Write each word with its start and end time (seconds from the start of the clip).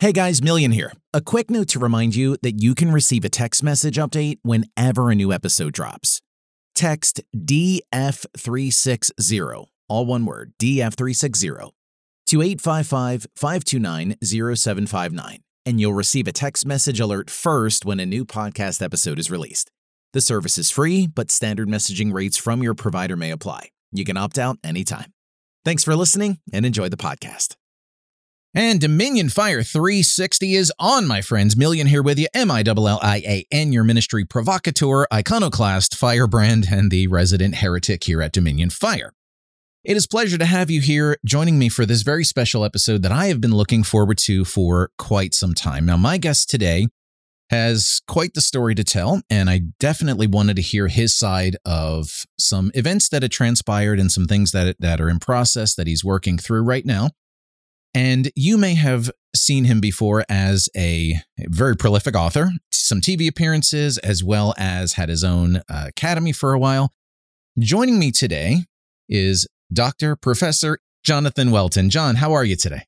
Hey 0.00 0.12
guys, 0.12 0.40
Millian 0.40 0.72
here. 0.72 0.92
A 1.12 1.20
quick 1.20 1.50
note 1.50 1.66
to 1.70 1.80
remind 1.80 2.14
you 2.14 2.36
that 2.44 2.62
you 2.62 2.76
can 2.76 2.92
receive 2.92 3.24
a 3.24 3.28
text 3.28 3.64
message 3.64 3.96
update 3.96 4.38
whenever 4.42 5.10
a 5.10 5.16
new 5.16 5.32
episode 5.32 5.72
drops. 5.72 6.20
Text 6.76 7.20
DF360, 7.36 9.66
all 9.88 10.06
one 10.06 10.24
word, 10.24 10.52
DF360, 10.62 11.72
to 12.28 12.42
855 12.42 13.26
529 13.34 14.14
0759, 14.22 15.40
and 15.66 15.80
you'll 15.80 15.94
receive 15.94 16.28
a 16.28 16.32
text 16.32 16.64
message 16.64 17.00
alert 17.00 17.28
first 17.28 17.84
when 17.84 17.98
a 17.98 18.06
new 18.06 18.24
podcast 18.24 18.80
episode 18.80 19.18
is 19.18 19.32
released. 19.32 19.68
The 20.12 20.20
service 20.20 20.58
is 20.58 20.70
free, 20.70 21.08
but 21.08 21.32
standard 21.32 21.66
messaging 21.66 22.12
rates 22.12 22.36
from 22.36 22.62
your 22.62 22.74
provider 22.74 23.16
may 23.16 23.32
apply. 23.32 23.70
You 23.90 24.04
can 24.04 24.16
opt 24.16 24.38
out 24.38 24.58
anytime. 24.62 25.12
Thanks 25.64 25.82
for 25.82 25.96
listening 25.96 26.38
and 26.52 26.64
enjoy 26.64 26.88
the 26.88 26.96
podcast. 26.96 27.57
And 28.54 28.80
Dominion 28.80 29.28
Fire 29.28 29.62
360 29.62 30.54
is 30.54 30.72
on, 30.78 31.06
my 31.06 31.20
friends. 31.20 31.54
Millian 31.54 31.86
here 31.86 32.02
with 32.02 32.18
you. 32.18 32.28
M 32.32 32.50
I 32.50 32.62
L 32.66 32.88
L 32.88 32.98
I 33.02 33.18
A 33.18 33.46
N, 33.52 33.72
your 33.72 33.84
ministry 33.84 34.24
provocateur, 34.24 35.06
iconoclast, 35.12 35.94
firebrand, 35.94 36.68
and 36.70 36.90
the 36.90 37.08
resident 37.08 37.56
heretic 37.56 38.04
here 38.04 38.22
at 38.22 38.32
Dominion 38.32 38.70
Fire. 38.70 39.12
It 39.84 39.96
is 39.96 40.06
pleasure 40.06 40.38
to 40.38 40.46
have 40.46 40.70
you 40.70 40.80
here 40.80 41.18
joining 41.24 41.58
me 41.58 41.68
for 41.68 41.84
this 41.84 42.02
very 42.02 42.24
special 42.24 42.64
episode 42.64 43.02
that 43.02 43.12
I 43.12 43.26
have 43.26 43.40
been 43.40 43.54
looking 43.54 43.82
forward 43.82 44.18
to 44.18 44.44
for 44.44 44.90
quite 44.98 45.34
some 45.34 45.54
time. 45.54 45.84
Now, 45.84 45.98
my 45.98 46.16
guest 46.16 46.48
today 46.48 46.88
has 47.50 48.00
quite 48.06 48.34
the 48.34 48.40
story 48.40 48.74
to 48.74 48.84
tell, 48.84 49.22
and 49.30 49.48
I 49.48 49.60
definitely 49.78 50.26
wanted 50.26 50.56
to 50.56 50.62
hear 50.62 50.88
his 50.88 51.14
side 51.14 51.56
of 51.64 52.24
some 52.38 52.70
events 52.74 53.08
that 53.10 53.22
had 53.22 53.30
transpired 53.30 54.00
and 54.00 54.10
some 54.10 54.26
things 54.26 54.52
that, 54.52 54.76
that 54.80 55.00
are 55.00 55.08
in 55.08 55.18
process 55.18 55.74
that 55.74 55.86
he's 55.86 56.04
working 56.04 56.38
through 56.38 56.62
right 56.62 56.84
now. 56.84 57.10
And 57.94 58.30
you 58.36 58.58
may 58.58 58.74
have 58.74 59.10
seen 59.34 59.64
him 59.64 59.80
before 59.80 60.24
as 60.28 60.68
a 60.76 61.14
very 61.38 61.76
prolific 61.76 62.14
author, 62.14 62.50
some 62.70 63.00
TV 63.00 63.28
appearances, 63.28 63.98
as 63.98 64.22
well 64.22 64.54
as 64.58 64.94
had 64.94 65.08
his 65.08 65.24
own 65.24 65.56
uh, 65.68 65.86
academy 65.88 66.32
for 66.32 66.52
a 66.52 66.58
while. 66.58 66.92
Joining 67.58 67.98
me 67.98 68.10
today 68.10 68.64
is 69.08 69.48
Dr. 69.72 70.16
Professor 70.16 70.78
Jonathan 71.04 71.50
Welton. 71.50 71.90
Jon, 71.90 72.16
how 72.16 72.32
are 72.32 72.44
you 72.44 72.56
today? 72.56 72.82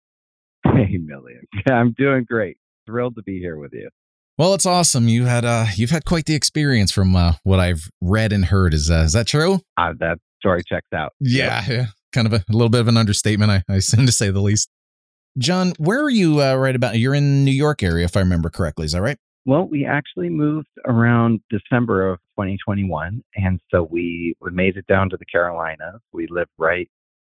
Hey, 0.65 0.99
Millian. 0.99 1.45
I'm 1.73 1.93
doing 1.93 2.25
great. 2.25 2.59
Thrilled 2.87 3.17
to 3.17 3.23
be 3.23 3.39
here 3.39 3.57
with 3.57 3.73
you. 3.73 3.89
Well, 4.39 4.55
it's 4.55 4.67
awesome. 4.67 5.09
You 5.09 5.25
had 5.25 5.45
uh, 5.45 5.67
you've 5.75 5.91
had 5.91 6.05
quite 6.05 6.25
the 6.27 6.35
experience 6.35 6.91
from 6.93 7.15
uh, 7.15 7.35
what 7.43 7.61
I've 7.61 7.91
read 8.01 8.33
and 8.33 8.45
heard. 8.45 8.73
Is 8.73 8.91
uh, 8.91 9.03
is 9.05 9.13
that 9.13 9.27
true? 9.27 9.61
Uh, 9.77 9.93
that 9.99 10.19
story 10.39 10.63
checks 10.67 10.89
out. 10.95 11.13
Yeah, 11.21 11.63
yeah. 11.69 11.87
kind 12.13 12.27
of 12.27 12.33
a, 12.33 12.37
a, 12.37 12.53
little 12.53 12.71
bit 12.71 12.81
of 12.81 12.89
an 12.89 12.97
understatement, 12.97 13.51
I, 13.51 13.63
I 13.69 13.77
assume 13.77 14.07
to 14.07 14.13
say 14.13 14.31
the 14.31 14.41
least. 14.41 14.71
Jon, 15.41 15.73
where 15.79 16.05
are 16.05 16.11
you 16.11 16.43
uh, 16.43 16.55
right 16.55 16.77
about? 16.77 16.99
You're 16.99 17.15
in 17.15 17.25
the 17.25 17.45
New 17.51 17.57
York 17.57 17.83
area, 17.83 18.05
if 18.05 18.15
I 18.15 18.21
remember 18.21 18.51
correctly. 18.51 18.85
Is 18.85 18.93
that 18.93 19.01
right? 19.01 19.17
Well, 19.47 19.67
we 19.67 19.87
actually 19.87 20.29
moved 20.29 20.69
around 20.87 21.41
December 21.49 22.11
of 22.11 22.19
2021, 22.37 23.23
and 23.37 23.59
so 23.71 23.89
we 23.91 24.35
we 24.43 24.51
made 24.51 24.77
it 24.77 24.87
down 24.87 25.09
to 25.11 25.17
the 25.17 25.25
Carolinas. 25.25 26.01
We 26.13 26.27
live 26.29 26.49
right 26.59 26.89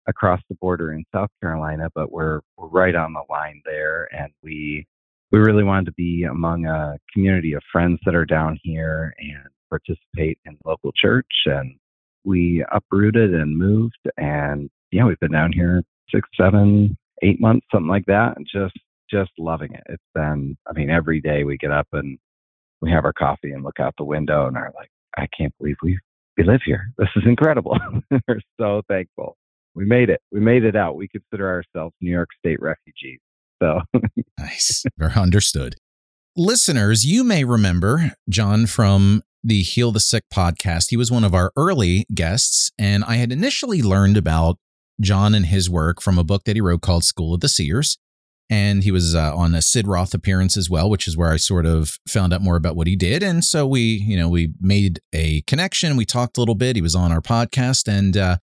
across 0.07 0.41
the 0.49 0.55
border 0.55 0.93
in 0.93 1.05
South 1.15 1.29
Carolina, 1.43 1.91
but 1.95 2.11
we're 2.11 2.41
we're 2.57 2.69
right 2.69 2.95
on 2.95 3.13
the 3.13 3.25
line 3.29 3.61
there, 3.67 4.09
and 4.11 4.33
we 4.43 4.87
we 5.31 5.39
really 5.39 5.65
wanted 5.65 5.85
to 5.87 5.93
be 5.93 6.25
among 6.25 6.65
a 6.65 6.97
community 7.13 7.53
of 7.53 7.63
friends 7.71 7.99
that 8.07 8.15
are 8.15 8.25
down 8.25 8.59
here 8.63 9.15
and 9.19 9.53
participate 9.69 10.39
in 10.47 10.57
local 10.65 10.93
church. 10.97 11.27
And 11.45 11.77
we 12.25 12.65
uprooted 12.73 13.35
and 13.35 13.59
moved, 13.59 14.01
and 14.17 14.71
yeah, 14.93 15.05
we've 15.05 15.21
been 15.21 15.33
down 15.33 15.53
here 15.53 15.83
six, 16.11 16.27
seven, 16.41 16.97
eight 17.23 17.41
months, 17.41 17.67
something 17.73 17.89
like 17.89 18.07
that, 18.07 18.37
and 18.37 18.47
just 18.51 18.77
just 19.11 19.31
loving 19.39 19.73
it. 19.73 19.83
It's 19.89 20.03
been, 20.15 20.57
I 20.69 20.73
mean, 20.75 20.91
every 20.91 21.21
day 21.21 21.45
we 21.45 21.57
get 21.57 21.71
up 21.71 21.89
and 21.93 22.19
we 22.83 22.91
have 22.91 23.05
our 23.05 23.13
coffee 23.13 23.53
and 23.53 23.65
look 23.65 23.81
out 23.81 23.95
the 23.97 24.05
window 24.05 24.47
and 24.47 24.57
are 24.57 24.71
like, 24.77 24.91
I 25.17 25.27
can't 25.37 25.55
believe 25.59 25.77
we 25.83 25.99
we 26.37 26.45
live 26.45 26.61
here. 26.65 26.93
This 26.99 27.09
is 27.17 27.25
incredible. 27.27 27.77
We're 28.29 28.41
so 28.61 28.83
thankful. 28.87 29.37
We 29.75 29.85
made 29.85 30.09
it. 30.09 30.21
We 30.31 30.41
made 30.41 30.65
it 30.65 30.77
out. 30.77 30.97
We 30.97 31.09
consider 31.09 31.49
ourselves 31.49 31.95
New 32.01 32.13
York 32.13 32.29
State 32.39 32.61
refugees. 32.61 33.19
So 33.61 33.81
nice. 34.39 34.85
Understood. 35.17 35.75
Listeners, 36.37 37.05
you 37.05 37.25
may 37.25 37.43
remember 37.43 38.13
Jon 38.29 38.67
from 38.67 39.23
the 39.43 39.63
Heal 39.63 39.91
the 39.91 40.01
Sick 40.01 40.25
podcast. 40.33 40.91
He 40.91 40.97
was 40.97 41.11
one 41.11 41.25
of 41.25 41.35
our 41.35 41.53
early 41.57 42.07
guests, 42.15 42.71
and 42.79 43.03
I 43.05 43.17
had 43.17 43.33
initially 43.33 43.83
learned 43.83 44.17
about 44.17 44.59
Jon 45.01 45.35
and 45.35 45.47
his 45.47 45.69
work 45.71 46.01
from 46.01 46.19
a 46.19 46.25
book 46.25 46.45
that 46.45 46.57
he 46.57 46.61
wrote 46.61 46.83
called 46.83 47.05
School 47.05 47.35
of 47.35 47.41
the 47.41 47.49
Seers. 47.49 47.99
And 48.51 48.83
he 48.83 48.91
was 48.91 49.15
uh, 49.15 49.37
on 49.37 49.55
a 49.55 49.61
Sid 49.61 49.87
Roth 49.87 50.15
appearance 50.15 50.57
as 50.57 50.71
well, 50.71 50.89
which 50.89 51.07
is 51.07 51.19
where 51.19 51.31
I 51.31 51.37
sort 51.37 51.67
of 51.67 51.99
found 52.09 52.33
out 52.33 52.41
more 52.41 52.57
about 52.57 52.77
what 52.77 52.87
he 52.87 52.97
did. 52.97 53.23
And 53.23 53.45
so 53.45 53.67
we, 53.67 53.81
you 53.83 54.17
know, 54.17 54.31
we 54.31 54.55
made 54.59 55.01
a 55.13 55.43
connection. 55.43 55.99
We 55.99 56.07
talked 56.07 56.39
a 56.39 56.41
little 56.41 56.55
bit. 56.55 56.75
He 56.75 56.81
was 56.81 56.95
on 56.95 57.13
our 57.13 57.21
podcast. 57.21 57.87
And 57.87 58.17
uh, 58.17 58.39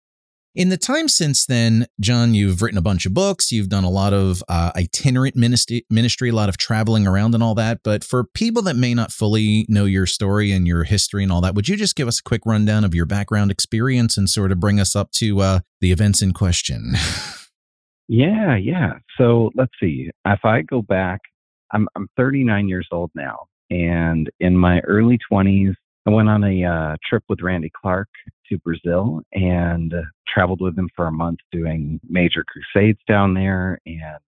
in 0.55 0.69
the 0.69 0.77
time 0.77 1.09
since 1.09 1.45
then, 1.45 1.85
Jon, 1.99 2.33
you've 2.33 2.61
written 2.61 2.77
a 2.77 2.81
bunch 2.81 3.05
of 3.05 3.13
books. 3.13 3.51
You've 3.51 3.67
done 3.67 3.83
a 3.83 3.89
lot 3.89 4.13
of 4.13 4.41
uh, 4.47 4.71
itinerant 4.75 5.35
ministry, 5.35 5.85
ministry, 5.89 6.29
a 6.29 6.35
lot 6.35 6.47
of 6.47 6.57
traveling 6.57 7.05
around 7.05 7.33
and 7.33 7.43
all 7.43 7.55
that. 7.55 7.81
But 7.83 8.03
for 8.03 8.23
people 8.23 8.61
that 8.63 8.75
may 8.75 8.93
not 8.93 9.11
fully 9.11 9.65
know 9.67 9.83
your 9.83 10.05
story 10.05 10.51
and 10.51 10.65
your 10.65 10.85
history 10.85 11.23
and 11.23 11.31
all 11.31 11.41
that, 11.41 11.55
would 11.55 11.67
you 11.67 11.75
just 11.75 11.95
give 11.95 12.07
us 12.07 12.19
a 12.19 12.23
quick 12.23 12.41
rundown 12.45 12.85
of 12.85 12.95
your 12.95 13.05
background 13.05 13.51
experience 13.51 14.17
and 14.17 14.29
sort 14.29 14.51
of 14.51 14.59
bring 14.59 14.79
us 14.79 14.95
up 14.95 15.11
to 15.11 15.41
uh, 15.41 15.59
the 15.81 15.91
events 15.91 16.21
in 16.21 16.31
question? 16.31 16.93
yeah, 18.07 18.55
yeah. 18.55 18.93
So 19.17 19.51
let's 19.55 19.73
see. 19.79 20.09
If 20.25 20.45
I 20.45 20.61
go 20.61 20.81
back, 20.81 21.19
I'm 21.73 21.87
I'm 21.95 22.07
39 22.15 22.69
years 22.69 22.87
old 22.91 23.11
now, 23.13 23.47
and 23.69 24.29
in 24.39 24.55
my 24.55 24.79
early 24.81 25.19
20s, 25.31 25.73
I 26.05 26.11
went 26.11 26.29
on 26.29 26.43
a 26.43 26.63
uh, 26.63 26.95
trip 27.09 27.23
with 27.27 27.41
Randy 27.41 27.71
Clark 27.81 28.07
to 28.49 28.57
Brazil 28.59 29.21
and 29.33 29.93
traveled 30.27 30.61
with 30.61 30.77
him 30.77 30.89
for 30.95 31.07
a 31.07 31.11
month 31.11 31.39
doing 31.51 31.99
major 32.07 32.43
crusades 32.47 32.99
down 33.07 33.33
there 33.33 33.79
and 33.85 34.19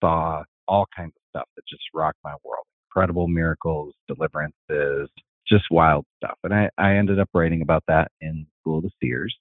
saw 0.00 0.42
all 0.68 0.86
kinds 0.94 1.12
of 1.16 1.22
stuff 1.30 1.48
that 1.56 1.62
just 1.68 1.82
rocked 1.94 2.18
my 2.24 2.34
world. 2.44 2.64
Incredible 2.90 3.28
miracles, 3.28 3.94
deliverances, 4.08 5.08
just 5.48 5.64
wild 5.70 6.04
stuff. 6.16 6.38
And 6.44 6.54
I, 6.54 6.70
I 6.78 6.96
ended 6.96 7.18
up 7.18 7.28
writing 7.34 7.62
about 7.62 7.84
that 7.88 8.10
in 8.20 8.46
School 8.60 8.78
of 8.78 8.84
the 8.84 8.90
Seers. 9.02 9.36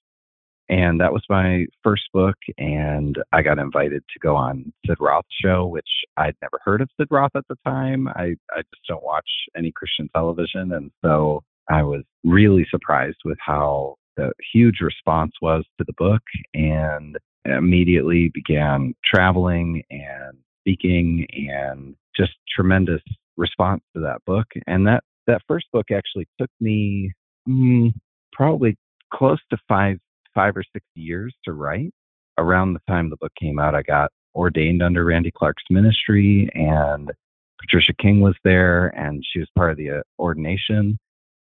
And 0.70 1.02
that 1.02 1.12
was 1.12 1.24
my 1.30 1.66
first 1.84 2.04
book. 2.14 2.38
And 2.58 3.18
I 3.34 3.42
got 3.42 3.60
invited 3.60 4.04
to 4.14 4.20
go 4.20 4.36
on 4.38 4.72
Sid 4.86 4.98
Roth's 5.02 5.28
show, 5.44 5.66
which 5.68 5.90
I'd 6.16 6.36
never 6.42 6.60
heard 6.64 6.82
of 6.82 6.90
Sid 6.98 7.08
Roth 7.12 7.36
at 7.36 7.44
the 7.50 7.58
time. 7.66 8.08
I, 8.08 8.36
I 8.52 8.62
just 8.74 8.88
don't 8.88 9.04
watch 9.04 9.30
any 9.58 9.74
Christian 9.74 10.10
television. 10.16 10.72
And 10.72 10.92
so 11.04 11.44
I 11.70 11.84
was 11.84 12.04
really 12.24 12.66
surprised 12.70 13.20
with 13.26 13.38
how 13.46 13.96
the 14.22 14.32
huge 14.54 14.80
response 14.82 15.32
was 15.42 15.66
to 15.78 15.86
the 15.86 15.94
book 15.98 16.22
and 16.54 17.18
immediately 17.46 18.32
began 18.34 18.94
traveling 19.04 19.84
and 19.90 20.38
speaking 20.62 21.26
and 21.32 21.96
just 22.16 22.34
tremendous 22.56 23.02
response 23.38 23.82
to 23.96 24.02
that 24.02 24.20
book. 24.26 24.46
And 24.68 24.86
that, 24.88 25.04
that 25.28 25.42
first 25.48 25.66
book 25.74 25.88
actually 25.92 26.28
took 26.40 26.50
me 26.60 27.14
mm, 27.50 27.94
probably 28.32 28.76
close 29.14 29.40
to 29.50 29.58
five, 29.68 29.98
five 30.36 30.56
or 30.56 30.64
six 30.74 30.86
years 30.96 31.34
to 31.46 31.54
write. 31.54 31.94
Around 32.38 32.74
the 32.74 32.82
time 32.88 33.10
the 33.10 33.18
book 33.18 33.34
came 33.40 33.60
out, 33.60 33.76
I 33.76 33.82
got 33.82 34.12
ordained 34.36 34.82
under 34.82 35.04
Randy 35.04 35.32
Clark's 35.36 35.64
ministry 35.70 36.50
and 36.54 37.12
Patricia 37.60 37.94
King 38.00 38.22
was 38.22 38.36
there 38.44 38.88
and 38.98 39.24
she 39.32 39.40
was 39.40 39.50
part 39.56 39.72
of 39.72 39.78
the 39.78 39.90
uh, 39.92 40.02
ordination 40.18 40.98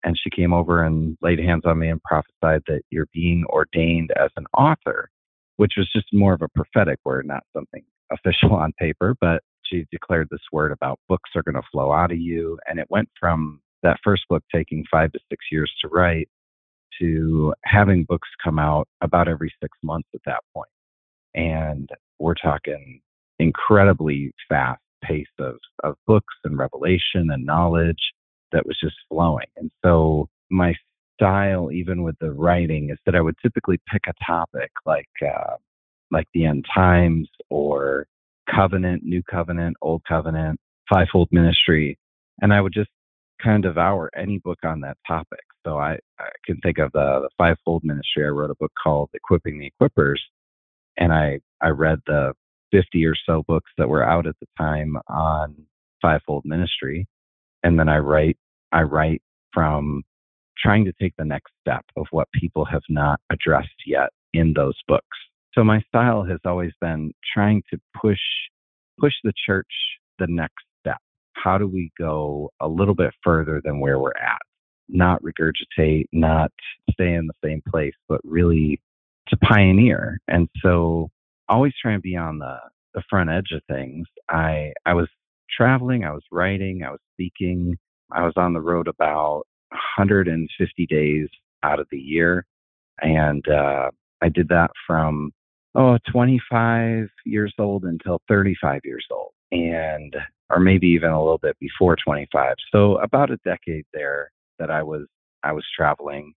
and 0.04 0.18
she 0.22 0.30
came 0.30 0.52
over 0.52 0.82
and 0.82 1.16
laid 1.22 1.38
hands 1.38 1.62
on 1.64 1.78
me 1.78 1.88
and 1.88 2.02
prophesied 2.02 2.62
that 2.66 2.82
you're 2.90 3.08
being 3.12 3.44
ordained 3.48 4.10
as 4.16 4.30
an 4.36 4.46
author, 4.56 5.10
which 5.56 5.72
was 5.76 5.90
just 5.92 6.06
more 6.12 6.32
of 6.32 6.42
a 6.42 6.48
prophetic 6.48 6.98
word, 7.04 7.26
not 7.26 7.44
something 7.54 7.82
official 8.12 8.54
on 8.54 8.72
paper. 8.78 9.14
But 9.20 9.42
she 9.64 9.86
declared 9.90 10.28
this 10.30 10.40
word 10.52 10.72
about 10.72 10.98
books 11.08 11.30
are 11.34 11.42
going 11.42 11.54
to 11.54 11.68
flow 11.70 11.92
out 11.92 12.12
of 12.12 12.18
you. 12.18 12.58
And 12.66 12.78
it 12.78 12.86
went 12.90 13.08
from 13.18 13.60
that 13.82 13.98
first 14.02 14.22
book 14.28 14.42
taking 14.54 14.84
five 14.90 15.12
to 15.12 15.18
six 15.30 15.46
years 15.50 15.72
to 15.82 15.88
write 15.88 16.28
to 17.00 17.54
having 17.64 18.04
books 18.04 18.28
come 18.42 18.58
out 18.58 18.88
about 19.00 19.28
every 19.28 19.52
six 19.62 19.76
months 19.82 20.08
at 20.14 20.20
that 20.26 20.40
point. 20.54 20.68
And 21.34 21.88
we're 22.18 22.34
talking 22.34 23.00
incredibly 23.38 24.32
fast 24.48 24.80
pace 25.02 25.26
of, 25.38 25.56
of 25.82 25.94
books 26.06 26.34
and 26.44 26.58
revelation 26.58 27.30
and 27.30 27.46
knowledge 27.46 28.12
that 28.52 28.66
was 28.66 28.78
just 28.80 28.96
flowing. 29.08 29.46
And 29.56 29.70
so 29.84 30.28
my 30.50 30.74
style, 31.14 31.70
even 31.72 32.02
with 32.02 32.16
the 32.20 32.32
writing, 32.32 32.90
is 32.90 32.98
that 33.06 33.14
I 33.14 33.20
would 33.20 33.36
typically 33.42 33.78
pick 33.90 34.02
a 34.08 34.24
topic 34.24 34.70
like 34.86 35.08
uh, 35.22 35.56
like 36.10 36.26
the 36.34 36.44
end 36.46 36.64
times 36.74 37.28
or 37.50 38.06
covenant, 38.54 39.02
new 39.04 39.22
covenant, 39.30 39.76
old 39.82 40.02
covenant, 40.08 40.58
fivefold 40.88 41.28
ministry, 41.30 41.98
and 42.40 42.52
I 42.52 42.60
would 42.60 42.72
just 42.72 42.90
kind 43.42 43.64
of 43.64 43.70
devour 43.70 44.10
any 44.16 44.38
book 44.38 44.58
on 44.64 44.80
that 44.80 44.96
topic. 45.06 45.40
So 45.64 45.78
I, 45.78 45.98
I 46.18 46.28
can 46.44 46.58
think 46.60 46.78
of 46.78 46.92
the, 46.92 47.20
the 47.22 47.28
fivefold 47.38 47.84
ministry. 47.84 48.24
I 48.24 48.28
wrote 48.28 48.50
a 48.50 48.56
book 48.58 48.72
called 48.82 49.10
Equipping 49.14 49.58
the 49.58 49.70
Equippers, 49.70 50.18
and 50.96 51.12
I 51.12 51.40
I 51.60 51.68
read 51.68 51.98
the 52.06 52.32
50 52.72 53.04
or 53.04 53.14
so 53.26 53.42
books 53.46 53.70
that 53.78 53.88
were 53.88 54.04
out 54.04 54.26
at 54.26 54.36
the 54.40 54.46
time 54.58 54.96
on 55.08 55.54
fivefold 56.00 56.44
ministry. 56.44 57.06
And 57.62 57.78
then 57.78 57.88
I 57.88 57.98
write, 57.98 58.36
I 58.72 58.82
write 58.82 59.22
from 59.52 60.02
trying 60.58 60.84
to 60.84 60.92
take 61.00 61.14
the 61.16 61.24
next 61.24 61.52
step 61.60 61.84
of 61.96 62.06
what 62.10 62.28
people 62.32 62.64
have 62.64 62.82
not 62.88 63.20
addressed 63.30 63.68
yet 63.86 64.10
in 64.32 64.52
those 64.54 64.78
books. 64.86 65.16
So 65.54 65.64
my 65.64 65.80
style 65.88 66.24
has 66.24 66.38
always 66.44 66.72
been 66.80 67.12
trying 67.34 67.62
to 67.70 67.78
push 68.00 68.20
push 68.98 69.14
the 69.24 69.32
church 69.46 69.72
the 70.18 70.26
next 70.28 70.62
step. 70.80 70.98
How 71.32 71.56
do 71.58 71.66
we 71.66 71.90
go 71.98 72.50
a 72.60 72.68
little 72.68 72.94
bit 72.94 73.12
further 73.24 73.60
than 73.64 73.80
where 73.80 73.98
we're 73.98 74.10
at? 74.10 74.40
Not 74.88 75.22
regurgitate, 75.22 76.04
not 76.12 76.52
stay 76.92 77.14
in 77.14 77.26
the 77.26 77.34
same 77.48 77.62
place, 77.68 77.94
but 78.08 78.20
really 78.24 78.80
to 79.28 79.36
pioneer. 79.38 80.18
And 80.28 80.48
so 80.62 81.08
always 81.48 81.72
trying 81.80 81.96
to 81.96 82.02
be 82.02 82.16
on 82.16 82.38
the, 82.38 82.56
the 82.94 83.02
front 83.08 83.30
edge 83.30 83.52
of 83.52 83.62
things. 83.68 84.06
I 84.28 84.72
I 84.86 84.94
was 84.94 85.08
traveling, 85.56 86.04
I 86.04 86.12
was 86.12 86.24
writing, 86.30 86.82
I 86.84 86.90
was 86.90 87.00
speaking. 87.14 87.76
I 88.12 88.24
was 88.24 88.34
on 88.36 88.52
the 88.52 88.60
road 88.60 88.88
about 88.88 89.42
150 89.70 90.86
days 90.86 91.28
out 91.62 91.78
of 91.78 91.86
the 91.90 91.98
year. 91.98 92.44
And 93.00 93.46
uh, 93.48 93.90
I 94.20 94.28
did 94.28 94.48
that 94.48 94.70
from 94.86 95.32
oh 95.74 95.98
25 96.10 97.08
years 97.24 97.54
old 97.58 97.84
until 97.84 98.20
35 98.28 98.80
years 98.84 99.06
old 99.10 99.30
and 99.52 100.16
or 100.50 100.58
maybe 100.58 100.88
even 100.88 101.10
a 101.10 101.22
little 101.22 101.38
bit 101.38 101.56
before 101.60 101.96
25 102.04 102.56
so 102.72 102.98
about 102.98 103.30
a 103.30 103.36
decade 103.44 103.84
there 103.92 104.30
that 104.58 104.70
i 104.70 104.82
was 104.82 105.06
i 105.44 105.52
was 105.52 105.64
traveling 105.76 106.32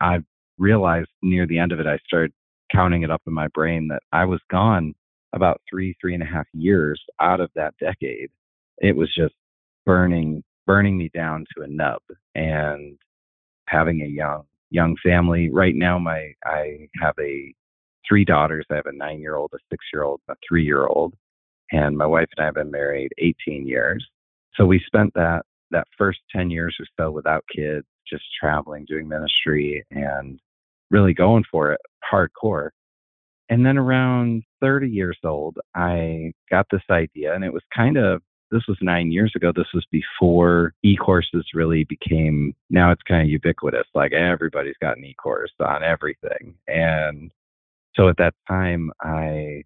i 0.00 0.18
realized 0.58 1.08
near 1.22 1.46
the 1.46 1.58
end 1.58 1.72
of 1.72 1.80
it 1.80 1.86
i 1.86 1.98
started 2.06 2.32
counting 2.72 3.02
it 3.02 3.10
up 3.10 3.22
in 3.26 3.32
my 3.32 3.48
brain 3.48 3.88
that 3.88 4.02
i 4.12 4.24
was 4.24 4.40
gone 4.50 4.94
about 5.32 5.60
three 5.68 5.96
three 6.00 6.14
and 6.14 6.22
a 6.22 6.26
half 6.26 6.46
years 6.52 7.00
out 7.20 7.40
of 7.40 7.50
that 7.54 7.74
decade 7.80 8.30
it 8.78 8.96
was 8.96 9.12
just 9.14 9.34
burning 9.84 10.42
burning 10.66 10.96
me 10.96 11.10
down 11.14 11.44
to 11.54 11.62
a 11.62 11.66
nub 11.68 12.00
and 12.34 12.98
having 13.68 14.02
a 14.02 14.06
young 14.06 14.44
young 14.70 14.96
family 15.02 15.50
right 15.50 15.74
now 15.74 15.98
my 15.98 16.32
i 16.44 16.88
have 17.00 17.14
a 17.20 17.54
three 18.08 18.24
daughters. 18.24 18.66
I 18.70 18.76
have 18.76 18.86
a 18.86 18.92
nine 18.92 19.20
year 19.20 19.36
old, 19.36 19.50
a 19.54 19.58
six 19.70 19.84
year 19.92 20.02
old, 20.02 20.20
a 20.28 20.34
three 20.46 20.64
year 20.64 20.86
old. 20.86 21.14
And 21.72 21.96
my 21.96 22.06
wife 22.06 22.28
and 22.36 22.44
I 22.44 22.46
have 22.46 22.54
been 22.54 22.70
married 22.70 23.12
18 23.18 23.66
years. 23.66 24.06
So 24.54 24.64
we 24.64 24.80
spent 24.86 25.12
that, 25.14 25.42
that 25.70 25.88
first 25.98 26.20
10 26.34 26.50
years 26.50 26.76
or 26.78 26.86
so 26.98 27.10
without 27.10 27.44
kids, 27.54 27.86
just 28.08 28.24
traveling, 28.40 28.84
doing 28.86 29.08
ministry 29.08 29.84
and 29.90 30.38
really 30.90 31.12
going 31.12 31.44
for 31.50 31.72
it 31.72 31.80
hardcore. 32.10 32.70
And 33.48 33.66
then 33.66 33.78
around 33.78 34.44
30 34.60 34.88
years 34.88 35.18
old, 35.24 35.58
I 35.74 36.32
got 36.50 36.66
this 36.70 36.82
idea 36.90 37.34
and 37.34 37.44
it 37.44 37.52
was 37.52 37.62
kind 37.74 37.96
of 37.96 38.22
this 38.50 38.62
was 38.68 38.78
nine 38.80 39.10
years 39.10 39.32
ago. 39.34 39.52
This 39.54 39.72
was 39.74 39.84
before 39.90 40.72
e-courses 40.82 41.46
really 41.54 41.84
became, 41.84 42.54
now 42.70 42.92
it's 42.92 43.02
kind 43.02 43.22
of 43.22 43.28
ubiquitous. 43.28 43.86
Like 43.94 44.12
everybody's 44.12 44.76
got 44.80 44.96
an 44.96 45.04
e-course 45.04 45.52
on 45.60 45.82
everything. 45.82 46.54
And 46.68 47.32
so 47.94 48.08
at 48.08 48.18
that 48.18 48.34
time, 48.48 48.90
I 49.00 49.62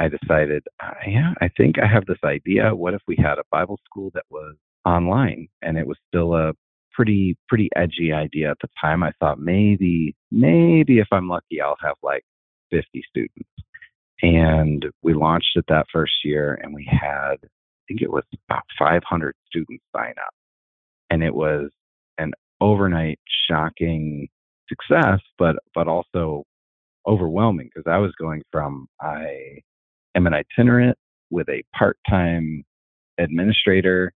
I 0.00 0.08
decided, 0.08 0.62
uh, 0.80 0.92
yeah, 1.08 1.34
I 1.40 1.48
think 1.56 1.76
I 1.78 1.86
have 1.92 2.06
this 2.06 2.22
idea. 2.24 2.74
What 2.74 2.94
if 2.94 3.02
we 3.08 3.16
had 3.16 3.38
a 3.38 3.44
Bible 3.50 3.80
school 3.84 4.10
that 4.14 4.24
was 4.30 4.54
online? 4.84 5.48
And 5.60 5.76
it 5.76 5.88
was 5.88 5.96
still 6.06 6.34
a 6.34 6.52
pretty 6.92 7.36
pretty 7.48 7.68
edgy 7.76 8.12
idea 8.12 8.50
at 8.50 8.58
the 8.60 8.68
time. 8.80 9.02
I 9.02 9.12
thought 9.18 9.40
maybe 9.40 10.14
maybe 10.30 10.98
if 10.98 11.08
I'm 11.10 11.28
lucky, 11.28 11.60
I'll 11.60 11.76
have 11.82 11.96
like 12.02 12.24
50 12.70 13.02
students. 13.08 13.48
And 14.22 14.84
we 15.02 15.14
launched 15.14 15.56
it 15.56 15.64
that 15.68 15.86
first 15.92 16.24
year, 16.24 16.58
and 16.62 16.74
we 16.74 16.88
had 16.90 17.36
think 17.88 18.02
it 18.02 18.12
was 18.12 18.24
about 18.48 18.62
500 18.78 19.34
students 19.46 19.84
sign 19.96 20.14
up, 20.20 20.34
and 21.10 21.22
it 21.22 21.34
was 21.34 21.70
an 22.18 22.32
overnight 22.60 23.18
shocking 23.48 24.28
success, 24.68 25.20
but 25.38 25.56
but 25.74 25.88
also 25.88 26.44
overwhelming 27.06 27.70
because 27.74 27.90
I 27.90 27.98
was 27.98 28.12
going 28.20 28.42
from 28.52 28.86
I 29.00 29.60
am 30.14 30.26
an 30.26 30.34
itinerant 30.34 30.96
with 31.30 31.48
a 31.48 31.62
part 31.76 31.98
time 32.08 32.64
administrator 33.18 34.12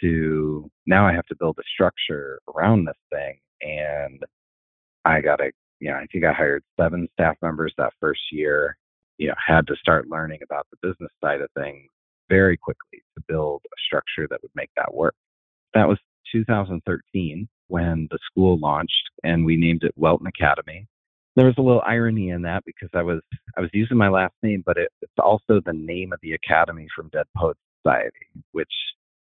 to 0.00 0.70
now 0.86 1.06
I 1.06 1.12
have 1.12 1.26
to 1.26 1.36
build 1.38 1.58
a 1.58 1.62
structure 1.74 2.40
around 2.54 2.86
this 2.86 2.94
thing. 3.12 3.38
And 3.62 4.22
I 5.04 5.20
got 5.20 5.40
a, 5.40 5.50
you 5.80 5.90
know, 5.90 5.96
I 5.96 6.06
think 6.12 6.24
I 6.24 6.32
hired 6.32 6.62
seven 6.80 7.08
staff 7.14 7.36
members 7.42 7.74
that 7.78 7.92
first 8.00 8.20
year, 8.32 8.76
you 9.18 9.28
know, 9.28 9.34
had 9.44 9.66
to 9.66 9.76
start 9.76 10.08
learning 10.08 10.40
about 10.42 10.66
the 10.70 10.88
business 10.88 11.10
side 11.22 11.40
of 11.40 11.48
things 11.56 11.88
very 12.30 12.56
quickly 12.56 13.02
to 13.16 13.24
build 13.28 13.60
a 13.66 13.76
structure 13.86 14.26
that 14.30 14.40
would 14.40 14.52
make 14.54 14.70
that 14.76 14.94
work. 14.94 15.14
That 15.74 15.88
was 15.88 15.98
2013 16.32 17.48
when 17.68 18.08
the 18.10 18.18
school 18.30 18.58
launched 18.58 19.10
and 19.22 19.44
we 19.44 19.56
named 19.56 19.82
it 19.82 19.92
Welton 19.96 20.26
Academy 20.26 20.86
there 21.36 21.46
was 21.46 21.54
a 21.58 21.62
little 21.62 21.82
irony 21.86 22.30
in 22.30 22.42
that 22.42 22.64
because 22.64 22.90
I 22.94 23.02
was 23.02 23.20
I 23.56 23.60
was 23.60 23.70
using 23.72 23.96
my 23.96 24.08
last 24.08 24.34
name, 24.42 24.62
but 24.66 24.76
it, 24.76 24.90
it's 25.00 25.12
also 25.18 25.60
the 25.64 25.72
name 25.72 26.12
of 26.12 26.18
the 26.22 26.32
academy 26.32 26.86
from 26.94 27.08
Dead 27.08 27.26
Poets 27.36 27.60
Society, 27.82 28.26
which 28.52 28.72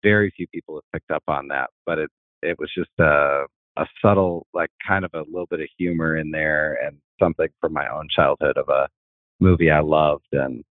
very 0.03 0.31
few 0.35 0.47
people 0.47 0.75
have 0.75 0.91
picked 0.91 1.11
up 1.11 1.23
on 1.27 1.47
that. 1.49 1.69
But 1.85 1.99
it 1.99 2.09
it 2.41 2.57
was 2.59 2.71
just 2.75 2.89
a 2.99 3.45
a 3.77 3.85
subtle, 4.01 4.47
like 4.53 4.69
kind 4.85 5.05
of 5.05 5.11
a 5.13 5.23
little 5.29 5.47
bit 5.49 5.61
of 5.61 5.67
humor 5.77 6.17
in 6.17 6.31
there, 6.31 6.77
and 6.83 6.97
something 7.21 7.47
from 7.61 7.73
my 7.73 7.87
own 7.87 8.07
childhood 8.13 8.57
of 8.57 8.69
a 8.69 8.87
movie 9.39 9.71
I 9.71 9.79
loved 9.79 10.27
and 10.33 10.63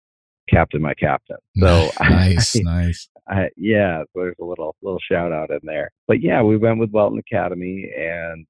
Captain 0.48 0.82
My 0.82 0.94
Captain. 0.94 1.36
So 1.58 1.90
nice, 2.00 2.56
I, 2.56 2.60
nice. 2.62 3.08
I, 3.28 3.48
yeah, 3.56 4.04
there's 4.14 4.36
a 4.40 4.44
little 4.44 4.76
little 4.82 5.00
shout 5.10 5.32
out 5.32 5.50
in 5.50 5.60
there. 5.64 5.90
But 6.06 6.22
yeah, 6.22 6.42
we 6.42 6.56
went 6.56 6.78
with 6.78 6.90
Welton 6.90 7.18
Academy, 7.18 7.90
and 7.96 8.46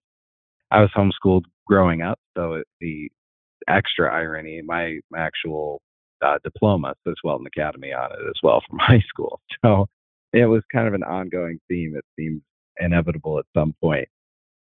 I 0.71 0.81
was 0.81 0.91
homeschooled 0.97 1.45
growing 1.67 2.03
up, 2.03 2.19
so 2.37 2.63
the 2.81 3.11
extra 3.69 4.13
irony, 4.13 4.63
my, 4.65 4.99
my 5.11 5.21
actual 5.21 5.81
uh, 6.25 6.39
diploma 6.43 6.95
says 7.07 7.15
Welton 7.23 7.47
Academy 7.47 7.93
on 7.93 8.11
it 8.13 8.27
as 8.27 8.41
well 8.43 8.63
from 8.69 8.79
high 8.81 9.05
school. 9.09 9.41
So 9.65 9.87
it 10.33 10.47
was 10.47 10.63
kind 10.73 10.89
of 10.89 10.95
an 10.95 11.03
ongoing 11.03 11.61
theme. 11.69 11.95
It 11.97 12.05
seemed 12.19 12.43
inevitable 12.79 13.39
at 13.39 13.45
some 13.57 13.75
point. 13.81 14.09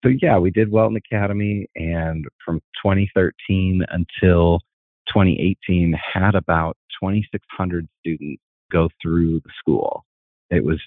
So 0.04 0.10
yeah, 0.20 0.38
we 0.38 0.50
did 0.50 0.70
Welton 0.70 0.96
Academy, 0.96 1.66
and 1.76 2.26
from 2.44 2.60
2013 2.84 3.82
until 3.88 4.60
2018, 5.08 5.94
had 6.12 6.34
about 6.34 6.76
2,600 7.00 7.88
students 8.00 8.42
go 8.72 8.88
through 9.02 9.40
the 9.40 9.50
school. 9.58 10.04
It 10.50 10.64
was 10.64 10.80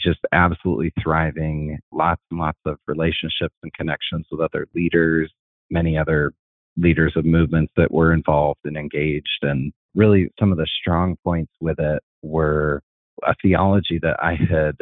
just 0.00 0.20
absolutely 0.32 0.92
thriving, 1.02 1.78
lots 1.92 2.22
and 2.30 2.40
lots 2.40 2.58
of 2.66 2.76
relationships 2.86 3.54
and 3.62 3.72
connections 3.74 4.26
with 4.30 4.40
other 4.40 4.66
leaders, 4.74 5.32
many 5.70 5.96
other 5.96 6.32
leaders 6.76 7.14
of 7.16 7.24
movements 7.24 7.72
that 7.76 7.90
were 7.90 8.12
involved 8.12 8.60
and 8.64 8.76
engaged. 8.76 9.42
And 9.42 9.72
really, 9.94 10.28
some 10.38 10.52
of 10.52 10.58
the 10.58 10.68
strong 10.80 11.16
points 11.24 11.52
with 11.60 11.78
it 11.78 12.02
were 12.22 12.82
a 13.26 13.34
theology 13.42 13.98
that 14.02 14.16
I 14.22 14.34
had 14.34 14.76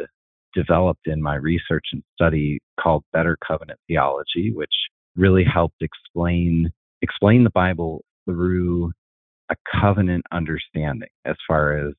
developed 0.53 1.07
in 1.07 1.21
my 1.21 1.35
research 1.35 1.85
and 1.91 2.03
study 2.13 2.59
called 2.79 3.03
Better 3.13 3.37
Covenant 3.45 3.79
Theology, 3.87 4.51
which 4.53 4.73
really 5.15 5.43
helped 5.43 5.81
explain 5.81 6.71
explain 7.01 7.43
the 7.43 7.49
Bible 7.51 8.03
through 8.25 8.91
a 9.49 9.55
covenant 9.79 10.25
understanding 10.31 11.09
as 11.25 11.35
far 11.47 11.77
as 11.77 11.93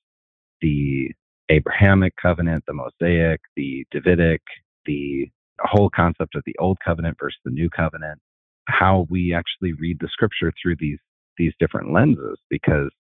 the 0.60 1.10
Abrahamic 1.48 2.14
covenant, 2.20 2.64
the 2.66 2.74
Mosaic, 2.74 3.40
the 3.56 3.86
Davidic, 3.92 4.42
the 4.84 5.30
whole 5.60 5.90
concept 5.90 6.34
of 6.34 6.42
the 6.44 6.56
old 6.58 6.78
covenant 6.84 7.16
versus 7.20 7.38
the 7.44 7.50
new 7.50 7.70
covenant, 7.70 8.20
how 8.68 9.06
we 9.08 9.32
actually 9.32 9.72
read 9.74 9.98
the 10.00 10.08
scripture 10.08 10.52
through 10.60 10.76
these 10.78 10.98
these 11.38 11.52
different 11.60 11.92
lenses 11.92 12.38
because 12.48 12.90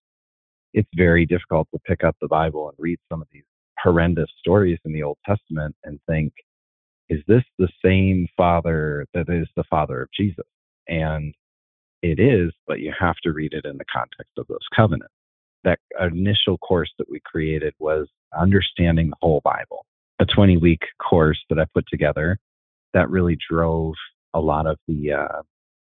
it's 0.74 0.88
very 0.94 1.24
difficult 1.24 1.66
to 1.72 1.80
pick 1.86 2.04
up 2.04 2.14
the 2.20 2.28
Bible 2.28 2.68
and 2.68 2.76
read 2.78 2.98
some 3.10 3.22
of 3.22 3.28
these 3.32 3.44
horrendous 3.82 4.30
stories 4.38 4.78
in 4.84 4.92
the 4.92 5.02
Old 5.02 5.16
Testament 5.24 5.74
and 5.84 5.98
think, 6.06 6.32
is 7.08 7.20
this 7.26 7.44
the 7.58 7.68
same 7.84 8.26
father 8.36 9.06
that 9.14 9.30
is 9.30 9.48
the 9.56 9.64
father 9.70 10.02
of 10.02 10.08
Jesus? 10.14 10.44
And 10.86 11.34
it 12.10 12.20
is, 12.20 12.52
but 12.66 12.80
you 12.80 12.92
have 12.98 13.16
to 13.22 13.32
read 13.32 13.52
it 13.52 13.64
in 13.64 13.76
the 13.78 13.84
context 13.92 14.32
of 14.38 14.46
those 14.48 14.66
covenants. 14.74 15.12
That 15.64 15.78
initial 16.00 16.58
course 16.58 16.92
that 16.98 17.10
we 17.10 17.20
created 17.24 17.74
was 17.78 18.08
understanding 18.38 19.10
the 19.10 19.16
whole 19.20 19.40
Bible, 19.44 19.84
a 20.20 20.24
20 20.24 20.56
week 20.58 20.82
course 20.98 21.38
that 21.48 21.58
I 21.58 21.64
put 21.74 21.86
together 21.88 22.38
that 22.94 23.10
really 23.10 23.36
drove 23.50 23.94
a 24.34 24.40
lot 24.40 24.66
of 24.66 24.78
the 24.86 25.12
uh, 25.12 25.42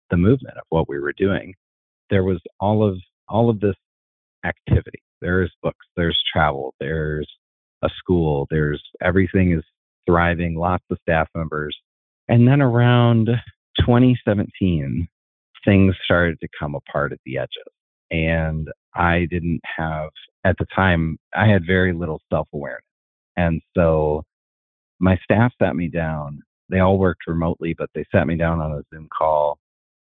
the 0.09 0.17
movement 0.17 0.57
of 0.57 0.63
what 0.69 0.89
we 0.89 0.99
were 0.99 1.13
doing. 1.13 1.55
There 2.09 2.23
was 2.23 2.39
all 2.59 2.87
of 2.87 2.97
all 3.27 3.49
of 3.49 3.59
this 3.59 3.75
activity. 4.45 5.01
There's 5.21 5.51
books, 5.61 5.85
there's 5.95 6.21
travel, 6.31 6.73
there's 6.79 7.29
a 7.83 7.89
school, 7.97 8.47
there's 8.49 8.81
everything 9.01 9.53
is 9.53 9.63
thriving, 10.05 10.55
lots 10.55 10.83
of 10.89 10.97
staff 11.01 11.27
members. 11.35 11.77
And 12.27 12.47
then 12.47 12.61
around 12.61 13.27
2017, 13.79 15.07
things 15.65 15.95
started 16.03 16.39
to 16.41 16.47
come 16.59 16.75
apart 16.75 17.11
at 17.11 17.19
the 17.25 17.37
edges. 17.37 17.49
And 18.09 18.67
I 18.95 19.27
didn't 19.29 19.61
have, 19.77 20.09
at 20.43 20.57
the 20.59 20.65
time, 20.75 21.17
I 21.33 21.47
had 21.47 21.65
very 21.65 21.93
little 21.93 22.21
self 22.31 22.47
awareness. 22.53 22.83
And 23.37 23.61
so 23.75 24.23
my 24.99 25.17
staff 25.23 25.53
sat 25.61 25.75
me 25.75 25.87
down. 25.87 26.41
They 26.69 26.79
all 26.79 26.97
worked 26.97 27.27
remotely, 27.27 27.73
but 27.77 27.89
they 27.95 28.05
sat 28.13 28.27
me 28.27 28.35
down 28.35 28.59
on 28.59 28.71
a 28.71 28.83
Zoom 28.93 29.07
call 29.15 29.57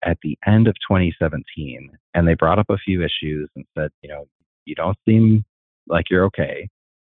at 0.04 0.18
the 0.22 0.36
end 0.46 0.68
of 0.68 0.74
2017 0.88 1.90
and 2.14 2.28
they 2.28 2.34
brought 2.34 2.58
up 2.58 2.66
a 2.68 2.78
few 2.78 3.02
issues 3.02 3.48
and 3.56 3.64
said, 3.76 3.90
you 4.02 4.08
know, 4.08 4.26
you 4.66 4.74
don't 4.74 4.98
seem 5.06 5.44
like 5.88 6.10
you're 6.10 6.24
okay. 6.24 6.68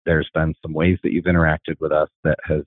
There's 0.05 0.29
been 0.33 0.53
some 0.61 0.73
ways 0.73 0.97
that 1.03 1.11
you've 1.11 1.25
interacted 1.25 1.79
with 1.79 1.91
us 1.91 2.09
that 2.23 2.37
has 2.45 2.61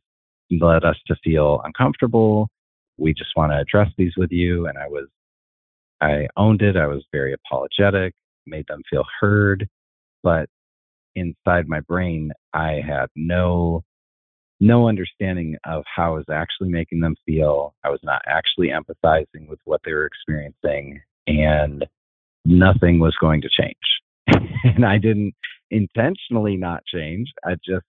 led 0.50 0.85
us 0.85 0.97
to 1.07 1.17
feel 1.23 1.61
uncomfortable. 1.65 2.49
We 2.97 3.15
just 3.15 3.31
want 3.37 3.53
to 3.53 3.59
address 3.59 3.91
these 3.97 4.15
with 4.17 4.33
you. 4.33 4.67
And 4.67 4.77
I 4.77 4.88
was, 4.88 5.07
I 6.00 6.28
owned 6.37 6.62
it. 6.62 6.76
I 6.76 6.87
was 6.87 7.05
very 7.12 7.33
apologetic, 7.33 8.14
made 8.47 8.67
them 8.69 8.83
feel 8.88 9.05
heard. 9.21 9.69
But 10.23 10.49
inside 11.14 11.69
my 11.69 11.81
brain, 11.81 12.33
I 12.55 12.81
had 12.87 13.07
no, 13.17 13.83
no 14.61 14.88
understanding 14.88 15.57
of 15.64 15.85
how 15.95 16.14
I 16.14 16.19
was 16.19 16.28
actually 16.31 16.69
making 16.71 17.00
them 17.00 17.17
feel. 17.26 17.75
I 17.85 17.90
was 17.90 18.00
not 18.02 18.23
actually 18.26 18.69
empathizing 18.69 19.49
with 19.49 19.59
what 19.64 19.81
they 19.85 19.93
were 19.93 20.07
experiencing 20.07 21.00
and 21.26 21.85
nothing 22.45 22.99
was 22.99 23.17
going 23.21 23.43
to 23.43 23.49
change. 23.49 23.75
and 24.64 24.85
I 24.85 24.99
didn't 24.99 25.35
intentionally 25.71 26.57
not 26.57 26.85
change. 26.87 27.28
I 27.45 27.55
just, 27.64 27.85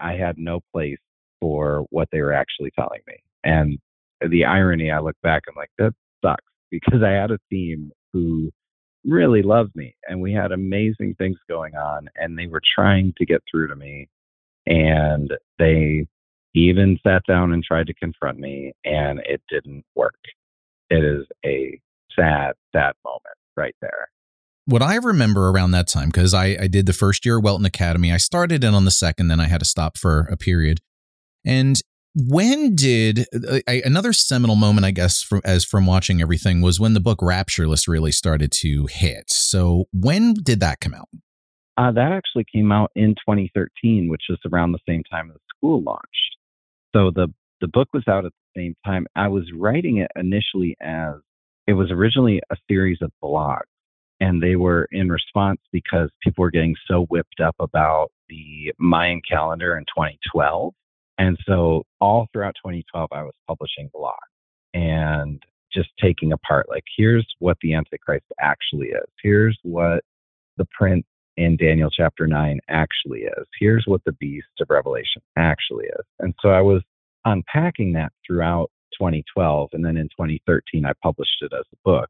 I 0.00 0.12
had 0.12 0.38
no 0.38 0.60
place 0.72 0.98
for 1.40 1.86
what 1.90 2.08
they 2.10 2.20
were 2.20 2.32
actually 2.32 2.70
telling 2.78 3.00
me. 3.06 3.16
And 3.44 3.78
the 4.26 4.44
irony, 4.44 4.90
I 4.90 5.00
look 5.00 5.16
back, 5.22 5.42
I'm 5.48 5.54
like, 5.56 5.70
that 5.78 5.92
sucks 6.24 6.42
because 6.70 7.02
I 7.02 7.10
had 7.10 7.30
a 7.30 7.38
team 7.50 7.92
who 8.12 8.50
really 9.04 9.42
loved 9.42 9.74
me 9.74 9.94
and 10.08 10.20
we 10.20 10.32
had 10.32 10.52
amazing 10.52 11.14
things 11.16 11.38
going 11.48 11.74
on 11.74 12.08
and 12.16 12.38
they 12.38 12.46
were 12.46 12.62
trying 12.74 13.14
to 13.18 13.26
get 13.26 13.42
through 13.50 13.68
to 13.68 13.76
me. 13.76 14.08
And 14.66 15.30
they 15.58 16.06
even 16.54 16.98
sat 17.06 17.22
down 17.26 17.52
and 17.52 17.64
tried 17.64 17.86
to 17.86 17.94
confront 17.94 18.38
me 18.38 18.72
and 18.84 19.20
it 19.20 19.40
didn't 19.48 19.84
work. 19.94 20.18
It 20.90 21.04
is 21.04 21.26
a 21.44 21.80
sad, 22.14 22.54
sad 22.74 22.94
moment 23.04 23.36
right 23.56 23.76
there 23.80 24.08
what 24.68 24.82
I 24.82 24.96
remember 24.96 25.48
around 25.48 25.70
that 25.70 25.88
time, 25.88 26.10
because 26.10 26.34
I, 26.34 26.56
I 26.60 26.66
did 26.66 26.84
the 26.84 26.92
first 26.92 27.24
year 27.24 27.40
Welton 27.40 27.64
Academy, 27.64 28.12
I 28.12 28.18
started 28.18 28.62
in 28.62 28.74
on 28.74 28.84
the 28.84 28.90
second, 28.90 29.28
then 29.28 29.40
I 29.40 29.46
had 29.46 29.60
to 29.60 29.64
stop 29.64 29.96
for 29.96 30.28
a 30.30 30.36
period. 30.36 30.80
And 31.42 31.80
when 32.26 32.74
did 32.74 33.26
I, 33.68 33.82
another 33.84 34.12
seminal 34.12 34.56
moment, 34.56 34.84
I 34.84 34.90
guess, 34.90 35.22
from, 35.22 35.40
as 35.44 35.64
from 35.64 35.86
watching 35.86 36.20
everything 36.20 36.60
was 36.60 36.80
when 36.80 36.94
the 36.94 37.00
book 37.00 37.20
Raptureless 37.20 37.86
really 37.86 38.12
started 38.12 38.50
to 38.60 38.86
hit. 38.90 39.30
So 39.30 39.84
when 39.92 40.34
did 40.34 40.60
that 40.60 40.80
come 40.80 40.94
out? 40.94 41.08
Uh, 41.76 41.92
that 41.92 42.10
actually 42.10 42.44
came 42.52 42.72
out 42.72 42.90
in 42.96 43.10
2013, 43.10 44.08
which 44.08 44.22
was 44.28 44.38
around 44.50 44.72
the 44.72 44.80
same 44.88 45.04
time 45.10 45.28
the 45.28 45.38
school 45.56 45.82
launched. 45.82 46.36
So 46.94 47.10
the 47.14 47.28
the 47.60 47.68
book 47.68 47.88
was 47.92 48.04
out 48.08 48.24
at 48.24 48.32
the 48.32 48.60
same 48.60 48.76
time. 48.84 49.06
I 49.16 49.28
was 49.28 49.44
writing 49.54 49.98
it 49.98 50.10
initially 50.14 50.76
as 50.80 51.14
it 51.66 51.72
was 51.72 51.90
originally 51.90 52.40
a 52.50 52.56
series 52.68 52.98
of 53.02 53.10
blogs 53.22 53.62
and 54.20 54.42
they 54.42 54.56
were 54.56 54.88
in 54.90 55.08
response 55.08 55.60
because 55.72 56.10
people 56.22 56.42
were 56.42 56.50
getting 56.50 56.74
so 56.88 57.06
whipped 57.06 57.40
up 57.44 57.56
about 57.60 58.10
the 58.28 58.72
Mayan 58.78 59.20
calendar 59.28 59.76
in 59.76 59.84
2012. 59.84 60.72
And 61.18 61.36
so 61.46 61.84
all 62.00 62.28
throughout 62.32 62.54
2012, 62.64 63.08
I 63.12 63.22
was 63.22 63.34
publishing 63.46 63.90
blogs 63.94 64.14
and 64.72 65.42
just 65.72 65.90
taking 66.00 66.32
apart, 66.32 66.66
like, 66.68 66.84
here's 66.96 67.26
what 67.40 67.58
the 67.60 67.74
Antichrist 67.74 68.26
actually 68.40 68.88
is. 68.88 69.04
Here's 69.22 69.58
what 69.62 70.04
the 70.56 70.66
prince 70.76 71.04
in 71.36 71.56
Daniel 71.56 71.90
chapter 71.90 72.26
9 72.26 72.58
actually 72.68 73.20
is. 73.20 73.46
Here's 73.58 73.84
what 73.86 74.02
the 74.04 74.12
beast 74.12 74.46
of 74.60 74.68
Revelation 74.70 75.22
actually 75.36 75.86
is. 75.86 76.04
And 76.18 76.34
so 76.40 76.50
I 76.50 76.60
was 76.60 76.82
unpacking 77.24 77.92
that 77.94 78.12
throughout 78.26 78.70
2012. 78.98 79.70
And 79.72 79.84
then 79.84 79.96
in 79.96 80.06
2013, 80.08 80.84
I 80.84 80.92
published 81.02 81.42
it 81.42 81.52
as 81.52 81.64
a 81.72 81.76
book. 81.84 82.08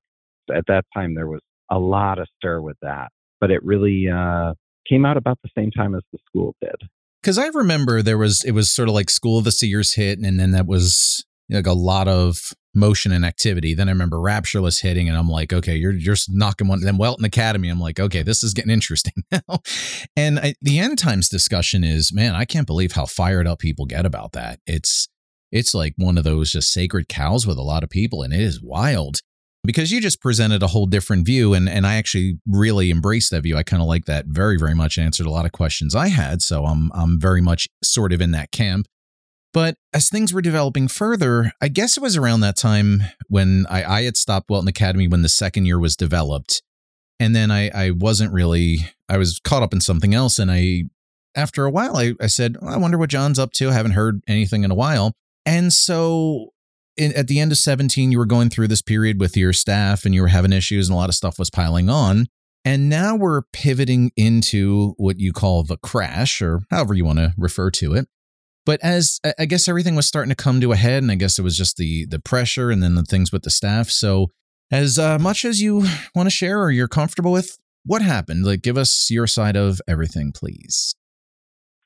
At 0.55 0.65
that 0.69 0.85
time, 0.95 1.15
there 1.15 1.29
was 1.29 1.43
a 1.71 1.79
lot 1.79 2.19
of 2.19 2.29
stir 2.37 2.61
with 2.61 2.77
that. 2.83 3.09
But 3.41 3.50
it 3.50 3.62
really 3.65 4.09
uh, 4.09 4.55
came 4.88 5.05
out 5.05 5.17
about 5.17 5.38
the 5.43 5.50
same 5.57 5.71
time 5.71 5.95
as 5.95 6.03
the 6.12 6.19
school 6.27 6.55
did. 6.61 6.77
Because 7.23 7.39
I 7.39 7.49
remember 7.49 8.03
there 8.03 8.19
was 8.19 8.45
it 8.45 8.53
was 8.53 8.73
sort 8.73 8.89
of 8.89 8.95
like 8.95 9.11
School 9.11 9.39
of 9.39 9.45
the 9.45 9.53
Seers 9.53 9.95
hit, 9.95 10.19
and 10.19 10.39
then 10.39 10.53
that 10.53 10.67
was 10.67 11.25
like 11.51 11.67
a 11.67 11.73
lot 11.73 12.09
of 12.09 12.53
motion 12.75 13.13
and 13.13 13.25
activity. 13.25 13.75
Then 13.75 13.89
I 13.89 13.93
remember 13.93 14.19
Raptureless 14.19 14.81
hitting, 14.81 15.09
and 15.09 15.17
I'm 15.17 15.29
like, 15.29 15.53
okay, 15.53 15.77
you're 15.77 15.93
just 15.93 16.29
knocking 16.31 16.69
one. 16.69 16.81
Then 16.81 16.97
Welton 16.97 17.25
Academy, 17.25 17.69
I'm 17.69 17.81
like, 17.81 17.99
okay, 17.99 18.23
this 18.23 18.43
is 18.43 18.55
getting 18.55 18.71
interesting 18.73 19.25
now. 19.31 19.61
and 20.17 20.39
I, 20.39 20.55
the 20.63 20.79
end 20.79 20.99
times 20.99 21.29
discussion 21.29 21.85
is, 21.85 22.13
man, 22.13 22.35
I 22.35 22.45
can't 22.45 22.67
believe 22.67 22.93
how 22.93 23.07
fired 23.07 23.47
up 23.47 23.59
people 23.59 23.87
get 23.87 24.07
about 24.07 24.33
that. 24.33 24.61
It's 24.67 25.09
it's 25.51 25.75
like 25.75 25.95
one 25.97 26.19
of 26.19 26.25
those 26.25 26.53
just 26.53 26.73
sacred 26.73 27.09
cows 27.09 27.47
with 27.47 27.59
a 27.59 27.63
lot 27.63 27.83
of 27.83 27.91
people, 27.91 28.23
and 28.23 28.33
it 28.33 28.41
is 28.41 28.63
wild 28.63 29.21
because 29.65 29.91
you 29.91 30.00
just 30.00 30.21
presented 30.21 30.62
a 30.62 30.69
whole 30.69 30.87
different 30.87 31.27
view 31.27 31.55
and 31.55 31.69
and 31.69 31.87
I 31.87 31.97
actually 31.97 32.38
really 32.47 32.91
embraced 32.91 33.31
that 33.31 33.43
view. 33.43 33.57
I 33.57 33.62
kind 33.62 33.83
of 33.83 33.88
like 33.88 34.07
that 34.07 34.27
very 34.29 34.57
very 34.59 34.75
much 34.75 34.99
answered 34.99 35.27
a 35.27 35.31
lot 35.31 35.45
of 35.45 35.53
questions 35.53 35.95
I 35.95 36.09
had, 36.09 36.43
so 36.43 36.65
I'm 36.65 36.91
I'm 36.95 37.21
very 37.21 37.41
much 37.41 37.69
sort 37.83 38.12
of 38.12 38.21
in 38.21 38.33
that 38.33 38.50
camp. 38.50 38.87
But 39.55 39.77
as 39.93 40.09
things 40.09 40.33
were 40.33 40.43
developing 40.43 40.88
further, 40.88 41.53
I 41.61 41.69
guess 41.69 41.97
it 41.97 42.03
was 42.03 42.17
around 42.17 42.41
that 42.41 42.57
time 42.57 43.03
when 43.29 43.67
I, 43.69 43.83
I 43.83 44.03
had 44.03 44.17
stopped 44.17 44.50
Welton 44.50 44.69
Academy 44.69 45.09
when 45.09 45.23
the 45.23 45.29
second 45.29 45.67
year 45.67 45.79
was 45.79 45.97
developed. 45.97 46.62
And 47.19 47.35
then 47.35 47.50
I, 47.50 47.71
I 47.71 47.91
wasn't 47.91 48.33
really, 48.33 48.79
I 49.09 49.17
was 49.17 49.41
caught 49.43 49.62
up 49.62 49.73
in 49.73 49.81
something 49.81 50.15
else. 50.15 50.38
And 50.38 50.50
I, 50.50 50.85
after 51.35 51.65
a 51.65 51.71
while, 51.71 51.97
I, 51.97 52.15
I 52.21 52.27
said, 52.27 52.57
well, 52.61 52.73
I 52.73 52.77
wonder 52.77 52.99
what 52.99 53.11
Jon's 53.11 53.38
up 53.38 53.53
to. 53.55 53.71
I 53.71 53.73
haven't 53.73 53.93
heard 53.93 54.21
anything 54.29 54.65
in 54.65 54.71
a 54.71 54.77
while. 54.77 55.15
And 55.47 55.73
so 55.73 56.53
in, 56.99 57.12
at 57.14 57.28
the 57.28 57.40
end 57.40 57.52
of 57.52 57.59
17, 57.59 58.12
you 58.12 58.19
were 58.19 58.26
going 58.26 58.50
through 58.50 58.69
this 58.69 58.83
period 58.83 59.21
with 59.21 59.37
your 59.37 59.52
staff 59.52 60.05
and 60.05 60.14
you 60.14 60.21
were 60.21 60.28
having 60.28 60.52
issues 60.52 60.88
and 60.88 60.95
a 60.95 60.99
lot 60.99 61.09
of 61.09 61.14
stuff 61.14 61.38
was 61.38 61.49
piling 61.49 61.88
on. 61.88 62.26
And 62.64 62.88
now 62.88 63.17
we're 63.17 63.43
pivoting 63.52 64.11
into 64.17 64.95
what 64.99 65.19
you 65.19 65.33
call 65.33 65.62
the 65.62 65.78
crash, 65.78 66.43
or 66.43 66.61
however 66.71 66.93
you 66.93 67.05
want 67.05 67.19
to 67.19 67.33
refer 67.38 67.71
to 67.71 67.95
it. 67.95 68.09
But 68.67 68.81
as 68.83 69.21
I 69.38 69.47
guess 69.47 69.69
everything 69.69 69.95
was 69.95 70.07
starting 70.07 70.28
to 70.28 70.37
come 70.37 70.61
to 70.61 70.73
a 70.73 70.76
head, 70.76 71.02
and 71.02 71.11
I 71.11 71.14
guess 71.14 71.38
it 71.38 71.43
was 71.43 71.57
just 71.57 71.78
the 71.78 72.05
the 72.05 72.19
pressure 72.19 72.71
and 72.71 72.83
then 72.83 72.97
the 72.97 73.05
things 73.05 73.33
with 73.33 73.45
the 73.45 73.50
staff. 73.50 73.88
So, 73.88 74.26
as 74.71 74.99
uh, 74.99 75.19
much 75.19 75.47
as 75.47 75.62
you 75.62 75.87
want 76.14 76.26
to 76.26 76.31
share 76.31 76.61
or 76.61 76.71
you're 76.71 76.88
comfortable 76.88 77.33
with, 77.33 77.57
what 77.87 78.02
happened? 78.02 78.45
Like, 78.45 78.61
give 78.61 78.76
us 78.76 79.09
your 79.11 79.26
side 79.26 79.57
of 79.57 79.81
everything, 79.88 80.33
please. 80.35 80.95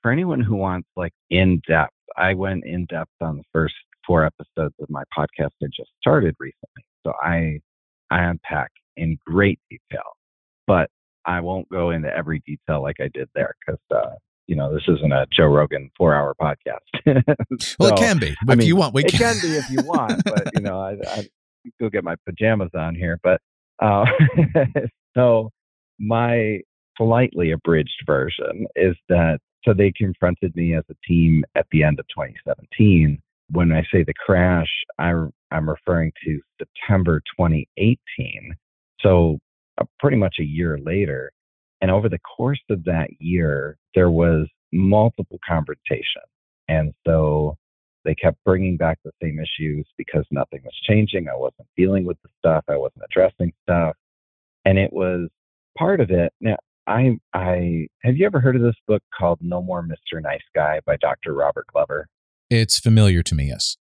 For 0.03 0.11
anyone 0.11 0.41
who 0.41 0.57
wants 0.57 0.89
like 0.97 1.13
in 1.31 1.61
depth, 1.69 1.95
I 2.17 2.35
went 2.35 2.65
in 2.65 2.87
depth 2.87 3.13
on 3.21 3.37
the 3.37 3.45
first 3.53 3.75
four 4.07 4.25
episodes 4.25 4.75
of 4.81 4.89
my 4.89 5.03
podcast 5.17 5.51
I 5.63 5.67
just 5.67 5.91
started 6.01 6.35
recently. 6.39 6.85
So 7.05 7.13
I 7.23 7.61
I 8.11 8.25
unpack 8.25 8.71
in 8.97 9.19
great 9.27 9.59
detail, 9.71 10.17
but 10.67 10.91
I 11.25 11.41
won't 11.41 11.69
go 11.69 11.91
into 11.91 12.15
every 12.15 12.43
detail 12.47 12.83
like 12.83 12.97
I 13.01 13.09
did 13.15 13.29
there 13.35 13.55
because 13.65 13.81
uh, 13.95 14.15
you 14.47 14.57
know 14.57 14.73
this 14.73 14.83
isn't 14.89 15.13
a 15.13 15.27
Joe 15.33 15.47
Rogan 15.47 15.91
four 15.97 16.15
hour 16.15 16.35
podcast. 16.41 16.79
so, 17.61 17.77
well, 17.81 17.95
it 17.95 17.99
can 17.99 18.19
be. 18.19 18.35
I 18.49 18.55
mean, 18.55 18.67
you 18.67 18.77
want, 18.77 18.95
we 18.95 19.05
it 19.05 19.11
can. 19.11 19.35
can 19.35 19.41
be 19.41 19.57
if 19.57 19.71
you 19.71 19.83
want, 19.85 20.23
but 20.25 20.49
you 20.55 20.63
know 20.63 20.81
I, 20.81 20.97
I 21.09 21.29
go 21.81 21.89
get 21.89 22.05
my 22.05 22.17
pajamas 22.27 22.71
on 22.75 22.95
here. 22.95 23.19
But 23.23 23.41
uh, 23.81 24.05
so 25.17 25.51
my 25.99 26.61
slightly 26.99 27.53
abridged 27.53 28.03
version 28.07 28.67
is 28.77 28.97
that 29.09 29.39
so 29.65 29.73
they 29.73 29.93
confronted 29.93 30.55
me 30.57 30.75
as 30.75 30.85
a 30.91 30.95
team 31.07 31.45
at 31.55 31.67
the 31.71 31.85
end 31.85 32.01
of 32.01 32.07
2017 32.09 33.22
when 33.53 33.73
I 33.73 33.83
say 33.93 34.03
the 34.03 34.15
crash, 34.15 34.69
I'm, 34.99 35.31
I'm 35.51 35.69
referring 35.69 36.13
to 36.25 36.41
September 36.59 37.21
2018. 37.39 38.55
So 39.01 39.39
uh, 39.81 39.85
pretty 40.01 40.17
much 40.17 40.37
a 40.41 40.45
year 40.45 40.79
later. 40.79 41.31
And 41.81 41.91
over 41.91 42.09
the 42.09 42.19
course 42.19 42.63
of 42.71 42.85
that 42.85 43.09
year, 43.19 43.77
there 43.95 44.11
was 44.11 44.47
multiple 44.73 45.39
confrontation. 45.47 46.23
And 46.69 46.95
so 47.07 47.57
they 48.05 48.15
kept 48.15 48.39
bringing 48.45 48.77
back 48.77 48.99
the 49.05 49.13
same 49.23 49.39
issues 49.39 49.87
because 49.99 50.25
nothing 50.31 50.61
was 50.65 50.75
changing. 50.89 51.29
I 51.29 51.37
wasn't 51.37 51.69
dealing 51.77 52.05
with 52.05 52.17
the 52.23 52.31
stuff. 52.39 52.65
I 52.69 52.77
wasn't 52.77 53.05
addressing 53.05 53.53
stuff. 53.63 53.97
And 54.65 54.79
it 54.79 54.93
was 54.93 55.29
part 55.77 56.01
of 56.01 56.11
it. 56.11 56.33
Now, 56.41 56.57
I, 56.87 57.19
I, 57.33 57.87
have 58.03 58.17
you 58.17 58.27
ever 58.27 58.41
heard 58.41 58.57
of 58.57 58.63
this 58.63 58.75
book 58.89 59.03
called 59.17 59.39
No 59.41 59.63
More 59.63 59.83
Mr. 59.83 60.21
Nice 60.21 60.41
Guy 60.55 60.81
by 60.85 60.97
Dr. 60.97 61.35
Robert 61.35 61.67
Glover? 61.73 62.09
It's 62.53 62.79
familiar 62.79 63.23
to 63.23 63.35
me, 63.35 63.47
yes. 63.49 63.79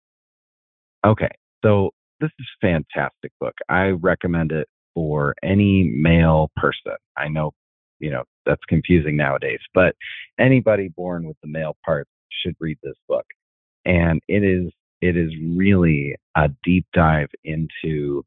Okay. 1.07 1.31
So 1.65 1.91
this 2.21 2.31
is 2.39 2.47
a 2.63 2.67
fantastic 2.67 3.33
book. 3.41 3.55
I 3.71 3.87
recommend 3.87 4.53
it 4.53 4.69
for 4.95 5.35
any 5.43 5.91
male 5.95 6.51
person. 6.55 6.97
I 7.17 7.29
know, 7.29 7.53
you 7.99 8.11
know, 8.11 8.25
that's 8.45 8.61
confusing 8.69 9.17
nowadays, 9.17 9.61
but 9.73 9.95
anybody 10.39 10.91
born 10.95 11.27
with 11.27 11.39
the 11.43 11.49
male 11.49 11.79
part 11.83 12.07
should 12.43 12.57
read 12.61 12.77
this 12.83 12.97
book. 13.09 13.25
And 13.87 14.21
it 14.29 14.45
is 14.45 14.71
it 15.01 15.17
is 15.17 15.33
really 15.57 16.17
a 16.37 16.51
deep 16.63 16.85
dive 16.93 17.29
into 17.45 18.23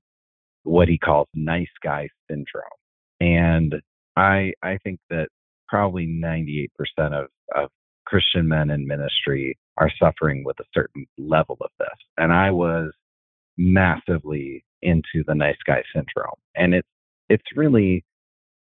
what 0.64 0.88
he 0.88 0.98
calls 0.98 1.28
nice 1.36 1.68
guy 1.84 2.08
syndrome. 2.28 2.64
And 3.20 3.76
I 4.18 4.54
I 4.64 4.80
think 4.84 5.00
that 5.12 5.28
probably 5.68 6.08
98% 6.08 6.68
of, 7.00 7.28
of 7.56 7.70
Christian 8.12 8.46
men 8.46 8.70
in 8.70 8.86
ministry 8.86 9.58
are 9.78 9.90
suffering 9.98 10.44
with 10.44 10.60
a 10.60 10.66
certain 10.74 11.06
level 11.18 11.58
of 11.62 11.70
this. 11.80 11.88
And 12.18 12.34
I 12.34 12.52
was 12.52 12.92
massively 13.58 14.66
into 14.82 15.24
the 15.26 15.34
nice 15.34 15.56
guy 15.66 15.82
syndrome. 15.96 16.36
And 16.54 16.74
it's 16.74 16.88
it's 17.30 17.56
really 17.56 18.04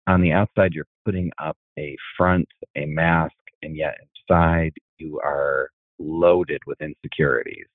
on 0.07 0.21
the 0.21 0.33
outside 0.33 0.75
you're 0.75 0.85
putting 1.07 1.31
up 1.43 1.57
a 1.78 1.97
front, 2.19 2.47
a 2.76 2.85
mask, 2.85 3.33
and 3.62 3.75
yet 3.75 3.97
inside 4.28 4.73
you 4.99 5.19
are 5.25 5.71
loaded 5.99 6.61
with 6.67 6.78
insecurities. 6.83 7.67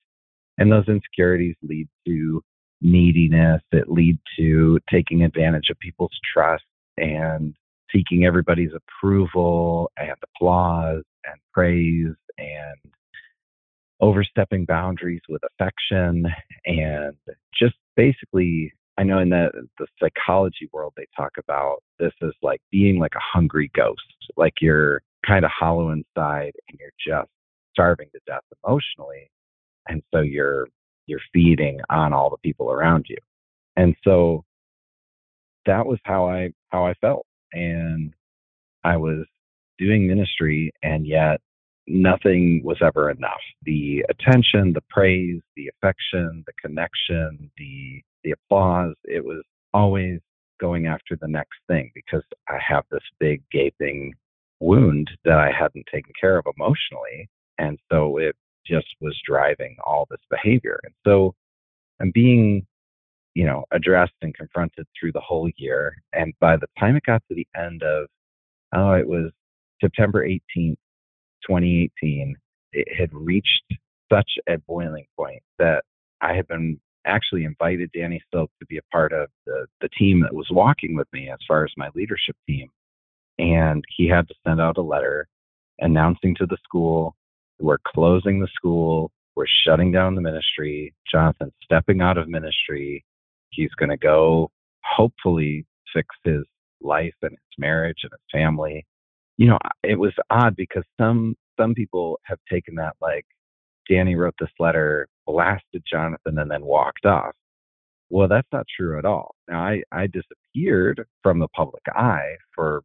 And 0.58 0.70
those 0.70 0.86
insecurities 0.86 1.56
lead 1.60 1.88
to 2.06 2.40
neediness, 2.80 3.62
it 3.72 3.90
lead 3.90 4.16
to 4.38 4.78
taking 4.88 5.24
advantage 5.24 5.70
of 5.70 5.78
people's 5.80 6.16
trust 6.32 6.62
and 6.96 7.56
seeking 7.94 8.24
everybody's 8.24 8.72
approval 8.74 9.90
and 9.96 10.14
applause 10.22 11.04
and 11.24 11.40
praise 11.52 12.16
and 12.38 12.92
overstepping 14.00 14.64
boundaries 14.64 15.22
with 15.28 15.40
affection 15.44 16.26
and 16.66 17.16
just 17.58 17.76
basically 17.96 18.72
I 18.98 19.02
know 19.02 19.18
in 19.18 19.30
the 19.30 19.50
the 19.78 19.86
psychology 20.00 20.68
world 20.72 20.92
they 20.96 21.06
talk 21.16 21.32
about 21.38 21.78
this 21.98 22.12
as 22.22 22.32
like 22.42 22.60
being 22.70 22.98
like 22.98 23.14
a 23.16 23.20
hungry 23.38 23.70
ghost, 23.74 24.00
like 24.36 24.54
you're 24.60 25.02
kind 25.26 25.44
of 25.44 25.50
hollow 25.50 25.90
inside 25.90 26.52
and 26.68 26.78
you're 26.78 26.90
just 27.04 27.28
starving 27.72 28.08
to 28.12 28.20
death 28.26 28.42
emotionally, 28.64 29.30
and 29.88 30.02
so 30.12 30.20
you're 30.20 30.68
you're 31.06 31.20
feeding 31.32 31.80
on 31.90 32.12
all 32.12 32.30
the 32.30 32.36
people 32.48 32.70
around 32.70 33.06
you, 33.08 33.16
and 33.76 33.96
so 34.04 34.44
that 35.66 35.86
was 35.86 35.98
how 36.04 36.28
I 36.28 36.50
how 36.68 36.86
I 36.86 36.94
felt, 37.00 37.26
and 37.54 38.12
I 38.84 38.96
was 38.96 39.26
doing 39.78 40.06
ministry, 40.06 40.72
and 40.82 41.06
yet 41.06 41.40
nothing 41.86 42.62
was 42.64 42.78
ever 42.82 43.10
enough. 43.10 43.40
The 43.62 44.04
attention, 44.08 44.72
the 44.72 44.82
praise, 44.90 45.40
the 45.56 45.68
affection, 45.68 46.44
the 46.46 46.52
connection, 46.60 47.50
the 47.56 48.02
the 48.24 48.32
applause, 48.32 48.94
it 49.04 49.24
was 49.24 49.42
always 49.74 50.20
going 50.60 50.86
after 50.86 51.16
the 51.20 51.28
next 51.28 51.58
thing 51.68 51.90
because 51.94 52.22
I 52.48 52.58
have 52.66 52.84
this 52.90 53.02
big 53.20 53.42
gaping 53.52 54.14
wound 54.60 55.10
that 55.24 55.38
I 55.38 55.50
hadn't 55.50 55.86
taken 55.92 56.12
care 56.18 56.38
of 56.38 56.46
emotionally. 56.56 57.28
And 57.58 57.78
so 57.90 58.16
it 58.18 58.34
just 58.66 58.86
was 59.00 59.20
driving 59.26 59.76
all 59.84 60.06
this 60.10 60.20
behavior. 60.30 60.80
And 60.84 60.94
so 61.06 61.34
I'm 62.00 62.10
being, 62.12 62.66
you 63.34 63.44
know, 63.44 63.64
addressed 63.72 64.14
and 64.22 64.34
confronted 64.34 64.86
through 64.98 65.12
the 65.12 65.20
whole 65.20 65.50
year. 65.56 65.96
And 66.12 66.32
by 66.40 66.56
the 66.56 66.66
time 66.78 66.96
it 66.96 67.04
got 67.04 67.22
to 67.28 67.34
the 67.34 67.46
end 67.56 67.82
of, 67.82 68.06
oh, 68.74 68.92
it 68.92 69.06
was 69.06 69.30
September 69.80 70.26
18th, 70.26 70.76
2018, 71.46 72.36
it 72.72 72.88
had 72.96 73.12
reached 73.12 73.64
such 74.12 74.30
a 74.48 74.58
boiling 74.58 75.06
point 75.16 75.42
that 75.58 75.84
I 76.20 76.34
had 76.34 76.46
been 76.48 76.80
actually 77.06 77.44
invited 77.44 77.90
Danny 77.92 78.22
Silk 78.32 78.50
to 78.60 78.66
be 78.66 78.78
a 78.78 78.82
part 78.92 79.12
of 79.12 79.28
the, 79.46 79.66
the 79.80 79.88
team 79.90 80.22
that 80.22 80.34
was 80.34 80.48
walking 80.50 80.96
with 80.96 81.08
me 81.12 81.28
as 81.28 81.38
far 81.46 81.64
as 81.64 81.72
my 81.76 81.90
leadership 81.94 82.36
team. 82.48 82.70
And 83.38 83.84
he 83.96 84.08
had 84.08 84.28
to 84.28 84.34
send 84.46 84.60
out 84.60 84.78
a 84.78 84.82
letter 84.82 85.26
announcing 85.80 86.34
to 86.36 86.46
the 86.46 86.56
school, 86.64 87.14
we're 87.58 87.78
closing 87.86 88.40
the 88.40 88.48
school, 88.54 89.10
we're 89.34 89.46
shutting 89.66 89.90
down 89.90 90.14
the 90.14 90.20
ministry, 90.20 90.94
Jonathan 91.10 91.52
stepping 91.62 92.00
out 92.00 92.18
of 92.18 92.28
ministry. 92.28 93.04
He's 93.54 93.74
going 93.78 93.90
to 93.90 93.96
go 93.96 94.50
hopefully 94.84 95.66
fix 95.92 96.08
his 96.24 96.42
life 96.80 97.14
and 97.22 97.32
his 97.32 97.58
marriage 97.58 97.98
and 98.02 98.12
his 98.12 98.40
family 98.40 98.84
you 99.36 99.48
know, 99.48 99.58
it 99.82 99.98
was 99.98 100.12
odd 100.30 100.56
because 100.56 100.84
some 101.00 101.36
some 101.58 101.74
people 101.74 102.18
have 102.24 102.38
taken 102.50 102.76
that 102.76 102.94
like 103.00 103.26
Danny 103.88 104.14
wrote 104.14 104.34
this 104.40 104.50
letter, 104.58 105.08
blasted 105.26 105.82
Jonathan, 105.90 106.38
and 106.38 106.50
then 106.50 106.64
walked 106.64 107.04
off. 107.04 107.32
Well, 108.10 108.28
that's 108.28 108.48
not 108.52 108.66
true 108.76 108.98
at 108.98 109.04
all. 109.04 109.34
Now, 109.48 109.60
I, 109.60 109.82
I 109.92 110.06
disappeared 110.06 111.04
from 111.22 111.38
the 111.38 111.48
public 111.48 111.82
eye 111.88 112.36
for 112.54 112.82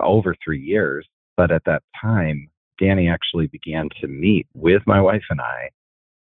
over 0.00 0.34
three 0.44 0.60
years, 0.60 1.06
but 1.36 1.50
at 1.50 1.64
that 1.66 1.82
time, 2.00 2.48
Danny 2.80 3.08
actually 3.08 3.48
began 3.48 3.88
to 4.00 4.08
meet 4.08 4.46
with 4.54 4.82
my 4.86 5.00
wife 5.00 5.22
and 5.30 5.40
I 5.40 5.70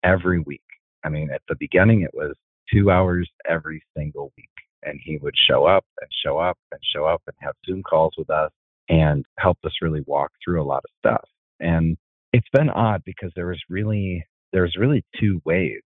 every 0.04 0.40
week. 0.40 0.62
I 1.04 1.10
mean, 1.10 1.30
at 1.30 1.42
the 1.48 1.56
beginning, 1.60 2.02
it 2.02 2.12
was 2.14 2.36
two 2.72 2.92
hours 2.92 3.30
every 3.50 3.82
single 3.98 4.32
week. 4.38 4.50
And 4.84 5.00
he 5.04 5.18
would 5.18 5.36
show 5.50 5.66
up 5.66 5.86
and 6.02 6.10
show 6.24 6.38
up 6.38 6.58
and 6.72 6.80
show 6.94 7.06
up 7.06 7.22
and 7.28 7.36
have 7.40 7.56
Zoom 7.66 7.82
calls 7.84 8.14
with 8.18 8.30
us 8.30 8.52
and 8.90 9.26
helped 9.40 9.66
us 9.66 9.74
really 9.82 10.04
walk 10.06 10.32
through 10.44 10.62
a 10.62 10.66
lot 10.66 10.84
of 10.84 10.92
stuff. 11.00 11.28
And 11.60 11.98
it's 12.34 12.50
been 12.54 12.70
odd 12.70 13.02
because 13.06 13.32
there 13.36 13.48
was 13.48 13.62
really 13.70 14.26
there's 14.54 14.76
really 14.78 15.04
two 15.20 15.42
waves 15.46 15.84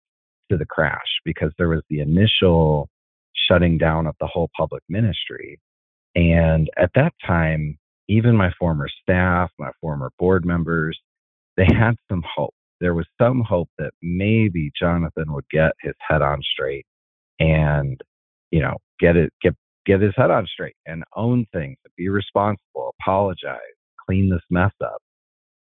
to 0.49 0.57
the 0.57 0.65
crash 0.65 1.21
because 1.25 1.51
there 1.57 1.69
was 1.69 1.83
the 1.89 1.99
initial 1.99 2.89
shutting 3.33 3.77
down 3.77 4.07
of 4.07 4.15
the 4.19 4.27
whole 4.27 4.49
public 4.57 4.83
ministry. 4.89 5.59
And 6.15 6.69
at 6.77 6.91
that 6.95 7.13
time, 7.25 7.77
even 8.09 8.35
my 8.35 8.51
former 8.57 8.87
staff, 9.01 9.51
my 9.59 9.71
former 9.79 10.11
board 10.17 10.45
members, 10.45 10.99
they 11.55 11.65
had 11.65 11.95
some 12.09 12.23
hope. 12.35 12.53
There 12.79 12.93
was 12.93 13.07
some 13.19 13.41
hope 13.41 13.69
that 13.77 13.91
maybe 14.01 14.71
Jonathan 14.79 15.33
would 15.33 15.49
get 15.51 15.71
his 15.81 15.93
head 16.07 16.21
on 16.21 16.41
straight 16.41 16.85
and, 17.39 17.99
you 18.51 18.61
know, 18.61 18.77
get 18.99 19.15
it, 19.15 19.33
get 19.41 19.55
get 19.87 20.01
his 20.01 20.13
head 20.15 20.29
on 20.29 20.45
straight 20.45 20.75
and 20.85 21.03
own 21.15 21.45
things, 21.53 21.77
be 21.95 22.09
responsible, 22.09 22.93
apologize, 22.99 23.57
clean 24.05 24.29
this 24.29 24.41
mess 24.49 24.73
up. 24.83 25.01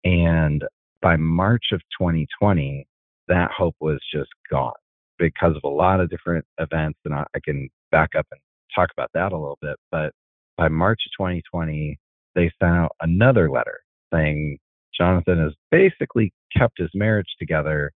And 0.04 0.64
by 1.00 1.16
March 1.16 1.66
of 1.72 1.80
2020, 1.98 2.86
that 3.28 3.50
hope 3.56 3.76
was 3.80 4.00
just 4.12 4.30
gone 4.50 4.72
because 5.18 5.56
of 5.56 5.62
a 5.64 5.68
lot 5.68 6.00
of 6.00 6.10
different 6.10 6.44
events. 6.58 6.98
And 7.04 7.14
I, 7.14 7.24
I 7.34 7.40
can 7.44 7.68
back 7.90 8.10
up 8.16 8.26
and 8.30 8.40
talk 8.74 8.90
about 8.92 9.10
that 9.14 9.32
a 9.32 9.36
little 9.38 9.58
bit. 9.62 9.76
But 9.90 10.12
by 10.56 10.68
March 10.68 11.00
of 11.06 11.12
2020, 11.24 11.98
they 12.34 12.50
sent 12.60 12.72
out 12.72 12.92
another 13.00 13.50
letter 13.50 13.80
saying 14.12 14.58
Jonathan 14.96 15.38
has 15.38 15.52
basically 15.70 16.32
kept 16.56 16.78
his 16.78 16.90
marriage 16.94 17.34
together, 17.38 17.92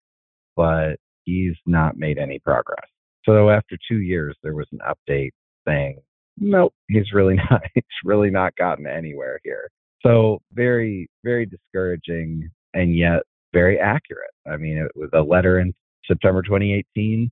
but 0.56 0.96
he's 1.24 1.56
not 1.66 1.96
made 1.96 2.18
any 2.18 2.38
progress. 2.38 2.86
So 3.24 3.50
after 3.50 3.76
two 3.88 4.00
years, 4.00 4.36
there 4.42 4.54
was 4.54 4.66
an 4.72 4.80
update 4.80 5.30
saying 5.66 6.00
nope, 6.40 6.74
he's 6.88 7.12
really 7.12 7.34
not. 7.50 7.62
He's 7.74 7.84
really 8.04 8.30
not 8.30 8.56
gotten 8.56 8.86
anywhere 8.86 9.40
here. 9.44 9.70
So 10.04 10.40
very, 10.52 11.08
very 11.24 11.46
discouraging, 11.46 12.50
and 12.74 12.96
yet 12.96 13.22
very 13.52 13.78
accurate. 13.78 14.30
I 14.50 14.56
mean, 14.56 14.78
it 14.78 14.92
was 14.94 15.10
a 15.12 15.20
letter 15.20 15.58
in 15.58 15.74
September 16.06 16.42
2018 16.42 17.30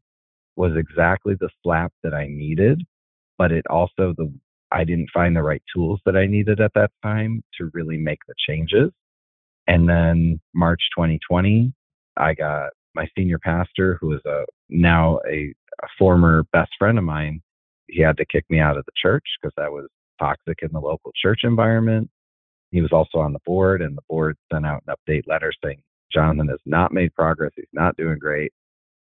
was 0.56 0.72
exactly 0.76 1.34
the 1.38 1.48
slap 1.62 1.92
that 2.02 2.12
I 2.12 2.26
needed, 2.26 2.82
but 3.38 3.52
it 3.52 3.64
also 3.70 4.12
the 4.16 4.32
I 4.70 4.84
didn't 4.84 5.08
find 5.14 5.34
the 5.34 5.42
right 5.42 5.62
tools 5.74 6.00
that 6.04 6.14
I 6.14 6.26
needed 6.26 6.60
at 6.60 6.72
that 6.74 6.90
time 7.02 7.42
to 7.56 7.70
really 7.72 7.96
make 7.96 8.18
the 8.28 8.34
changes. 8.46 8.90
And 9.68 9.88
then 9.88 10.40
March 10.54 10.80
2020, 10.96 11.72
I 12.16 12.34
got 12.34 12.70
my 12.94 13.06
senior 13.16 13.38
pastor, 13.38 13.98
who 14.00 14.14
is 14.14 14.20
a 14.26 14.44
now 14.70 15.20
a, 15.28 15.54
a 15.82 15.86
former 15.98 16.44
best 16.52 16.70
friend 16.78 16.98
of 16.98 17.04
mine, 17.04 17.40
he 17.86 18.00
had 18.00 18.16
to 18.16 18.24
kick 18.24 18.44
me 18.48 18.58
out 18.58 18.76
of 18.78 18.84
the 18.86 18.92
church 19.00 19.24
because 19.40 19.54
I 19.58 19.68
was 19.68 19.86
toxic 20.18 20.58
in 20.62 20.70
the 20.72 20.80
local 20.80 21.12
church 21.20 21.40
environment. 21.44 22.10
He 22.70 22.80
was 22.80 22.92
also 22.92 23.18
on 23.18 23.32
the 23.32 23.38
board, 23.46 23.80
and 23.82 23.96
the 23.96 24.02
board 24.08 24.36
sent 24.52 24.66
out 24.66 24.82
an 24.86 24.94
update 24.94 25.26
letter 25.26 25.52
saying 25.62 25.80
Jonathan 26.12 26.48
has 26.48 26.60
not 26.66 26.92
made 26.92 27.14
progress. 27.14 27.52
He's 27.54 27.66
not 27.72 27.96
doing 27.96 28.18
great. 28.18 28.52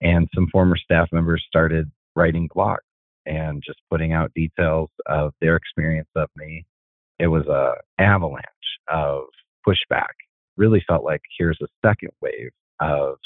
And 0.01 0.29
some 0.35 0.49
former 0.51 0.77
staff 0.77 1.09
members 1.13 1.45
started 1.47 1.91
writing 2.17 2.49
blogs 2.55 2.79
and 3.27 3.63
just 3.65 3.79
putting 3.91 4.13
out 4.13 4.33
details 4.35 4.91
of 5.07 5.33
their 5.41 5.57
experience 5.57 6.09
of 6.17 6.29
me. 6.37 6.65
It 7.19 7.29
was 7.29 7.47
a 7.47 7.75
avalanche 8.01 8.47
of 8.89 9.25
pushback. 9.67 10.15
Really 10.57 10.85
felt 10.87 11.05
like 11.05 11.23
here's 11.39 11.59
a 11.63 11.87
second 11.87 12.11
wave 12.21 12.51
of 12.81 13.17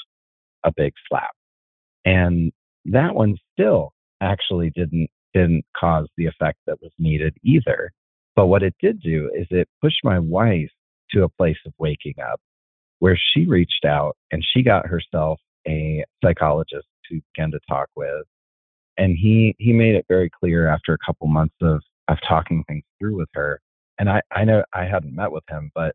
a 0.64 0.72
big 0.76 0.92
slap. 1.08 1.34
And 2.04 2.52
that 2.86 3.14
one 3.14 3.36
still 3.52 3.92
actually 4.20 4.70
didn't 4.70 5.08
didn't 5.34 5.64
cause 5.78 6.08
the 6.16 6.26
effect 6.26 6.58
that 6.66 6.80
was 6.80 6.92
needed 6.98 7.36
either. 7.42 7.90
But 8.34 8.46
what 8.46 8.62
it 8.62 8.74
did 8.80 9.00
do 9.00 9.30
is 9.34 9.46
it 9.50 9.68
pushed 9.82 10.00
my 10.02 10.18
wife 10.18 10.70
to 11.10 11.24
a 11.24 11.28
place 11.28 11.58
of 11.66 11.72
waking 11.78 12.14
up 12.22 12.40
where 13.00 13.18
she 13.34 13.46
reached 13.46 13.84
out 13.84 14.16
and 14.30 14.42
she 14.42 14.62
got 14.62 14.86
herself 14.86 15.38
a 15.68 16.04
psychologist 16.24 16.86
to 17.10 17.20
begin 17.34 17.50
to 17.50 17.60
talk 17.68 17.88
with. 17.96 18.24
And 18.96 19.16
he, 19.16 19.54
he 19.58 19.72
made 19.72 19.94
it 19.94 20.06
very 20.08 20.30
clear 20.30 20.68
after 20.68 20.94
a 20.94 20.98
couple 21.04 21.26
months 21.26 21.54
of, 21.60 21.82
of 22.08 22.16
talking 22.26 22.64
things 22.66 22.84
through 22.98 23.16
with 23.16 23.28
her. 23.34 23.60
And 23.98 24.08
I, 24.08 24.22
I 24.34 24.44
know 24.44 24.64
I 24.72 24.84
hadn't 24.84 25.14
met 25.14 25.32
with 25.32 25.44
him, 25.50 25.70
but 25.74 25.94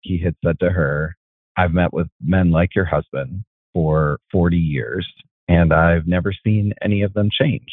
he 0.00 0.18
had 0.22 0.34
said 0.44 0.58
to 0.60 0.70
her, 0.70 1.16
I've 1.56 1.72
met 1.72 1.92
with 1.92 2.08
men 2.22 2.50
like 2.50 2.74
your 2.74 2.84
husband 2.84 3.44
for 3.72 4.18
40 4.32 4.56
years 4.56 5.06
and 5.48 5.72
I've 5.72 6.06
never 6.06 6.32
seen 6.44 6.72
any 6.82 7.02
of 7.02 7.14
them 7.14 7.30
change. 7.32 7.68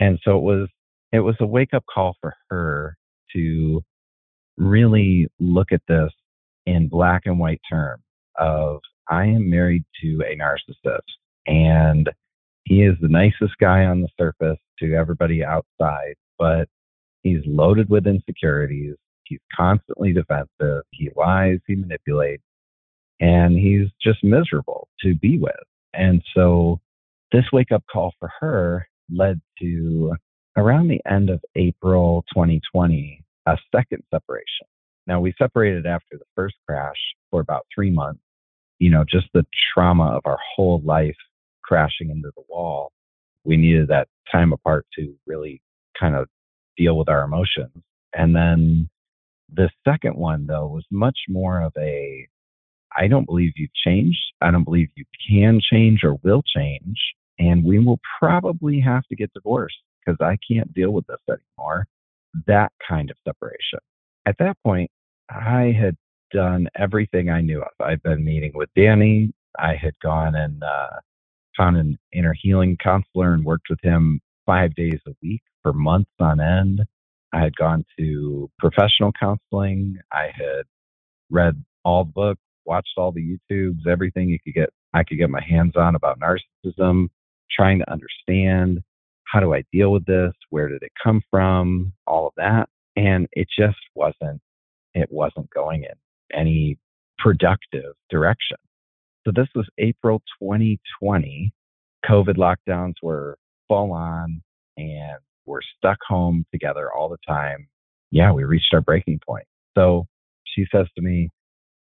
And 0.00 0.18
so 0.24 0.38
it 0.38 0.42
was 0.42 0.68
it 1.12 1.20
was 1.20 1.36
a 1.40 1.46
wake 1.46 1.74
up 1.74 1.84
call 1.92 2.16
for 2.20 2.34
her 2.50 2.96
to 3.34 3.82
really 4.56 5.26
look 5.40 5.72
at 5.72 5.82
this 5.88 6.12
in 6.66 6.88
black 6.88 7.22
and 7.24 7.38
white 7.38 7.60
terms 7.70 8.02
of 8.38 8.80
I 9.08 9.24
am 9.24 9.48
married 9.48 9.84
to 10.02 10.22
a 10.22 10.36
narcissist 10.36 11.00
and 11.46 12.10
he 12.64 12.82
is 12.82 12.96
the 13.00 13.08
nicest 13.08 13.56
guy 13.58 13.84
on 13.84 14.02
the 14.02 14.08
surface 14.18 14.58
to 14.78 14.94
everybody 14.94 15.42
outside, 15.42 16.14
but 16.38 16.68
he's 17.22 17.40
loaded 17.46 17.88
with 17.88 18.06
insecurities. 18.06 18.96
He's 19.28 19.40
constantly 19.54 20.12
defensive. 20.12 20.82
He 20.90 21.10
lies, 21.16 21.58
he 21.66 21.74
manipulates, 21.74 22.42
and 23.20 23.58
he's 23.58 23.88
just 24.02 24.22
miserable 24.24 24.88
to 25.02 25.14
be 25.14 25.38
with. 25.38 25.54
And 25.94 26.22
so 26.34 26.80
this 27.32 27.44
wake 27.52 27.72
up 27.72 27.84
call 27.90 28.12
for 28.18 28.30
her 28.40 28.88
led 29.10 29.40
to 29.60 30.14
around 30.56 30.88
the 30.88 31.00
end 31.10 31.30
of 31.30 31.40
April 31.56 32.24
2020, 32.34 33.22
a 33.46 33.56
second 33.74 34.02
separation. 34.12 34.66
Now 35.06 35.20
we 35.20 35.34
separated 35.38 35.86
after 35.86 36.18
the 36.18 36.24
first 36.34 36.56
crash 36.66 36.96
for 37.30 37.40
about 37.40 37.66
three 37.74 37.90
months. 37.90 38.20
You 38.78 38.90
know, 38.90 39.04
just 39.08 39.26
the 39.34 39.44
trauma 39.72 40.16
of 40.16 40.22
our 40.24 40.38
whole 40.54 40.80
life 40.84 41.16
crashing 41.62 42.10
into 42.10 42.30
the 42.36 42.42
wall. 42.48 42.92
We 43.44 43.56
needed 43.56 43.88
that 43.88 44.08
time 44.30 44.52
apart 44.52 44.86
to 44.98 45.14
really 45.26 45.60
kind 45.98 46.14
of 46.14 46.28
deal 46.76 46.96
with 46.96 47.08
our 47.08 47.24
emotions. 47.24 47.82
And 48.14 48.34
then 48.34 48.88
the 49.52 49.70
second 49.86 50.16
one, 50.16 50.46
though, 50.46 50.66
was 50.66 50.84
much 50.90 51.18
more 51.28 51.60
of 51.60 51.72
a 51.78 52.28
I 52.96 53.06
don't 53.06 53.26
believe 53.26 53.52
you've 53.56 53.74
changed. 53.74 54.18
I 54.40 54.50
don't 54.50 54.64
believe 54.64 54.88
you 54.94 55.04
can 55.28 55.60
change 55.60 56.00
or 56.04 56.14
will 56.22 56.42
change. 56.42 56.96
And 57.38 57.64
we 57.64 57.78
will 57.78 58.00
probably 58.18 58.80
have 58.80 59.04
to 59.08 59.16
get 59.16 59.32
divorced 59.32 59.76
because 60.04 60.18
I 60.20 60.38
can't 60.50 60.72
deal 60.74 60.90
with 60.90 61.06
this 61.06 61.20
anymore. 61.28 61.86
That 62.46 62.72
kind 62.86 63.10
of 63.10 63.16
separation. 63.24 63.78
At 64.26 64.36
that 64.38 64.56
point, 64.64 64.90
I 65.30 65.74
had 65.78 65.96
done 66.32 66.68
everything 66.76 67.30
I 67.30 67.40
knew 67.40 67.60
of. 67.60 67.68
I'd 67.80 68.02
been 68.02 68.24
meeting 68.24 68.52
with 68.54 68.70
Danny. 68.74 69.32
I 69.58 69.74
had 69.76 69.94
gone 70.02 70.34
and 70.34 70.62
uh, 70.62 71.00
found 71.56 71.76
an 71.76 71.98
inner 72.12 72.34
healing 72.40 72.76
counselor 72.82 73.34
and 73.34 73.44
worked 73.44 73.68
with 73.70 73.80
him 73.82 74.20
five 74.46 74.74
days 74.74 75.00
a 75.06 75.12
week 75.22 75.42
for 75.62 75.72
months 75.72 76.10
on 76.20 76.40
end. 76.40 76.82
I 77.32 77.40
had 77.40 77.56
gone 77.56 77.84
to 77.98 78.50
professional 78.58 79.12
counseling. 79.18 79.98
I 80.12 80.28
had 80.34 80.64
read 81.30 81.62
all 81.84 82.04
the 82.04 82.12
books, 82.12 82.40
watched 82.64 82.94
all 82.96 83.12
the 83.12 83.38
YouTubes, 83.50 83.86
everything 83.86 84.28
you 84.28 84.38
could 84.44 84.54
get 84.54 84.70
I 84.94 85.04
could 85.04 85.18
get 85.18 85.28
my 85.28 85.42
hands 85.46 85.74
on 85.76 85.94
about 85.94 86.18
narcissism, 86.18 87.08
trying 87.50 87.80
to 87.80 87.90
understand 87.90 88.80
how 89.24 89.40
do 89.40 89.52
I 89.52 89.62
deal 89.72 89.92
with 89.92 90.06
this? 90.06 90.32
Where 90.48 90.68
did 90.68 90.82
it 90.82 90.92
come 91.02 91.20
from? 91.30 91.92
All 92.06 92.28
of 92.28 92.32
that. 92.38 92.68
And 92.96 93.26
it 93.32 93.48
just 93.56 93.78
wasn't 93.94 94.40
it 94.94 95.08
wasn't 95.10 95.50
going 95.50 95.84
in 95.84 96.38
any 96.38 96.78
productive 97.18 97.94
direction. 98.10 98.56
So 99.24 99.32
this 99.34 99.48
was 99.54 99.68
April 99.78 100.20
2020. 100.42 101.52
COVID 102.08 102.36
lockdowns 102.36 102.94
were 103.02 103.36
full 103.68 103.92
on 103.92 104.42
and 104.76 105.18
we're 105.48 105.60
stuck 105.78 105.98
home 106.06 106.44
together 106.52 106.92
all 106.92 107.08
the 107.08 107.18
time. 107.26 107.68
Yeah, 108.10 108.32
we 108.32 108.44
reached 108.44 108.72
our 108.74 108.80
breaking 108.80 109.20
point. 109.26 109.46
So 109.76 110.06
she 110.44 110.66
says 110.72 110.86
to 110.96 111.02
me, 111.02 111.30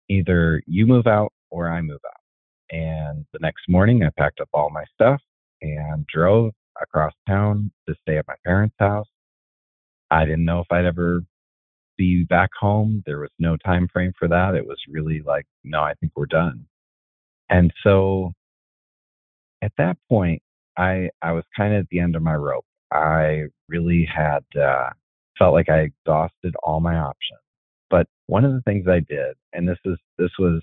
either 0.09 0.61
you 0.67 0.85
move 0.85 1.07
out 1.07 1.33
or 1.51 1.69
I 1.69 1.81
move 1.81 1.99
out. 2.05 2.75
And 2.75 3.25
the 3.33 3.39
next 3.41 3.63
morning, 3.69 4.03
I 4.03 4.09
packed 4.17 4.41
up 4.41 4.49
all 4.53 4.69
my 4.69 4.83
stuff 4.93 5.21
and 5.61 6.05
drove 6.07 6.51
across 6.81 7.13
town 7.27 7.71
to 7.87 7.95
stay 8.01 8.17
at 8.17 8.27
my 8.27 8.35
parents' 8.45 8.75
house. 8.79 9.07
I 10.11 10.25
didn't 10.25 10.45
know 10.45 10.59
if 10.59 10.67
I'd 10.71 10.85
ever 10.85 11.21
be 11.97 12.23
back 12.23 12.51
home. 12.59 13.03
There 13.05 13.19
was 13.19 13.31
no 13.39 13.57
time 13.57 13.87
frame 13.91 14.13
for 14.19 14.27
that. 14.27 14.55
It 14.55 14.65
was 14.65 14.77
really 14.89 15.21
like, 15.25 15.45
no, 15.63 15.81
I 15.81 15.93
think 15.95 16.13
we're 16.15 16.27
done. 16.27 16.65
And 17.49 17.73
so 17.83 18.33
at 19.61 19.71
that 19.77 19.97
point, 20.09 20.41
I 20.77 21.09
I 21.21 21.31
was 21.31 21.43
kind 21.55 21.73
of 21.73 21.81
at 21.81 21.89
the 21.89 21.99
end 21.99 22.15
of 22.15 22.21
my 22.21 22.35
rope. 22.35 22.65
I 22.91 23.43
really 23.67 24.07
had 24.13 24.43
uh, 24.59 24.89
felt 25.37 25.53
like 25.53 25.69
I 25.69 25.89
exhausted 25.89 26.55
all 26.63 26.79
my 26.79 26.95
options. 26.95 27.39
But 27.89 28.07
one 28.27 28.45
of 28.45 28.53
the 28.53 28.61
things 28.61 28.87
I 28.87 28.99
did, 28.99 29.35
and 29.53 29.67
this 29.67 29.77
is 29.85 29.97
this 30.17 30.31
was, 30.39 30.61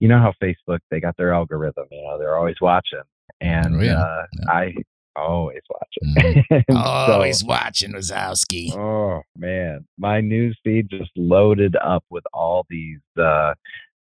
you 0.00 0.08
know 0.08 0.18
how 0.18 0.32
Facebook 0.42 0.78
they 0.90 1.00
got 1.00 1.16
their 1.16 1.32
algorithm. 1.32 1.86
You 1.90 2.02
know 2.02 2.18
they're 2.18 2.36
always 2.36 2.56
watching, 2.60 3.02
and 3.40 3.76
oh, 3.76 3.80
yeah. 3.80 4.00
Uh, 4.00 4.26
yeah. 4.32 4.50
I 4.50 4.74
always 5.16 5.62
watching. 5.70 6.44
Mm. 6.70 6.76
always 6.76 7.40
so, 7.40 7.46
watching 7.46 7.92
Wazowski. 7.92 8.74
Oh 8.76 9.22
man, 9.36 9.86
my 9.98 10.20
news 10.20 10.58
feed 10.64 10.88
just 10.90 11.10
loaded 11.16 11.76
up 11.76 12.04
with 12.10 12.24
all 12.32 12.66
these 12.68 13.00
uh, 13.20 13.54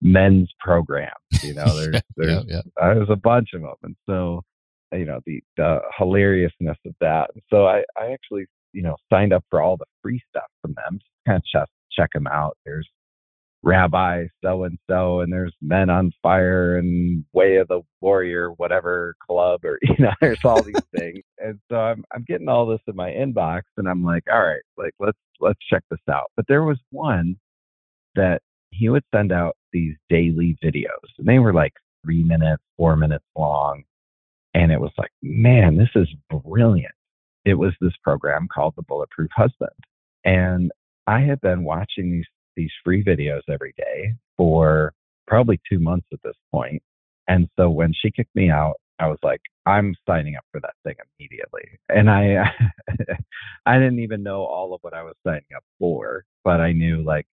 men's 0.01 0.51
programs. 0.61 1.13
You 1.43 1.55
know, 1.55 1.65
there's 1.77 2.03
there's 2.17 2.45
yeah, 2.47 2.61
yeah. 2.79 2.95
there's 2.95 3.11
a 3.11 3.17
bunch 3.17 3.51
of 3.55 3.63
them, 3.63 3.75
and 3.83 3.97
so 4.09 4.43
you 4.93 5.05
know 5.05 5.21
the 5.27 5.43
the 5.57 5.81
hilariousness 5.99 6.79
of 6.87 6.95
that. 7.01 7.31
And 7.35 7.43
so 7.51 7.67
I 7.67 7.83
I 7.97 8.13
actually 8.13 8.47
you 8.73 8.83
know 8.83 8.97
signed 9.11 9.33
up 9.33 9.45
for 9.51 9.61
all 9.63 9.77
the 9.77 9.87
free 10.03 10.21
stuff 10.31 10.49
from 10.61 10.75
them, 10.75 10.99
just 10.99 11.11
kind 11.27 11.37
of 11.37 11.45
check 11.45 11.69
check 11.93 12.11
them 12.13 12.27
out. 12.27 12.57
There's 12.65 12.89
Rabbi 13.65 14.27
so 14.43 14.65
and 14.65 14.79
so, 14.91 15.21
and 15.21 15.33
there's 15.33 15.55
Men 15.61 15.89
on 15.89 16.13
Fire 16.23 16.79
and 16.79 17.25
Way 17.33 17.57
of 17.57 17.69
the 17.69 17.83
Warrior, 18.01 18.51
whatever 18.57 19.15
club, 19.25 19.65
or 19.65 19.79
you 19.83 19.95
know, 19.99 20.13
there's 20.21 20.45
all 20.45 20.63
these 20.63 20.75
things. 20.97 21.23
And 21.39 21.61
so 21.71 21.77
I'm 21.77 22.05
I'm 22.13 22.25
getting 22.27 22.49
all 22.49 22.67
this 22.67 22.81
in 22.87 22.97
my 22.97 23.11
inbox, 23.11 23.63
and 23.77 23.89
I'm 23.89 24.05
like, 24.05 24.25
all 24.33 24.43
right, 24.43 24.63
like 24.77 24.95
let's 24.99 25.19
let's 25.41 25.61
check 25.71 25.85
this 25.91 26.01
out. 26.11 26.31
But 26.37 26.47
there 26.49 26.65
was 26.65 26.79
one 26.91 27.37
that 28.15 28.41
he 28.71 28.89
would 28.89 29.05
send 29.15 29.33
out 29.33 29.57
these 29.73 29.95
daily 30.09 30.57
videos, 30.63 31.09
and 31.19 31.27
they 31.27 31.39
were 31.39 31.53
like 31.53 31.73
three 32.05 32.25
minutes, 32.25 32.63
four 32.77 32.97
minutes 32.97 33.25
long. 33.37 33.85
And 34.55 34.71
it 34.71 34.81
was 34.81 34.93
like, 34.99 35.11
man, 35.23 35.77
this 35.77 35.89
is 35.95 36.09
brilliant. 36.45 36.93
It 37.45 37.55
was 37.55 37.73
this 37.81 37.95
program 38.03 38.49
called 38.53 38.75
The 38.77 38.83
Bulletproof 38.83 39.31
Husband. 39.35 39.71
And 40.25 40.71
I 41.07 41.21
had 41.21 41.41
been 41.41 41.65
watching 41.65 42.11
these 42.11 42.27
these 42.55 42.71
free 42.85 43.03
videos 43.03 43.41
every 43.49 43.73
day 43.79 44.13
for 44.37 44.93
probably 45.27 45.59
two 45.69 45.79
months 45.79 46.07
at 46.13 46.19
this 46.23 46.37
point. 46.53 46.83
And 47.29 47.49
so 47.59 47.71
when 47.71 47.95
she 47.95 48.11
kicked 48.11 48.35
me 48.35 48.51
out, 48.51 48.75
I 48.99 49.09
was 49.09 49.19
like, 49.23 49.41
I'm 49.65 49.95
signing 50.07 50.37
up 50.37 50.45
for 50.53 50.61
that 50.61 50.75
thing 50.85 50.95
immediately. 51.19 51.79
And 51.89 52.11
I 52.11 52.45
I 53.67 53.79
didn't 53.79 54.01
even 54.01 54.23
know 54.23 54.45
all 54.45 54.75
of 54.75 54.81
what 54.83 54.95
I 54.95 55.03
was 55.03 55.15
signing 55.27 55.43
up 55.57 55.65
for, 55.79 56.25
but 56.45 56.61
I 56.61 56.73
knew 56.73 57.03
like 57.03 57.27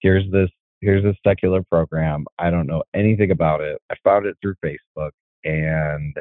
here's 0.00 0.30
this 0.30 0.50
here's 0.80 1.04
a 1.04 1.14
secular 1.26 1.62
program. 1.64 2.26
I 2.38 2.50
don't 2.50 2.66
know 2.66 2.82
anything 2.94 3.30
about 3.30 3.60
it. 3.60 3.80
I 3.90 3.94
found 4.04 4.26
it 4.26 4.36
through 4.40 4.54
Facebook, 4.64 5.10
and 5.44 6.16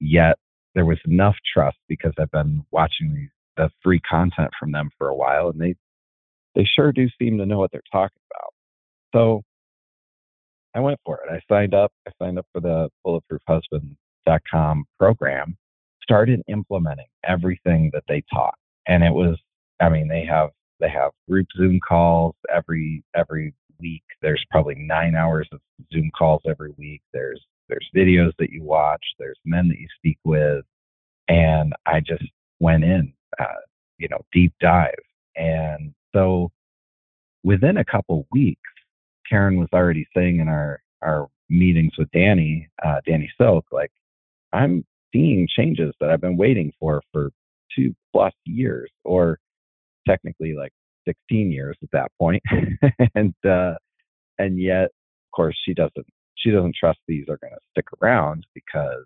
yet 0.00 0.36
there 0.74 0.84
was 0.84 0.98
enough 1.06 1.36
trust 1.52 1.78
because 1.88 2.12
I've 2.18 2.30
been 2.30 2.64
watching 2.70 3.14
these, 3.14 3.30
the 3.56 3.70
free 3.82 4.00
content 4.00 4.50
from 4.58 4.72
them 4.72 4.90
for 4.98 5.08
a 5.08 5.14
while, 5.14 5.48
and 5.48 5.60
they 5.60 5.74
they 6.54 6.64
sure 6.64 6.92
do 6.92 7.08
seem 7.18 7.38
to 7.38 7.46
know 7.46 7.58
what 7.58 7.70
they're 7.70 7.82
talking 7.92 8.20
about. 8.30 8.52
So 9.14 9.42
I 10.74 10.80
went 10.80 11.00
for 11.04 11.18
it. 11.18 11.32
I 11.32 11.40
signed 11.52 11.74
up. 11.74 11.92
I 12.06 12.12
signed 12.22 12.38
up 12.38 12.46
for 12.52 12.60
the 12.60 12.90
bulletproofhusband.com 13.06 14.84
program, 14.98 15.56
started 16.02 16.42
implementing 16.48 17.06
everything 17.24 17.90
that 17.94 18.04
they 18.08 18.22
taught. 18.32 18.54
And 18.86 19.02
it 19.02 19.12
was, 19.12 19.38
I 19.80 19.88
mean, 19.88 20.08
they 20.08 20.24
have 20.24 20.50
they 20.80 20.90
have 20.90 21.12
group 21.28 21.46
Zoom 21.56 21.80
calls 21.86 22.34
every 22.54 23.02
every 23.14 23.54
week. 23.80 24.02
There's 24.20 24.44
probably 24.50 24.74
nine 24.76 25.14
hours 25.14 25.48
of 25.52 25.60
Zoom 25.92 26.10
calls 26.16 26.42
every 26.46 26.72
week. 26.76 27.00
There's 27.12 27.42
there's 27.68 27.88
videos 27.94 28.32
that 28.38 28.50
you 28.50 28.62
watch. 28.62 29.02
There's 29.18 29.38
men 29.44 29.68
that 29.68 29.78
you 29.78 29.86
speak 29.96 30.18
with, 30.24 30.64
and 31.28 31.72
I 31.86 32.00
just 32.00 32.24
went 32.60 32.84
in, 32.84 33.12
uh, 33.38 33.62
you 33.98 34.08
know, 34.08 34.20
deep 34.32 34.52
dive. 34.60 34.94
And 35.36 35.92
so 36.14 36.50
within 37.44 37.76
a 37.76 37.84
couple 37.84 38.26
weeks, 38.32 38.60
Karen 39.28 39.58
was 39.58 39.68
already 39.72 40.06
saying 40.14 40.40
in 40.40 40.48
our 40.48 40.80
our 41.02 41.28
meetings 41.48 41.92
with 41.98 42.10
Danny, 42.12 42.68
uh, 42.84 43.00
Danny 43.06 43.30
Silk, 43.38 43.66
like 43.70 43.90
I'm 44.52 44.84
seeing 45.12 45.48
changes 45.48 45.94
that 46.00 46.10
I've 46.10 46.20
been 46.20 46.36
waiting 46.36 46.72
for 46.80 47.02
for 47.12 47.30
two 47.74 47.94
plus 48.12 48.32
years, 48.44 48.90
or 49.04 49.38
technically 50.08 50.54
like 50.54 50.72
16 51.06 51.50
years 51.50 51.76
at 51.82 51.90
that 51.92 52.10
point. 52.18 52.42
and 53.14 53.34
uh, 53.44 53.74
and 54.38 54.60
yet, 54.60 54.84
of 54.84 55.30
course, 55.34 55.56
she 55.64 55.74
doesn't 55.74 56.06
she 56.36 56.50
doesn't 56.50 56.76
trust 56.78 56.98
these 57.06 57.24
are 57.28 57.38
going 57.38 57.52
to 57.52 57.60
stick 57.70 57.86
around 58.00 58.46
because 58.54 59.04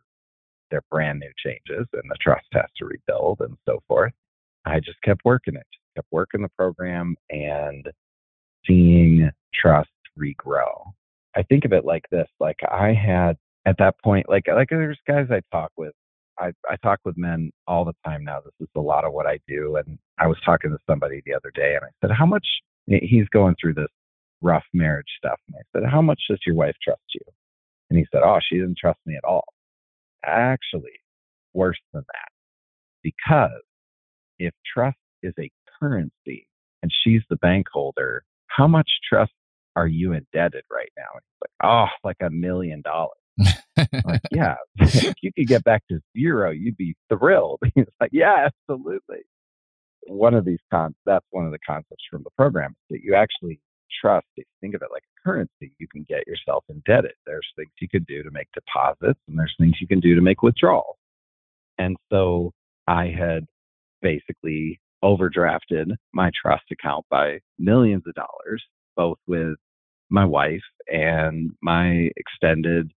they're 0.70 0.82
brand 0.90 1.20
new 1.20 1.30
changes 1.44 1.86
and 1.92 2.02
the 2.08 2.16
trust 2.20 2.46
has 2.52 2.66
to 2.76 2.86
rebuild 2.86 3.40
and 3.40 3.56
so 3.66 3.82
forth. 3.88 4.12
I 4.64 4.80
just 4.80 5.00
kept 5.02 5.22
working 5.24 5.54
it, 5.54 5.66
just 5.72 5.94
kept 5.96 6.08
working 6.10 6.42
the 6.42 6.48
program 6.56 7.16
and 7.30 7.86
seeing 8.66 9.30
trust 9.54 9.90
regrow. 10.18 10.92
I 11.36 11.42
think 11.42 11.64
of 11.64 11.72
it 11.72 11.84
like 11.84 12.04
this: 12.10 12.28
like 12.40 12.58
I 12.70 12.92
had 12.92 13.36
at 13.66 13.76
that 13.78 13.94
point, 14.02 14.28
like 14.28 14.44
like 14.48 14.68
there's 14.68 14.98
guys 15.06 15.28
I 15.30 15.40
talk 15.50 15.70
with 15.76 15.94
I, 16.40 16.52
I 16.68 16.76
talk 16.76 17.00
with 17.04 17.16
men 17.18 17.52
all 17.66 17.84
the 17.84 17.94
time 18.04 18.24
now. 18.24 18.40
This 18.40 18.54
is 18.60 18.68
a 18.74 18.80
lot 18.80 19.04
of 19.04 19.12
what 19.12 19.26
I 19.26 19.38
do. 19.46 19.76
And 19.76 19.98
I 20.18 20.26
was 20.26 20.38
talking 20.44 20.70
to 20.70 20.78
somebody 20.88 21.22
the 21.24 21.34
other 21.34 21.52
day 21.54 21.74
and 21.74 21.84
I 21.84 21.88
said, 22.00 22.14
How 22.16 22.26
much 22.26 22.46
he's 22.86 23.28
going 23.28 23.54
through 23.60 23.74
this 23.74 23.90
rough 24.42 24.64
marriage 24.72 25.09
stuff. 25.18 25.38
And 25.48 25.57
I 25.57 25.62
said, 25.72 25.90
How 25.90 26.03
much 26.03 26.20
does 26.29 26.40
your 26.46 26.57
wife 26.57 26.76
trust 26.83 27.03
you? 27.14 27.20
And 27.90 27.98
he 27.98 28.07
said, 28.12 28.22
Oh, 28.24 28.38
she 28.40 28.57
didn't 28.57 28.79
trust 28.79 28.98
me 29.07 29.16
at 29.16 29.24
all. 29.24 29.44
Actually, 30.24 31.00
worse 31.55 31.81
than 31.92 32.03
that. 32.07 32.29
Because 33.03 33.62
if 34.38 34.53
trust 34.74 34.98
is 35.22 35.35
a 35.38 35.50
currency 35.81 36.46
and 36.83 36.92
she's 37.05 37.22
the 37.31 37.37
bank 37.37 37.66
holder, 37.72 38.24
how 38.46 38.66
much 38.66 38.88
trust 39.09 39.33
are 39.76 39.87
you 39.87 40.12
indebted 40.12 40.64
right 40.70 40.90
now? 40.96 41.09
And 41.12 41.22
he's 41.22 41.40
like, 41.42 41.70
Oh, 41.70 41.87
like 42.05 42.16
a 42.20 42.31
million 42.31 42.83
dollars 42.83 43.16
like, 44.05 44.20
yeah, 44.31 44.57
if 44.79 45.14
you 45.22 45.33
could 45.33 45.46
get 45.46 45.64
back 45.64 45.83
to 45.90 46.00
zero, 46.16 46.50
you'd 46.50 46.76
be 46.76 46.94
thrilled. 47.09 47.61
He's 47.74 47.87
like, 48.00 48.11
yeah, 48.12 48.48
absolutely. 48.68 49.20
One 50.07 50.35
of 50.35 50.44
these 50.44 50.59
cons, 50.70 50.94
that's 51.07 51.26
one 51.31 51.46
of 51.46 51.53
the 51.53 51.59
concepts 51.66 52.05
from 52.11 52.22
the 52.22 52.31
program 52.37 52.74
that 52.90 53.00
you 53.03 53.14
actually 53.14 53.61
trust. 54.00 54.26
If 54.37 54.46
you 54.46 54.59
think 54.61 54.74
of 54.74 54.83
it 54.83 54.88
like 54.92 55.03
a 55.03 55.29
currency, 55.29 55.72
you 55.79 55.88
can 55.88 56.05
get 56.09 56.26
yourself 56.26 56.64
indebted. 56.68 57.12
There's 57.26 57.46
things 57.57 57.70
you 57.81 57.88
can 57.88 58.05
do 58.05 58.22
to 58.22 58.31
make 58.31 58.48
deposits, 58.53 59.20
and 59.29 59.38
there's 59.38 59.55
things 59.59 59.76
you 59.81 59.87
can 59.87 60.00
do 60.00 60.14
to 60.14 60.20
make 60.20 60.42
withdrawals. 60.42 60.96
And 61.79 61.96
so 62.12 62.53
I 62.87 63.07
had 63.07 63.46
basically 64.03 64.81
overdrafted 65.03 65.94
my 66.12 66.31
trust 66.40 66.64
account 66.70 67.07
by 67.11 67.40
millions 67.59 68.03
of 68.07 68.14
dollars, 68.14 68.62
both 68.96 69.18
with 69.26 69.57
my 70.11 70.24
wife 70.24 70.61
and 70.88 71.50
my 71.62 72.11
extended 72.16 72.90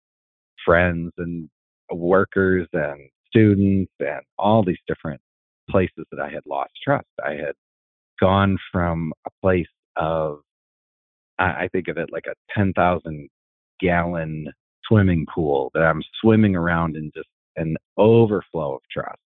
friends 0.65 1.11
and 1.17 1.49
workers 1.91 2.67
and 2.73 3.09
students 3.27 3.91
and 3.99 4.21
all 4.37 4.63
these 4.63 4.77
different 4.87 5.21
places 5.69 6.05
that 6.11 6.19
I 6.19 6.29
had 6.29 6.45
lost 6.45 6.71
trust. 6.83 7.07
I 7.23 7.31
had 7.31 7.53
gone 8.19 8.57
from 8.71 9.13
a 9.25 9.29
place 9.41 9.67
of, 9.95 10.39
I 11.45 11.69
think 11.71 11.87
of 11.87 11.97
it 11.97 12.11
like 12.11 12.25
a 12.27 12.35
10,000 12.55 13.29
gallon 13.79 14.47
swimming 14.85 15.25
pool 15.33 15.71
that 15.73 15.83
I'm 15.83 16.03
swimming 16.21 16.55
around 16.55 16.95
in 16.95 17.11
just 17.15 17.29
an 17.55 17.75
overflow 17.97 18.75
of 18.75 18.81
trust. 18.91 19.19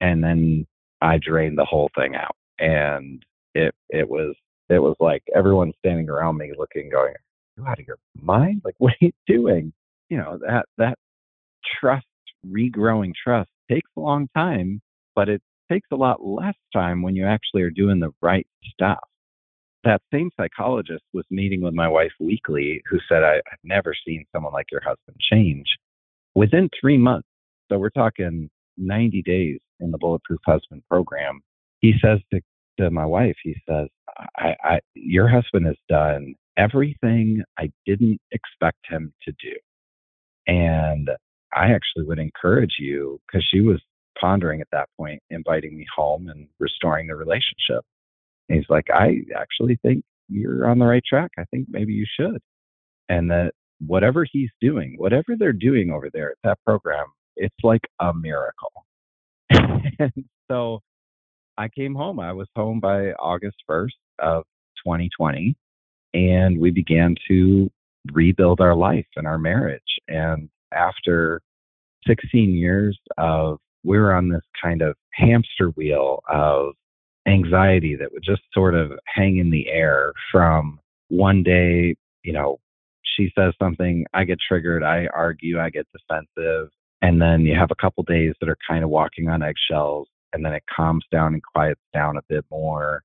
And 0.00 0.22
then 0.22 0.66
I 1.00 1.18
drained 1.18 1.58
the 1.58 1.64
whole 1.64 1.90
thing 1.96 2.14
out. 2.14 2.36
And 2.58 3.22
it, 3.54 3.74
it 3.90 4.08
was, 4.08 4.34
it 4.68 4.78
was 4.78 4.96
like 5.00 5.22
everyone 5.34 5.72
standing 5.78 6.08
around 6.08 6.36
me 6.36 6.52
looking, 6.56 6.90
going, 6.90 7.14
you 7.56 7.66
out 7.66 7.78
of 7.78 7.86
your 7.86 7.98
mind? 8.20 8.62
Like, 8.64 8.74
what 8.78 8.92
are 8.92 9.06
you 9.06 9.12
doing? 9.26 9.72
you 10.08 10.16
know 10.16 10.38
that 10.46 10.66
that 10.78 10.98
trust 11.80 12.06
regrowing 12.46 13.12
trust 13.22 13.48
takes 13.70 13.90
a 13.96 14.00
long 14.00 14.28
time 14.36 14.80
but 15.14 15.28
it 15.28 15.42
takes 15.70 15.88
a 15.92 15.96
lot 15.96 16.24
less 16.24 16.54
time 16.72 17.02
when 17.02 17.16
you 17.16 17.26
actually 17.26 17.62
are 17.62 17.70
doing 17.70 17.98
the 18.00 18.12
right 18.20 18.46
stuff 18.72 19.00
that 19.84 20.02
same 20.12 20.30
psychologist 20.36 21.02
was 21.12 21.24
meeting 21.30 21.62
with 21.62 21.74
my 21.74 21.88
wife 21.88 22.12
weekly 22.20 22.82
who 22.90 22.98
said 23.08 23.22
I, 23.22 23.36
i've 23.36 23.64
never 23.64 23.94
seen 24.06 24.24
someone 24.32 24.52
like 24.52 24.66
your 24.70 24.82
husband 24.82 25.16
change 25.30 25.66
within 26.34 26.68
three 26.80 26.98
months 26.98 27.28
so 27.70 27.78
we're 27.78 27.90
talking 27.90 28.50
90 28.76 29.22
days 29.22 29.60
in 29.80 29.90
the 29.90 29.98
bulletproof 29.98 30.40
husband 30.46 30.82
program 30.88 31.40
he 31.80 31.94
says 32.02 32.20
to, 32.32 32.40
to 32.80 32.90
my 32.90 33.04
wife 33.06 33.36
he 33.42 33.54
says 33.68 33.88
I, 34.36 34.54
I 34.62 34.80
your 34.94 35.28
husband 35.28 35.66
has 35.66 35.76
done 35.88 36.34
everything 36.56 37.42
i 37.58 37.70
didn't 37.86 38.20
expect 38.32 38.78
him 38.88 39.12
to 39.24 39.32
do 39.32 39.56
and 40.46 41.10
I 41.54 41.72
actually 41.72 42.04
would 42.04 42.18
encourage 42.18 42.74
you 42.78 43.20
because 43.26 43.46
she 43.50 43.60
was 43.60 43.80
pondering 44.20 44.60
at 44.60 44.68
that 44.72 44.88
point, 44.96 45.22
inviting 45.30 45.76
me 45.76 45.86
home 45.94 46.28
and 46.28 46.48
restoring 46.58 47.06
the 47.06 47.14
relationship. 47.14 47.84
And 48.48 48.58
he's 48.58 48.68
like, 48.68 48.86
I 48.92 49.18
actually 49.36 49.78
think 49.82 50.04
you're 50.28 50.68
on 50.68 50.78
the 50.78 50.86
right 50.86 51.02
track. 51.06 51.30
I 51.38 51.44
think 51.44 51.66
maybe 51.70 51.92
you 51.92 52.06
should. 52.18 52.38
And 53.08 53.30
that 53.30 53.52
whatever 53.86 54.26
he's 54.30 54.50
doing, 54.60 54.94
whatever 54.98 55.36
they're 55.38 55.52
doing 55.52 55.90
over 55.90 56.08
there 56.12 56.30
at 56.30 56.38
that 56.44 56.58
program, 56.64 57.06
it's 57.36 57.54
like 57.62 57.82
a 58.00 58.12
miracle. 58.14 58.72
and 59.50 60.12
so 60.50 60.80
I 61.58 61.68
came 61.68 61.94
home. 61.94 62.20
I 62.20 62.32
was 62.32 62.48
home 62.56 62.80
by 62.80 63.12
August 63.12 63.56
1st 63.68 63.90
of 64.20 64.44
2020. 64.84 65.54
And 66.14 66.60
we 66.60 66.70
began 66.70 67.16
to 67.28 67.70
rebuild 68.12 68.60
our 68.60 68.76
life 68.76 69.06
and 69.16 69.26
our 69.26 69.38
marriage. 69.38 69.82
And 70.08 70.48
after 70.72 71.40
16 72.06 72.50
years 72.50 72.98
of, 73.18 73.58
we 73.82 73.98
were 73.98 74.14
on 74.14 74.28
this 74.28 74.42
kind 74.62 74.80
of 74.80 74.96
hamster 75.12 75.68
wheel 75.70 76.22
of 76.28 76.74
anxiety 77.26 77.96
that 77.96 78.12
would 78.12 78.22
just 78.24 78.42
sort 78.52 78.74
of 78.74 78.92
hang 79.06 79.38
in 79.38 79.50
the 79.50 79.68
air 79.68 80.12
from 80.30 80.78
one 81.08 81.42
day, 81.42 81.96
you 82.22 82.32
know, 82.32 82.58
she 83.16 83.30
says 83.36 83.54
something, 83.58 84.04
I 84.12 84.24
get 84.24 84.38
triggered, 84.46 84.82
I 84.82 85.06
argue, 85.14 85.60
I 85.60 85.70
get 85.70 85.86
defensive. 85.92 86.68
And 87.02 87.20
then 87.20 87.42
you 87.42 87.54
have 87.54 87.70
a 87.70 87.80
couple 87.80 88.02
days 88.02 88.34
that 88.40 88.48
are 88.48 88.56
kind 88.68 88.82
of 88.82 88.90
walking 88.90 89.28
on 89.28 89.42
eggshells, 89.42 90.08
and 90.32 90.44
then 90.44 90.52
it 90.52 90.62
calms 90.74 91.04
down 91.12 91.34
and 91.34 91.42
quiets 91.42 91.80
down 91.92 92.16
a 92.16 92.22
bit 92.28 92.44
more. 92.50 93.02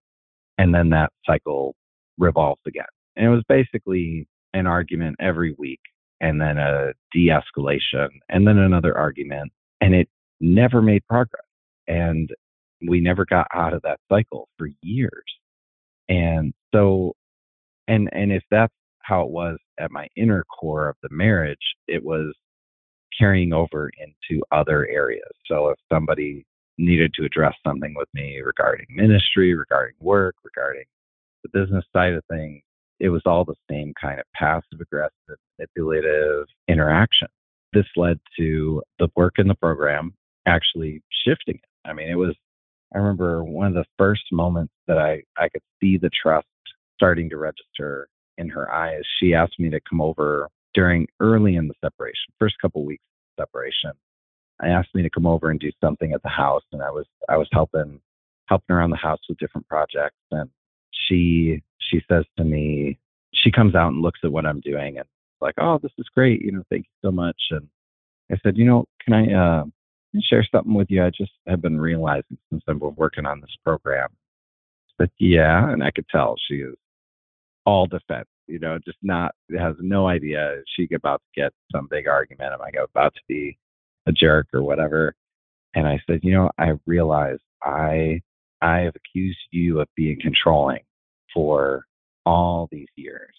And 0.58 0.74
then 0.74 0.90
that 0.90 1.12
cycle 1.26 1.76
revolves 2.18 2.62
again. 2.66 2.86
And 3.16 3.26
it 3.26 3.30
was 3.30 3.44
basically 3.48 4.28
an 4.54 4.68
argument 4.68 5.18
every 5.20 5.54
week 5.58 5.82
and 6.22 6.42
then 6.42 6.58
a 6.58 6.92
de 7.14 7.30
escalation 7.30 8.10
and 8.30 8.48
then 8.48 8.58
another 8.58 8.98
argument. 8.98 9.52
And 9.82 9.94
it 9.94 10.10
never 10.42 10.82
made 10.82 11.06
progress. 11.08 11.44
And 11.88 12.30
we 12.88 13.00
never 13.00 13.26
got 13.26 13.48
out 13.54 13.74
of 13.74 13.82
that 13.84 14.00
cycle 14.10 14.48
for 14.58 14.70
years. 14.82 15.26
And 16.08 16.54
so, 16.74 17.14
and, 17.88 18.10
and 18.12 18.32
if 18.32 18.44
that's 18.50 18.74
how 19.02 19.24
it 19.24 19.30
was 19.30 19.58
at 19.80 19.92
my 19.92 20.08
inner 20.16 20.44
core 20.44 20.90
of 20.90 20.96
the 21.02 21.10
marriage, 21.12 21.58
it 21.88 22.04
was 22.04 22.34
carrying 23.18 23.54
over 23.54 23.90
into 23.98 24.44
other 24.52 24.88
areas. 24.88 25.32
So 25.46 25.70
if 25.70 25.78
somebody 25.92 26.46
needed 26.78 27.14
to 27.16 27.26
address 27.26 27.54
something 27.66 27.94
with 27.96 28.08
me 28.14 28.40
regarding 28.40 28.86
ministry, 28.90 29.54
regarding 29.54 29.96
work, 30.00 30.36
regarding 30.44 30.86
the 31.44 31.50
business 31.50 31.86
side 31.92 32.14
of 32.14 32.24
things, 32.30 32.62
it 33.00 33.10
was 33.10 33.22
all 33.26 33.46
the 33.46 33.56
same 33.70 33.94
kind 34.00 34.20
of 34.20 34.26
passive 34.36 34.80
aggressive, 34.82 35.38
manipulative 35.58 36.46
interaction. 36.68 37.28
This 37.74 37.86
led 37.96 38.20
to 38.38 38.82
the 39.00 39.10
work 39.16 39.34
in 39.38 39.48
the 39.48 39.56
program 39.56 40.14
actually 40.46 41.02
shifting 41.26 41.56
it. 41.56 41.88
I 41.88 41.94
mean, 41.94 42.10
it 42.10 42.16
was, 42.16 42.36
I 42.94 42.98
remember 42.98 43.44
one 43.44 43.68
of 43.68 43.74
the 43.74 43.86
first 43.98 44.24
moments 44.32 44.74
that 44.88 44.98
I, 44.98 45.24
I 45.38 45.50
could 45.50 45.62
see 45.80 45.98
the 45.98 46.10
trust 46.10 46.48
starting 46.96 47.30
to 47.30 47.38
register 47.38 48.08
in 48.38 48.50
her 48.50 48.72
eyes. 48.72 49.04
She 49.20 49.34
asked 49.34 49.60
me 49.60 49.70
to 49.70 49.80
come 49.88 50.02
over 50.02 50.50
during 50.74 51.08
early 51.20 51.56
in 51.56 51.68
the 51.68 51.74
separation, 51.82 52.34
first 52.40 52.56
couple 52.62 52.84
weeks 52.86 53.04
of 53.38 53.44
separation. 53.44 53.92
I 54.62 54.70
asked 54.70 54.94
me 54.94 55.04
to 55.04 55.10
come 55.10 55.26
over 55.26 55.50
and 55.50 55.60
do 55.60 55.72
something 55.82 56.14
at 56.14 56.22
the 56.24 56.30
house, 56.30 56.64
and 56.72 56.82
I 56.82 56.90
was 56.90 57.06
I 57.30 57.38
was 57.38 57.48
helping 57.52 58.02
helping 58.48 58.76
around 58.76 58.90
the 58.90 58.98
house 58.98 59.20
with 59.30 59.38
different 59.38 59.68
projects. 59.68 60.18
And 60.32 60.50
she 60.92 61.62
she 61.80 62.02
says 62.10 62.26
to 62.38 62.44
me, 62.44 63.00
she 63.34 63.52
comes 63.52 63.76
out 63.76 63.90
and 63.90 64.02
looks 64.02 64.20
at 64.24 64.32
what 64.32 64.46
I'm 64.46 64.60
doing 64.60 64.98
and 64.98 65.08
like, 65.42 65.56
oh, 65.60 65.80
this 65.82 65.92
is 65.98 66.08
great. 66.14 66.42
You 66.42 66.52
know, 66.52 66.64
thank 66.70 66.86
you 66.86 67.08
so 67.08 67.12
much. 67.12 67.42
And 67.52 67.68
I 68.32 68.36
said, 68.44 68.58
you 68.58 68.66
know, 68.66 68.86
can 69.02 69.14
I 69.14 69.34
uh, 69.34 69.64
share 70.22 70.48
something 70.52 70.74
with 70.74 70.90
you? 70.90 71.04
I 71.04 71.10
just 71.10 71.32
have 71.48 71.62
been 71.62 71.80
realizing 71.80 72.38
since 72.50 72.64
I've 72.68 72.80
been 72.80 72.96
working 72.96 73.26
on 73.26 73.42
this 73.42 73.56
program. 73.64 74.10
that, 74.98 75.12
yeah, 75.20 75.72
and 75.72 75.84
I 75.84 75.92
could 75.92 76.08
tell 76.10 76.36
she 76.48 76.56
is 76.56 76.76
all 77.66 77.88
defense. 77.88 78.28
You 78.48 78.60
know, 78.60 78.80
just 78.84 78.98
not 79.04 79.36
has 79.58 79.76
no 79.80 80.08
idea 80.08 80.62
she 80.76 80.88
about 80.96 81.22
to 81.22 81.42
get 81.42 81.52
some 81.72 81.88
big 81.90 82.08
argument. 82.08 82.54
Am 82.54 82.62
I 82.62 82.72
about 82.84 83.14
to 83.14 83.22
be 83.28 83.58
a 84.08 84.12
jerk 84.12 84.48
or 84.54 84.64
whatever? 84.64 85.14
And 85.76 85.88
I 85.88 86.00
said, 86.08 86.22
you 86.24 86.34
know, 86.34 86.50
I 86.58 86.72
realize 86.88 87.38
I 87.64 88.22
I 88.62 88.80
have 88.80 88.96
accused 88.96 89.38
you 89.52 89.80
of 89.80 89.88
being 89.96 90.18
controlling 90.20 90.82
for 91.34 91.86
all 92.26 92.68
these 92.72 92.88
years 92.96 93.36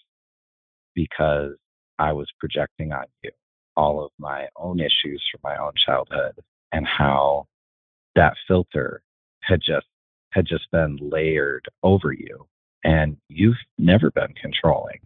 because 0.95 1.55
I 1.99 2.13
was 2.13 2.27
projecting 2.39 2.93
on 2.93 3.05
you 3.21 3.31
all 3.77 4.03
of 4.03 4.11
my 4.17 4.47
own 4.55 4.79
issues 4.79 5.23
from 5.31 5.41
my 5.43 5.57
own 5.57 5.71
childhood 5.85 6.33
and 6.71 6.85
how 6.85 7.45
that 8.15 8.33
filter 8.47 9.01
had 9.41 9.59
just 9.65 9.85
had 10.31 10.45
just 10.45 10.69
been 10.71 10.97
layered 11.01 11.65
over 11.83 12.13
you 12.13 12.45
and 12.83 13.17
you've 13.27 13.55
never 13.77 14.11
been 14.11 14.33
controlling 14.41 14.99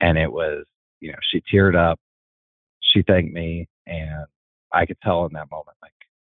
and 0.00 0.16
it 0.16 0.32
was 0.32 0.64
you 1.00 1.10
know 1.10 1.18
she 1.30 1.42
teared 1.52 1.76
up 1.76 1.98
she 2.80 3.02
thanked 3.02 3.34
me 3.34 3.66
and 3.86 4.26
i 4.72 4.86
could 4.86 4.96
tell 5.02 5.26
in 5.26 5.32
that 5.32 5.50
moment 5.50 5.76
like 5.82 5.92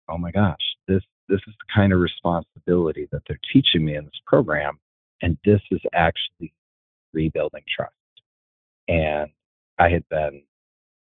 oh 0.09 0.17
my 0.17 0.31
gosh 0.31 0.57
this 0.87 1.03
this 1.29 1.41
is 1.47 1.53
the 1.59 1.73
kind 1.73 1.93
of 1.93 1.99
responsibility 1.99 3.07
that 3.11 3.21
they're 3.27 3.39
teaching 3.53 3.85
me 3.85 3.95
in 3.95 4.05
this 4.05 4.21
program 4.25 4.79
and 5.21 5.37
this 5.45 5.61
is 5.71 5.81
actually 5.93 6.53
rebuilding 7.13 7.63
trust. 7.75 7.93
And 8.87 9.31
I 9.79 9.89
had 9.89 10.07
been 10.09 10.43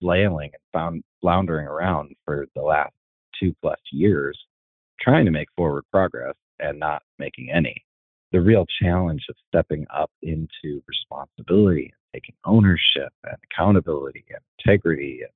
flailing 0.01 0.51
and 0.53 0.61
found 0.73 1.03
floundering 1.21 1.67
around 1.67 2.15
for 2.25 2.47
the 2.55 2.61
last 2.61 2.93
two 3.39 3.53
plus 3.61 3.79
years 3.91 4.37
trying 5.01 5.25
to 5.25 5.31
make 5.31 5.47
forward 5.55 5.83
progress 5.91 6.35
and 6.59 6.79
not 6.79 7.01
making 7.17 7.49
any. 7.53 7.83
The 8.31 8.41
real 8.41 8.65
challenge 8.81 9.25
of 9.29 9.35
stepping 9.47 9.87
up 9.93 10.11
into 10.21 10.83
responsibility 10.87 11.93
and 11.93 12.21
taking 12.21 12.35
ownership 12.45 13.11
and 13.23 13.37
accountability 13.51 14.25
and 14.29 14.39
integrity 14.59 15.21
and 15.21 15.31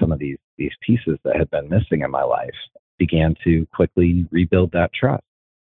some 0.00 0.12
of 0.12 0.18
these 0.18 0.38
these 0.56 0.72
pieces 0.86 1.18
that 1.24 1.36
had 1.36 1.50
been 1.50 1.68
missing 1.68 2.02
in 2.02 2.10
my 2.10 2.22
life 2.22 2.54
began 2.98 3.34
to 3.44 3.66
quickly 3.74 4.26
rebuild 4.30 4.70
that 4.72 4.92
trust. 4.92 5.22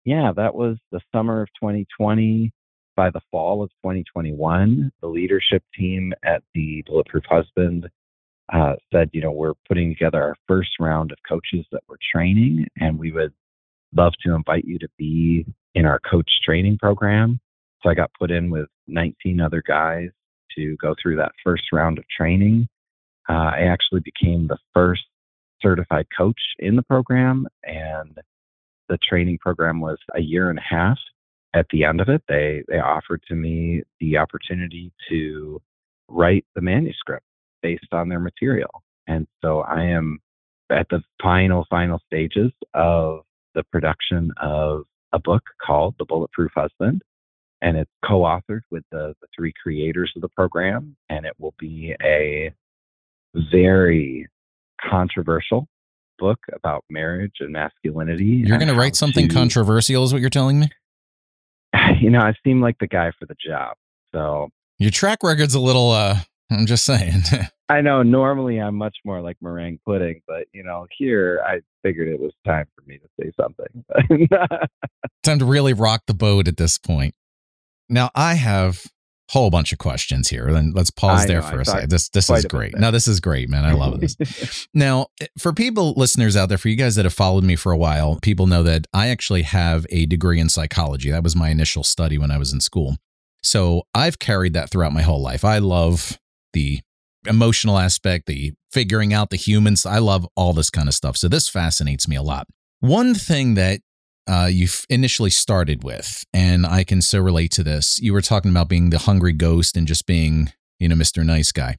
Yeah, 0.04 0.32
that 0.36 0.54
was 0.54 0.76
the 0.90 1.00
summer 1.12 1.42
of 1.42 1.48
2020. 1.60 2.50
By 2.96 3.10
the 3.10 3.20
fall 3.30 3.62
of 3.62 3.70
2021, 3.82 4.92
the 5.00 5.06
leadership 5.06 5.62
team 5.78 6.12
at 6.24 6.42
the 6.54 6.82
Bulletproof 6.86 7.24
Husband 7.28 7.88
uh, 8.52 8.74
said, 8.92 9.10
you 9.12 9.20
know, 9.20 9.30
we're 9.30 9.54
putting 9.68 9.90
together 9.90 10.22
our 10.22 10.36
first 10.48 10.70
round 10.80 11.12
of 11.12 11.18
coaches 11.28 11.64
that 11.72 11.82
we're 11.88 11.96
training, 12.12 12.66
and 12.76 12.98
we 12.98 13.12
would 13.12 13.32
love 13.96 14.12
to 14.24 14.34
invite 14.34 14.64
you 14.64 14.78
to 14.78 14.88
be 14.98 15.46
in 15.74 15.84
our 15.84 16.00
coach 16.00 16.30
training 16.44 16.78
program. 16.78 17.40
So 17.82 17.90
I 17.90 17.94
got 17.94 18.10
put 18.18 18.30
in 18.30 18.50
with 18.50 18.66
19 18.88 19.40
other 19.40 19.62
guys 19.66 20.10
to 20.56 20.76
go 20.82 20.94
through 21.00 21.16
that 21.16 21.32
first 21.44 21.64
round 21.72 21.98
of 21.98 22.04
training. 22.08 22.68
Uh, 23.28 23.52
I 23.54 23.60
actually 23.70 24.00
became 24.00 24.48
the 24.48 24.58
first 24.74 25.02
certified 25.62 26.06
coach 26.16 26.40
in 26.58 26.76
the 26.76 26.82
program, 26.82 27.46
and 27.62 28.18
the 28.88 28.98
training 29.08 29.38
program 29.38 29.80
was 29.80 29.98
a 30.14 30.20
year 30.20 30.50
and 30.50 30.58
a 30.58 30.62
half. 30.68 30.98
At 31.54 31.66
the 31.70 31.84
end 31.84 32.00
of 32.00 32.08
it, 32.08 32.22
they 32.28 32.62
they 32.68 32.78
offered 32.78 33.22
to 33.28 33.34
me 33.34 33.82
the 34.00 34.16
opportunity 34.18 34.92
to 35.08 35.60
write 36.08 36.44
the 36.54 36.60
manuscript 36.60 37.24
based 37.62 37.92
on 37.92 38.08
their 38.08 38.20
material, 38.20 38.82
and 39.06 39.26
so 39.42 39.60
I 39.60 39.84
am 39.84 40.18
at 40.70 40.88
the 40.88 41.02
final 41.22 41.66
final 41.68 42.00
stages 42.06 42.52
of 42.74 43.20
the 43.54 43.64
production 43.72 44.30
of 44.40 44.82
a 45.12 45.18
book 45.18 45.42
called 45.64 45.96
The 45.98 46.04
Bulletproof 46.04 46.52
Husband, 46.54 47.02
and 47.60 47.76
it's 47.76 47.90
co-authored 48.04 48.62
with 48.70 48.84
the, 48.92 49.14
the 49.20 49.26
three 49.36 49.52
creators 49.62 50.12
of 50.16 50.22
the 50.22 50.28
program, 50.28 50.96
and 51.08 51.26
it 51.26 51.32
will 51.38 51.54
be 51.58 51.94
a 52.02 52.52
very 53.52 54.28
controversial 54.88 55.66
book 56.18 56.38
about 56.52 56.84
marriage 56.90 57.36
and 57.40 57.52
masculinity. 57.52 58.44
You're 58.46 58.58
going 58.58 58.68
to 58.68 58.74
write 58.74 58.96
something 58.96 59.28
to, 59.28 59.34
controversial, 59.34 60.04
is 60.04 60.12
what 60.12 60.20
you're 60.20 60.30
telling 60.30 60.60
me? 60.60 60.68
You 62.00 62.08
know, 62.08 62.20
I 62.20 62.32
seem 62.44 62.62
like 62.62 62.78
the 62.78 62.86
guy 62.86 63.12
for 63.18 63.26
the 63.26 63.36
job. 63.46 63.76
So 64.12 64.48
your 64.78 64.90
track 64.90 65.18
record's 65.22 65.54
a 65.54 65.60
little. 65.60 65.90
uh 65.90 66.16
I'm 66.50 66.66
just 66.66 66.84
saying. 66.84 67.22
I 67.68 67.80
know. 67.80 68.02
Normally, 68.02 68.58
I'm 68.58 68.74
much 68.74 68.96
more 69.04 69.20
like 69.20 69.36
meringue 69.40 69.78
pudding, 69.86 70.20
but 70.26 70.46
you 70.52 70.64
know, 70.64 70.86
here 70.96 71.40
I 71.46 71.60
figured 71.82 72.08
it 72.08 72.20
was 72.20 72.32
time 72.44 72.66
for 72.74 72.82
me 72.86 72.98
to 72.98 73.08
say 73.20 73.30
something. 73.40 74.28
time 75.22 75.38
to 75.38 75.44
really 75.44 75.72
rock 75.72 76.02
the 76.06 76.14
boat 76.14 76.48
at 76.48 76.56
this 76.56 76.78
point. 76.78 77.14
Now, 77.88 78.10
I 78.14 78.34
have 78.34 78.84
a 78.84 79.32
whole 79.32 79.50
bunch 79.50 79.72
of 79.72 79.78
questions 79.78 80.28
here. 80.28 80.52
Then 80.52 80.72
let's 80.74 80.90
pause 80.90 81.26
there 81.26 81.42
for 81.42 81.60
a 81.60 81.64
second. 81.64 81.90
This 81.90 82.08
this 82.08 82.28
is 82.28 82.44
great. 82.46 82.76
Now 82.76 82.90
this 82.90 83.06
is 83.06 83.20
great, 83.20 83.48
man. 83.48 83.64
I 83.64 83.72
love 83.72 84.00
this. 84.00 84.66
now, 84.74 85.06
eh, 85.20 85.26
for 85.38 85.52
people 85.52 85.94
listeners 85.96 86.36
out 86.36 86.48
there, 86.48 86.58
for 86.58 86.68
you 86.68 86.76
guys 86.76 86.96
that 86.96 87.04
have 87.04 87.14
followed 87.14 87.44
me 87.44 87.54
for 87.54 87.70
a 87.70 87.78
while, 87.78 88.18
people 88.20 88.48
know 88.48 88.64
that 88.64 88.88
I 88.92 89.08
actually 89.08 89.42
have 89.42 89.86
a 89.90 90.06
degree 90.06 90.40
in 90.40 90.48
psychology. 90.48 91.10
That 91.10 91.22
was 91.22 91.36
my 91.36 91.50
initial 91.50 91.84
study 91.84 92.18
when 92.18 92.32
I 92.32 92.38
was 92.38 92.52
in 92.52 92.60
school. 92.60 92.96
So 93.42 93.84
I've 93.94 94.18
carried 94.18 94.52
that 94.54 94.70
throughout 94.70 94.92
my 94.92 95.02
whole 95.02 95.22
life. 95.22 95.44
I 95.44 95.58
love 95.58 96.18
the 96.52 96.80
emotional 97.26 97.78
aspect, 97.78 98.26
the 98.26 98.52
figuring 98.72 99.12
out 99.12 99.30
the 99.30 99.36
humans. 99.36 99.84
I 99.84 99.98
love 99.98 100.26
all 100.36 100.52
this 100.52 100.70
kind 100.70 100.88
of 100.88 100.94
stuff. 100.94 101.16
So 101.16 101.28
this 101.28 101.48
fascinates 101.48 102.08
me 102.08 102.16
a 102.16 102.22
lot. 102.22 102.46
One 102.80 103.14
thing 103.14 103.54
that 103.54 103.80
uh, 104.26 104.48
you 104.50 104.68
initially 104.88 105.30
started 105.30 105.82
with, 105.82 106.24
and 106.32 106.64
I 106.64 106.84
can 106.84 107.02
so 107.02 107.18
relate 107.18 107.50
to 107.52 107.62
this. 107.62 107.98
You 108.00 108.12
were 108.12 108.22
talking 108.22 108.50
about 108.50 108.68
being 108.68 108.90
the 108.90 108.98
hungry 108.98 109.32
ghost 109.32 109.76
and 109.76 109.86
just 109.86 110.06
being, 110.06 110.52
you 110.78 110.88
know, 110.88 110.94
Mr. 110.94 111.24
Nice 111.24 111.52
Guy. 111.52 111.76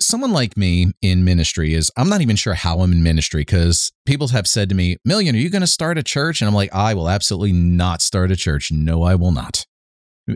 Someone 0.00 0.32
like 0.32 0.56
me 0.56 0.92
in 1.00 1.24
ministry 1.24 1.72
is, 1.72 1.90
I'm 1.96 2.08
not 2.08 2.20
even 2.20 2.36
sure 2.36 2.54
how 2.54 2.80
I'm 2.80 2.92
in 2.92 3.02
ministry 3.02 3.42
because 3.42 3.92
people 4.04 4.28
have 4.28 4.46
said 4.46 4.68
to 4.68 4.74
me, 4.74 4.96
Millian, 5.08 5.34
are 5.34 5.38
you 5.38 5.48
going 5.48 5.62
to 5.62 5.66
start 5.66 5.96
a 5.96 6.02
church? 6.02 6.40
And 6.40 6.48
I'm 6.48 6.54
like, 6.54 6.74
I 6.74 6.92
will 6.92 7.08
absolutely 7.08 7.52
not 7.52 8.02
start 8.02 8.30
a 8.30 8.36
church. 8.36 8.70
No, 8.70 9.02
I 9.02 9.14
will 9.14 9.32
not. 9.32 9.64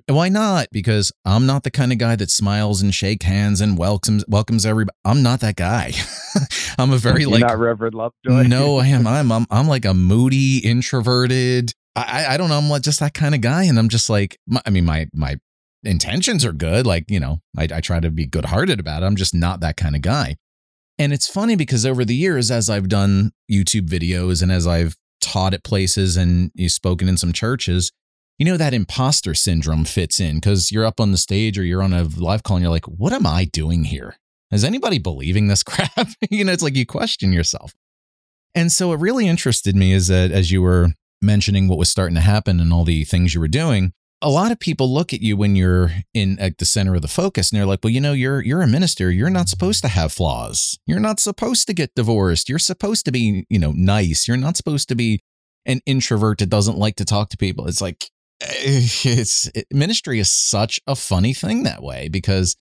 Why 0.06 0.28
not? 0.28 0.68
Because 0.70 1.12
I'm 1.24 1.46
not 1.46 1.64
the 1.64 1.70
kind 1.70 1.90
of 1.90 1.98
guy 1.98 2.14
that 2.16 2.30
smiles 2.30 2.80
and 2.80 2.94
shake 2.94 3.24
hands 3.24 3.60
and 3.60 3.76
welcomes 3.76 4.24
welcomes 4.28 4.64
everybody. 4.64 4.96
I'm 5.04 5.22
not 5.22 5.40
that 5.40 5.56
guy. 5.56 5.92
I'm 6.78 6.92
a 6.92 6.96
very 6.96 7.22
You're 7.22 7.30
like 7.32 7.40
not 7.40 7.58
Reverend 7.58 7.94
Lovejoy. 7.94 8.44
no, 8.44 8.78
I 8.80 8.86
am. 8.88 9.06
I'm, 9.06 9.32
I'm 9.32 9.46
I'm 9.50 9.66
like 9.66 9.84
a 9.84 9.94
moody, 9.94 10.58
introverted. 10.58 11.72
I 11.96 12.26
I 12.30 12.36
don't 12.36 12.48
know. 12.48 12.58
I'm 12.58 12.68
like 12.68 12.82
just 12.82 13.00
that 13.00 13.14
kind 13.14 13.34
of 13.34 13.40
guy, 13.40 13.64
and 13.64 13.78
I'm 13.78 13.88
just 13.88 14.08
like. 14.08 14.38
I 14.64 14.70
mean, 14.70 14.84
my 14.84 15.08
my 15.12 15.38
intentions 15.82 16.44
are 16.44 16.52
good. 16.52 16.86
Like 16.86 17.10
you 17.10 17.18
know, 17.18 17.40
I, 17.58 17.66
I 17.74 17.80
try 17.80 17.98
to 17.98 18.10
be 18.10 18.26
good 18.26 18.44
hearted 18.46 18.78
about 18.78 19.02
it. 19.02 19.06
I'm 19.06 19.16
just 19.16 19.34
not 19.34 19.60
that 19.60 19.76
kind 19.76 19.96
of 19.96 20.02
guy. 20.02 20.36
And 20.98 21.12
it's 21.12 21.26
funny 21.26 21.56
because 21.56 21.86
over 21.86 22.04
the 22.04 22.14
years, 22.14 22.50
as 22.50 22.68
I've 22.68 22.88
done 22.88 23.32
YouTube 23.50 23.88
videos 23.88 24.42
and 24.42 24.52
as 24.52 24.66
I've 24.66 24.96
taught 25.20 25.54
at 25.54 25.64
places 25.64 26.16
and 26.16 26.50
you've 26.54 26.72
spoken 26.72 27.08
in 27.08 27.16
some 27.16 27.32
churches, 27.32 27.90
you 28.40 28.46
know 28.46 28.56
that 28.56 28.72
imposter 28.72 29.34
syndrome 29.34 29.84
fits 29.84 30.18
in 30.18 30.36
because 30.36 30.72
you're 30.72 30.86
up 30.86 30.98
on 30.98 31.12
the 31.12 31.18
stage 31.18 31.58
or 31.58 31.62
you're 31.62 31.82
on 31.82 31.92
a 31.92 32.04
live 32.04 32.42
call 32.42 32.56
and 32.56 32.64
you're 32.64 32.72
like, 32.72 32.86
what 32.86 33.12
am 33.12 33.26
I 33.26 33.44
doing 33.44 33.84
here? 33.84 34.16
Is 34.50 34.64
anybody 34.64 34.98
believing 34.98 35.48
this 35.48 35.62
crap? 35.62 36.08
you 36.30 36.42
know, 36.42 36.50
it's 36.50 36.62
like 36.62 36.74
you 36.74 36.86
question 36.86 37.34
yourself. 37.34 37.74
And 38.54 38.72
so 38.72 38.94
it 38.94 38.98
really 38.98 39.28
interested 39.28 39.76
me 39.76 39.92
is 39.92 40.08
that 40.08 40.32
as 40.32 40.50
you 40.50 40.62
were 40.62 40.88
mentioning 41.20 41.68
what 41.68 41.78
was 41.78 41.90
starting 41.90 42.14
to 42.14 42.22
happen 42.22 42.60
and 42.60 42.72
all 42.72 42.84
the 42.84 43.04
things 43.04 43.34
you 43.34 43.40
were 43.40 43.46
doing, 43.46 43.92
a 44.22 44.30
lot 44.30 44.52
of 44.52 44.58
people 44.58 44.90
look 44.90 45.12
at 45.12 45.20
you 45.20 45.36
when 45.36 45.54
you're 45.54 45.90
in 46.14 46.38
at 46.38 46.56
the 46.56 46.64
center 46.64 46.94
of 46.94 47.02
the 47.02 47.08
focus 47.08 47.50
and 47.50 47.58
they're 47.58 47.66
like, 47.66 47.80
well, 47.84 47.92
you 47.92 48.00
know, 48.00 48.14
you're 48.14 48.40
you're 48.40 48.62
a 48.62 48.66
minister. 48.66 49.10
You're 49.10 49.28
not 49.28 49.50
supposed 49.50 49.82
to 49.82 49.88
have 49.88 50.14
flaws. 50.14 50.78
You're 50.86 50.98
not 50.98 51.20
supposed 51.20 51.66
to 51.66 51.74
get 51.74 51.94
divorced. 51.94 52.48
You're 52.48 52.58
supposed 52.58 53.04
to 53.04 53.12
be, 53.12 53.44
you 53.50 53.58
know, 53.58 53.72
nice. 53.72 54.26
You're 54.26 54.38
not 54.38 54.56
supposed 54.56 54.88
to 54.88 54.94
be 54.94 55.20
an 55.66 55.82
introvert 55.84 56.38
that 56.38 56.48
doesn't 56.48 56.78
like 56.78 56.96
to 56.96 57.04
talk 57.04 57.28
to 57.30 57.36
people. 57.36 57.68
It's 57.68 57.82
like, 57.82 58.10
it's 58.42 59.50
it, 59.54 59.66
ministry 59.70 60.18
is 60.18 60.32
such 60.32 60.80
a 60.86 60.96
funny 60.96 61.34
thing 61.34 61.62
that 61.64 61.82
way 61.82 62.08
because 62.08 62.56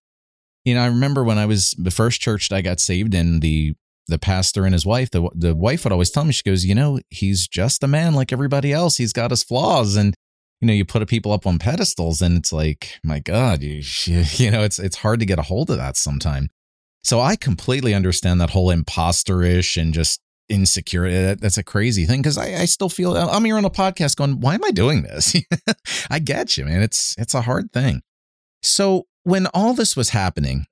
you 0.66 0.74
know 0.74 0.82
I 0.82 0.88
remember 0.88 1.24
when 1.24 1.38
I 1.38 1.46
was 1.46 1.72
the 1.78 1.92
first 1.92 2.20
church 2.20 2.50
that 2.50 2.56
I 2.58 2.62
got 2.62 2.80
saved 2.80 3.14
in 3.14 3.40
the 3.40 3.76
the 4.08 4.20
pastor 4.20 4.66
and 4.66 4.74
his 4.74 4.86
wife 4.86 5.12
the 5.12 5.30
the 5.34 5.56
wife 5.56 5.84
would 5.84 5.94
always 5.94 6.10
tell 6.10 6.26
me 6.26 6.34
she 6.34 6.44
goes 6.44 6.66
you 6.66 6.76
know 6.76 7.00
he's 7.10 7.48
just 7.48 7.84
a 7.84 7.88
man 7.88 8.14
like 8.14 8.34
everybody 8.34 8.74
else. 8.74 8.98
He's 8.98 9.14
got 9.14 9.32
his 9.32 9.44
flaws. 9.44 9.96
And 9.96 10.16
you 10.60 10.68
know 10.68 10.74
you 10.74 10.84
put 10.84 11.08
people 11.08 11.32
up 11.32 11.48
on 11.48 11.60
pedestals 11.60 12.22
and 12.22 12.38
it's 12.38 12.52
like 12.52 13.00
my 13.02 13.20
god 13.20 13.62
you, 13.64 13.82
you 14.34 14.52
know 14.52 14.64
it's 14.64 14.80
it's 14.80 14.98
hard 14.98 15.22
to 15.22 15.26
get 15.26 15.40
a 15.40 15.44
hold 15.44 15.70
of 15.70 15.78
that 15.78 15.96
sometime. 15.96 16.50
So 17.06 17.22
I 17.22 17.38
completely 17.38 17.94
understand 17.94 18.42
that 18.42 18.50
whole 18.50 18.68
imposterish 18.68 19.82
and 19.82 19.94
just 19.94 20.20
insecure. 20.50 21.36
That's 21.36 21.58
a 21.58 21.64
crazy 21.64 22.06
thing 22.06 22.22
because 22.22 22.38
I, 22.38 22.62
I, 22.62 22.66
still 22.66 22.90
feel 22.90 23.16
uh, 23.16 23.28
I'm 23.32 23.46
here 23.46 23.58
on 23.58 23.66
a 23.66 23.70
podcast 23.70 24.18
going, 24.18 24.40
why 24.40 24.56
am 24.56 24.64
I 24.64 24.72
doing 24.72 25.04
this? 25.04 25.36
I 26.10 26.20
get 26.20 26.58
you, 26.58 26.66
man. 26.66 26.82
It's 26.82 27.16
it's 27.18 27.34
a 27.34 27.42
hard 27.42 27.72
thing. 27.72 28.02
So 28.62 29.08
when 29.24 29.48
all 29.48 29.74
this 29.74 29.96
was 29.96 30.10
happening, 30.10 30.66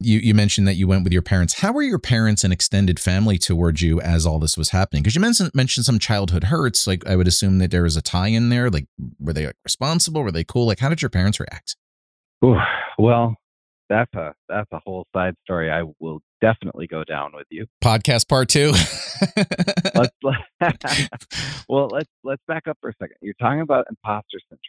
you 0.00 0.18
you 0.18 0.34
mentioned 0.34 0.66
that 0.68 0.74
you 0.74 0.88
went 0.88 1.04
with 1.04 1.12
your 1.12 1.22
parents. 1.22 1.60
How 1.60 1.72
were 1.72 1.82
your 1.82 1.98
parents 1.98 2.44
and 2.44 2.52
extended 2.52 2.98
family 2.98 3.38
towards 3.38 3.82
you 3.82 4.00
as 4.00 4.26
all 4.26 4.38
this 4.38 4.56
was 4.56 4.70
happening? 4.70 5.02
Because 5.02 5.14
you 5.14 5.20
mentioned 5.20 5.50
mentioned 5.54 5.86
some 5.86 5.98
childhood 5.98 6.44
hurts. 6.44 6.86
Like 6.86 7.06
I 7.06 7.16
would 7.16 7.28
assume 7.28 7.58
that 7.58 7.70
there 7.70 7.82
was 7.82 7.96
a 7.96 8.02
tie 8.02 8.28
in 8.28 8.48
there. 8.48 8.70
Like 8.70 8.86
were 9.18 9.32
they 9.32 9.46
like, 9.46 9.56
responsible? 9.64 10.22
Were 10.22 10.32
they 10.32 10.44
cool? 10.44 10.66
Like 10.66 10.78
how 10.78 10.88
did 10.88 11.02
your 11.02 11.10
parents 11.10 11.40
react? 11.40 11.76
Ooh, 12.44 12.56
well, 12.98 13.36
that's 13.88 14.12
a 14.14 14.34
that's 14.48 14.70
a 14.72 14.78
whole 14.84 15.06
side 15.14 15.34
story. 15.44 15.70
I 15.70 15.84
will 15.98 16.20
definitely 16.40 16.86
go 16.86 17.04
down 17.04 17.32
with 17.34 17.46
you. 17.50 17.66
Podcast 17.82 18.28
part 18.28 18.48
two. 18.48 18.72
let's 19.94 20.14
well 21.68 21.88
let's 21.88 22.10
let's 22.24 22.42
back 22.46 22.68
up 22.68 22.78
for 22.80 22.90
a 22.90 22.94
second. 23.00 23.16
You're 23.20 23.34
talking 23.40 23.60
about 23.60 23.86
imposter 23.88 24.38
syndrome. 24.48 24.60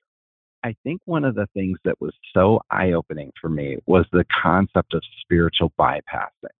I 0.63 0.75
think 0.83 1.01
one 1.05 1.23
of 1.23 1.35
the 1.35 1.47
things 1.53 1.77
that 1.85 1.95
was 2.01 2.13
so 2.33 2.59
eye 2.69 2.91
opening 2.91 3.31
for 3.39 3.49
me 3.49 3.77
was 3.85 4.05
the 4.11 4.25
concept 4.43 4.93
of 4.93 5.01
spiritual 5.21 5.71
bypassing. 5.79 6.55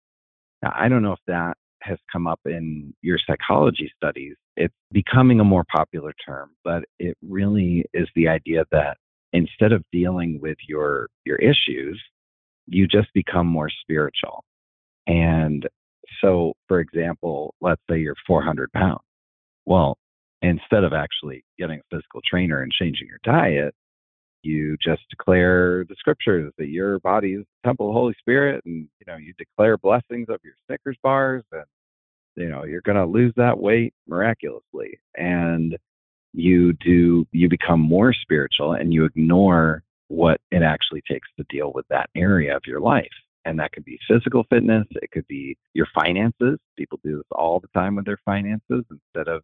Now 0.61 0.73
I 0.75 0.87
don't 0.89 1.03
know 1.03 1.13
if 1.13 1.19
that 1.27 1.57
has 1.81 1.97
come 2.11 2.27
up 2.27 2.41
in 2.45 2.93
your 3.01 3.17
psychology 3.25 3.91
studies. 3.95 4.35
It's 4.57 4.73
becoming 4.91 5.39
a 5.39 5.45
more 5.45 5.63
popular 5.73 6.13
term, 6.25 6.51
but 6.63 6.83
it 6.99 7.17
really 7.25 7.85
is 7.93 8.07
the 8.15 8.27
idea 8.27 8.65
that 8.71 8.97
instead 9.31 9.71
of 9.71 9.83
dealing 9.91 10.39
with 10.41 10.57
your 10.67 11.07
your 11.25 11.37
issues, 11.37 12.01
you 12.69 12.87
just 12.87 13.13
become 13.13 13.47
more 13.47 13.69
spiritual. 13.81 14.43
And 15.07 15.67
so, 16.21 16.53
for 16.67 16.79
example, 16.79 17.55
let's 17.61 17.81
say 17.89 17.99
you're 17.99 18.15
400 18.27 18.71
pounds. 18.73 19.01
Well, 19.65 19.97
instead 20.41 20.83
of 20.83 20.93
actually 20.93 21.43
getting 21.57 21.79
a 21.79 21.95
physical 21.95 22.21
trainer 22.29 22.61
and 22.61 22.71
changing 22.71 23.07
your 23.07 23.19
diet, 23.23 23.73
you 24.43 24.77
just 24.81 25.01
declare 25.09 25.83
the 25.89 25.95
scriptures 25.99 26.53
that 26.57 26.69
your 26.69 26.99
body 26.99 27.33
is 27.33 27.45
the 27.45 27.67
temple 27.67 27.87
of 27.87 27.93
the 27.93 27.99
Holy 27.99 28.15
Spirit, 28.19 28.63
and 28.65 28.87
you 28.99 29.05
know 29.07 29.17
you 29.17 29.33
declare 29.37 29.77
blessings 29.77 30.27
of 30.29 30.39
your 30.43 30.53
Snickers 30.67 30.97
bars, 31.03 31.43
and 31.51 31.65
You 32.35 32.49
know, 32.49 32.63
you're 32.63 32.81
going 32.81 32.97
to 32.97 33.05
lose 33.05 33.33
that 33.35 33.59
weight 33.59 33.93
miraculously. 34.07 34.99
And 35.17 35.77
you 36.33 36.73
do, 36.73 37.27
you 37.31 37.49
become 37.49 37.81
more 37.81 38.13
spiritual 38.13 38.73
and 38.73 38.93
you 38.93 39.05
ignore 39.05 39.83
what 40.09 40.41
it 40.51 40.61
actually 40.61 41.01
takes 41.09 41.29
to 41.37 41.45
deal 41.49 41.71
with 41.73 41.87
that 41.89 42.09
area 42.15 42.55
of 42.55 42.63
your 42.67 42.81
life. 42.81 43.07
And 43.45 43.57
that 43.59 43.71
could 43.71 43.85
be 43.85 43.97
physical 44.07 44.43
fitness, 44.49 44.85
it 44.91 45.11
could 45.11 45.27
be 45.27 45.57
your 45.73 45.87
finances. 45.95 46.59
People 46.77 46.99
do 47.03 47.17
this 47.17 47.25
all 47.31 47.59
the 47.59 47.79
time 47.79 47.95
with 47.95 48.05
their 48.05 48.19
finances 48.25 48.83
instead 48.91 49.27
of 49.27 49.43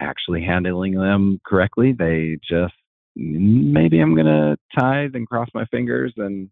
actually 0.00 0.42
handling 0.42 0.94
them 0.94 1.40
correctly. 1.46 1.92
They 1.92 2.38
just 2.48 2.74
maybe 3.16 4.00
I'm 4.00 4.14
going 4.14 4.26
to 4.26 4.56
tithe 4.78 5.14
and 5.14 5.28
cross 5.28 5.48
my 5.54 5.64
fingers 5.66 6.12
and 6.16 6.50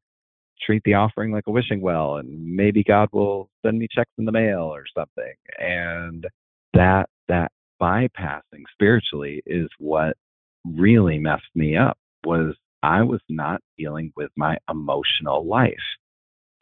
treat 0.64 0.82
the 0.84 0.94
offering 0.94 1.32
like 1.32 1.44
a 1.46 1.50
wishing 1.50 1.80
well, 1.80 2.16
and 2.16 2.54
maybe 2.54 2.84
God 2.84 3.08
will 3.12 3.48
send 3.64 3.78
me 3.78 3.88
checks 3.90 4.10
in 4.18 4.24
the 4.24 4.32
mail 4.32 4.62
or 4.62 4.84
something. 4.94 5.34
And 5.58 6.26
that 6.74 7.08
that 7.28 7.52
bypassing 7.80 8.64
spiritually 8.72 9.42
is 9.46 9.68
what 9.78 10.16
really 10.64 11.18
messed 11.18 11.44
me 11.54 11.76
up 11.76 11.96
was 12.24 12.54
I 12.82 13.02
was 13.02 13.20
not 13.28 13.60
dealing 13.76 14.12
with 14.16 14.30
my 14.36 14.56
emotional 14.68 15.46
life. 15.46 15.74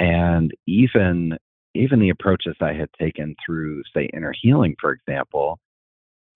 And 0.01 0.53
even 0.67 1.37
even 1.75 2.01
the 2.01 2.09
approaches 2.09 2.57
I 2.61 2.73
had 2.73 2.89
taken 2.99 3.37
through, 3.45 3.83
say, 3.95 4.09
inner 4.13 4.35
healing, 4.41 4.75
for 4.81 4.93
example, 4.93 5.59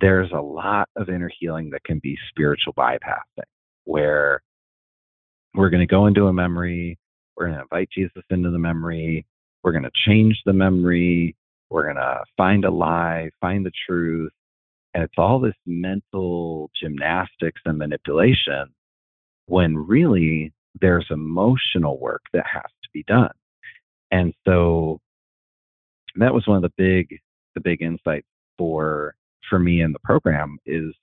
there's 0.01 0.31
a 0.33 0.41
lot 0.41 0.89
of 0.97 1.09
inner 1.09 1.31
healing 1.41 1.71
that 1.71 1.85
can 1.85 2.01
be 2.03 2.17
spiritual 2.29 2.75
bypassing, 2.75 3.45
where 3.85 4.43
we're 5.55 5.71
going 5.71 5.87
to 5.87 5.87
go 5.87 6.07
into 6.07 6.27
a 6.27 6.33
memory, 6.33 6.99
we're 7.37 7.47
going 7.47 7.57
to 7.57 7.63
invite 7.63 7.89
Jesus 7.93 8.23
into 8.31 8.51
the 8.51 8.59
memory, 8.59 9.27
we're 9.63 9.73
going 9.73 9.85
to 9.85 9.91
change 10.07 10.39
the 10.45 10.53
memory, 10.53 11.35
we're 11.71 11.85
going 11.85 11.97
to 11.97 12.25
find 12.37 12.65
a 12.65 12.71
lie, 12.71 13.31
find 13.41 13.65
the 13.65 13.73
truth. 13.89 14.33
And 14.95 15.03
it's 15.03 15.15
all 15.17 15.41
this 15.41 15.55
mental 15.67 16.71
gymnastics 16.81 17.63
and 17.65 17.79
manipulation 17.79 18.67
when 19.47 19.77
really 19.77 20.53
there's 20.81 21.07
emotional 21.11 21.99
work 21.99 22.23
that 22.33 22.45
has 22.51 22.71
to 22.83 22.89
be 22.93 23.05
done. 23.07 23.33
And 24.11 24.35
so 24.47 25.01
that 26.17 26.35
was 26.35 26.47
one 26.47 26.57
of 26.57 26.63
the 26.63 26.73
big 26.77 27.19
the 27.55 27.61
big 27.61 27.83
insights 27.83 28.27
for 28.59 29.15
for 29.49 29.59
me 29.59 29.83
in 29.83 29.93
the 29.93 29.99
program 30.01 30.59
is 30.67 30.95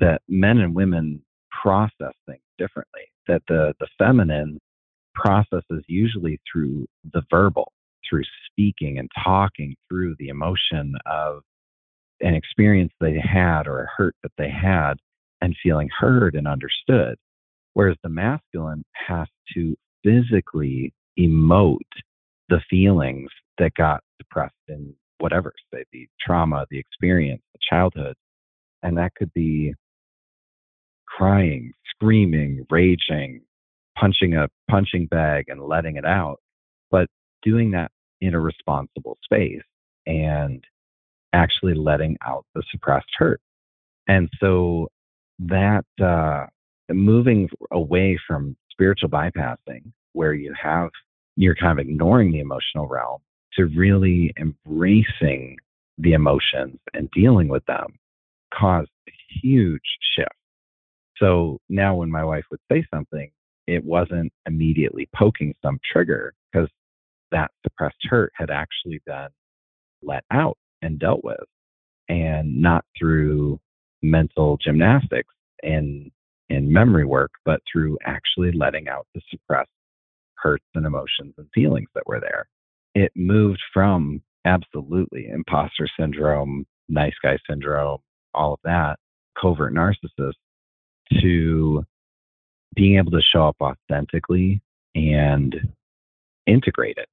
that 0.00 0.20
men 0.28 0.58
and 0.58 0.74
women 0.74 1.22
process 1.62 2.12
things 2.26 2.42
differently. 2.58 3.02
That 3.28 3.42
the 3.48 3.74
the 3.80 3.88
feminine 3.98 4.58
processes 5.14 5.84
usually 5.86 6.40
through 6.50 6.86
the 7.12 7.22
verbal, 7.30 7.72
through 8.08 8.24
speaking 8.46 8.98
and 8.98 9.08
talking 9.22 9.74
through 9.88 10.16
the 10.18 10.28
emotion 10.28 10.94
of 11.06 11.42
an 12.20 12.34
experience 12.34 12.92
they 13.00 13.18
had 13.18 13.66
or 13.66 13.82
a 13.82 13.90
hurt 13.96 14.14
that 14.22 14.32
they 14.38 14.48
had 14.48 14.94
and 15.40 15.56
feeling 15.62 15.88
heard 15.98 16.34
and 16.34 16.46
understood. 16.46 17.16
Whereas 17.74 17.96
the 18.02 18.08
masculine 18.08 18.84
has 19.08 19.28
to 19.54 19.76
physically 20.04 20.92
emote 21.18 21.78
the 22.48 22.60
feelings 22.68 23.30
that 23.58 23.74
got 23.74 24.02
suppressed 24.20 24.54
in 24.68 24.94
whatever, 25.18 25.52
say 25.72 25.84
the 25.92 26.06
trauma, 26.20 26.66
the 26.70 26.78
experience, 26.78 27.42
the 27.54 27.60
childhood. 27.70 28.14
And 28.82 28.98
that 28.98 29.14
could 29.14 29.32
be 29.32 29.74
crying, 31.06 31.72
screaming, 31.94 32.66
raging, 32.70 33.42
punching 33.98 34.34
a 34.34 34.48
punching 34.70 35.06
bag 35.06 35.44
and 35.48 35.62
letting 35.62 35.96
it 35.96 36.04
out, 36.04 36.38
but 36.90 37.06
doing 37.42 37.70
that 37.72 37.90
in 38.20 38.34
a 38.34 38.40
responsible 38.40 39.18
space 39.22 39.62
and 40.06 40.64
actually 41.32 41.74
letting 41.74 42.16
out 42.26 42.44
the 42.54 42.62
suppressed 42.70 43.08
hurt. 43.16 43.40
And 44.08 44.28
so 44.40 44.88
that 45.38 45.84
uh, 46.02 46.46
moving 46.94 47.48
away 47.70 48.18
from 48.26 48.56
spiritual 48.70 49.08
bypassing, 49.08 49.92
where 50.12 50.34
you 50.34 50.52
have 50.60 50.90
you're 51.36 51.54
kind 51.54 51.78
of 51.78 51.86
ignoring 51.86 52.30
the 52.30 52.40
emotional 52.40 52.86
realm, 52.86 53.20
to 53.54 53.64
really 53.76 54.32
embracing 54.38 55.56
the 55.98 56.12
emotions 56.12 56.78
and 56.94 57.10
dealing 57.12 57.48
with 57.48 57.64
them 57.66 57.86
caused 58.52 58.90
a 59.08 59.12
huge 59.40 59.80
shift. 60.14 60.28
So 61.16 61.58
now 61.68 61.94
when 61.96 62.10
my 62.10 62.24
wife 62.24 62.44
would 62.50 62.60
say 62.70 62.84
something, 62.92 63.30
it 63.66 63.84
wasn't 63.84 64.32
immediately 64.46 65.08
poking 65.14 65.54
some 65.62 65.78
trigger 65.90 66.34
because 66.52 66.68
that 67.30 67.50
suppressed 67.62 67.96
hurt 68.08 68.32
had 68.34 68.50
actually 68.50 69.00
been 69.06 69.28
let 70.02 70.24
out 70.30 70.58
and 70.82 70.98
dealt 70.98 71.22
with 71.22 71.44
and 72.08 72.60
not 72.60 72.84
through 72.98 73.60
mental 74.02 74.58
gymnastics 74.62 75.32
and 75.62 76.10
in 76.52 76.72
memory 76.72 77.04
work, 77.04 77.32
but 77.44 77.60
through 77.70 77.98
actually 78.04 78.52
letting 78.52 78.88
out 78.88 79.06
the 79.14 79.20
suppressed 79.30 79.70
hurts 80.34 80.64
and 80.74 80.84
emotions 80.84 81.34
and 81.38 81.46
feelings 81.54 81.88
that 81.94 82.06
were 82.06 82.20
there. 82.20 82.46
It 82.94 83.12
moved 83.16 83.60
from 83.72 84.22
absolutely 84.44 85.28
imposter 85.28 85.88
syndrome, 85.98 86.66
nice 86.88 87.14
guy 87.22 87.38
syndrome, 87.48 88.00
all 88.34 88.54
of 88.54 88.60
that, 88.64 88.96
covert 89.40 89.72
narcissist, 89.72 90.34
to 91.20 91.84
being 92.74 92.98
able 92.98 93.12
to 93.12 93.22
show 93.22 93.48
up 93.48 93.56
authentically 93.60 94.60
and 94.94 95.54
integrate 96.46 96.98
it 96.98 97.08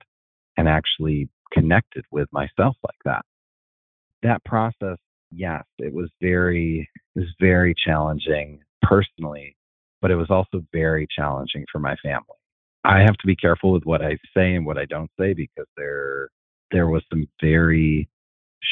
and 0.58 0.68
actually 0.68 1.30
connected 1.54 2.04
with 2.12 2.28
myself 2.32 2.76
like 2.84 3.00
that. 3.06 3.24
That 4.22 4.44
process, 4.44 4.98
yes, 5.32 5.64
it 5.78 5.94
was 5.94 6.10
very, 6.22 6.90
it 7.16 7.20
was 7.20 7.30
very 7.40 7.74
challenging 7.86 8.60
personally, 8.82 9.56
but 10.02 10.12
it 10.12 10.16
was 10.16 10.30
also 10.30 10.64
very 10.72 11.08
challenging 11.14 11.66
for 11.72 11.80
my 11.80 11.96
family. 11.98 12.24
I 12.84 13.00
have 13.00 13.18
to 13.18 13.28
be 13.28 13.36
careful 13.36 13.72
with 13.74 13.84
what 13.84 14.02
I 14.02 14.18
say 14.36 14.56
and 14.56 14.66
what 14.66 14.78
I 14.78 14.86
don't 14.86 15.12
say 15.20 15.34
because 15.34 15.68
there 15.76 16.30
there 16.72 16.88
was 16.88 17.04
some 17.10 17.28
very 17.42 18.08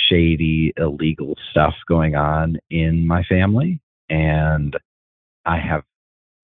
shady 0.10 0.74
illegal 0.78 1.36
stuff 1.51 1.74
going 1.88 2.16
on 2.16 2.58
in 2.70 3.08
my 3.08 3.24
family 3.24 3.80
and 4.10 4.76
I 5.45 5.58
have 5.60 5.84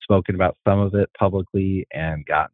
spoken 0.01 0.35
about 0.35 0.57
some 0.67 0.79
of 0.79 0.95
it 0.95 1.09
publicly 1.17 1.85
and 1.93 2.25
gotten 2.25 2.53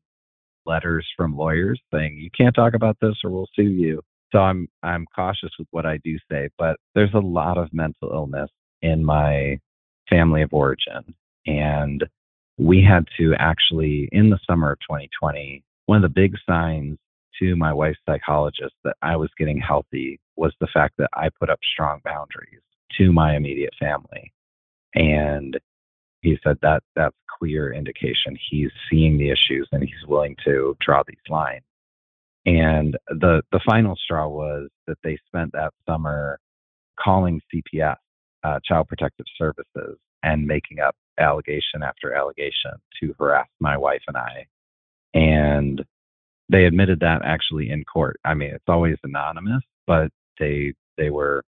letters 0.65 1.07
from 1.17 1.35
lawyers 1.35 1.81
saying 1.93 2.17
you 2.17 2.29
can't 2.37 2.55
talk 2.55 2.73
about 2.73 2.97
this 3.01 3.15
or 3.23 3.31
we'll 3.31 3.49
sue 3.55 3.63
you. 3.63 4.01
So 4.31 4.39
I'm 4.39 4.67
I'm 4.83 5.05
cautious 5.15 5.51
with 5.57 5.67
what 5.71 5.85
I 5.85 5.97
do 6.03 6.17
say, 6.31 6.49
but 6.57 6.77
there's 6.93 7.13
a 7.13 7.19
lot 7.19 7.57
of 7.57 7.73
mental 7.73 8.11
illness 8.11 8.49
in 8.81 9.03
my 9.03 9.59
family 10.09 10.41
of 10.41 10.53
origin 10.53 11.13
and 11.45 12.05
we 12.57 12.83
had 12.83 13.05
to 13.17 13.33
actually 13.39 14.09
in 14.11 14.29
the 14.29 14.39
summer 14.47 14.71
of 14.71 14.79
2020 14.79 15.63
one 15.85 15.97
of 15.97 16.01
the 16.03 16.21
big 16.21 16.35
signs 16.47 16.97
to 17.39 17.55
my 17.55 17.73
wife's 17.73 17.99
psychologist 18.05 18.75
that 18.83 18.95
I 19.01 19.15
was 19.15 19.29
getting 19.37 19.59
healthy 19.59 20.19
was 20.35 20.53
the 20.59 20.67
fact 20.73 20.95
that 20.97 21.09
I 21.13 21.29
put 21.39 21.49
up 21.49 21.59
strong 21.73 21.99
boundaries 22.03 22.61
to 22.97 23.11
my 23.11 23.35
immediate 23.35 23.73
family. 23.79 24.31
And 24.93 25.57
he 26.21 26.37
said 26.43 26.57
that 26.61 26.83
that's 26.95 27.15
clear 27.39 27.73
indication 27.73 28.37
he's 28.49 28.71
seeing 28.89 29.17
the 29.17 29.29
issues 29.29 29.67
and 29.71 29.81
he's 29.81 30.07
willing 30.07 30.35
to 30.45 30.75
draw 30.85 31.03
these 31.07 31.17
lines. 31.29 31.63
And 32.45 32.97
the 33.07 33.41
the 33.51 33.61
final 33.65 33.95
straw 33.95 34.27
was 34.27 34.69
that 34.87 34.97
they 35.03 35.17
spent 35.27 35.51
that 35.53 35.73
summer 35.87 36.39
calling 37.03 37.41
CPS, 37.53 37.97
uh, 38.43 38.59
Child 38.65 38.87
Protective 38.87 39.25
Services, 39.37 39.97
and 40.23 40.45
making 40.45 40.79
up 40.79 40.95
allegation 41.19 41.83
after 41.83 42.13
allegation 42.13 42.71
to 42.99 43.13
harass 43.19 43.47
my 43.59 43.77
wife 43.77 44.01
and 44.07 44.17
I. 44.17 44.45
And 45.13 45.83
they 46.49 46.65
admitted 46.65 46.99
that 47.01 47.21
actually 47.23 47.69
in 47.69 47.83
court. 47.83 48.19
I 48.25 48.33
mean, 48.33 48.51
it's 48.51 48.63
always 48.67 48.97
anonymous, 49.03 49.63
but 49.85 50.09
they 50.39 50.73
they 50.97 51.09
were 51.09 51.43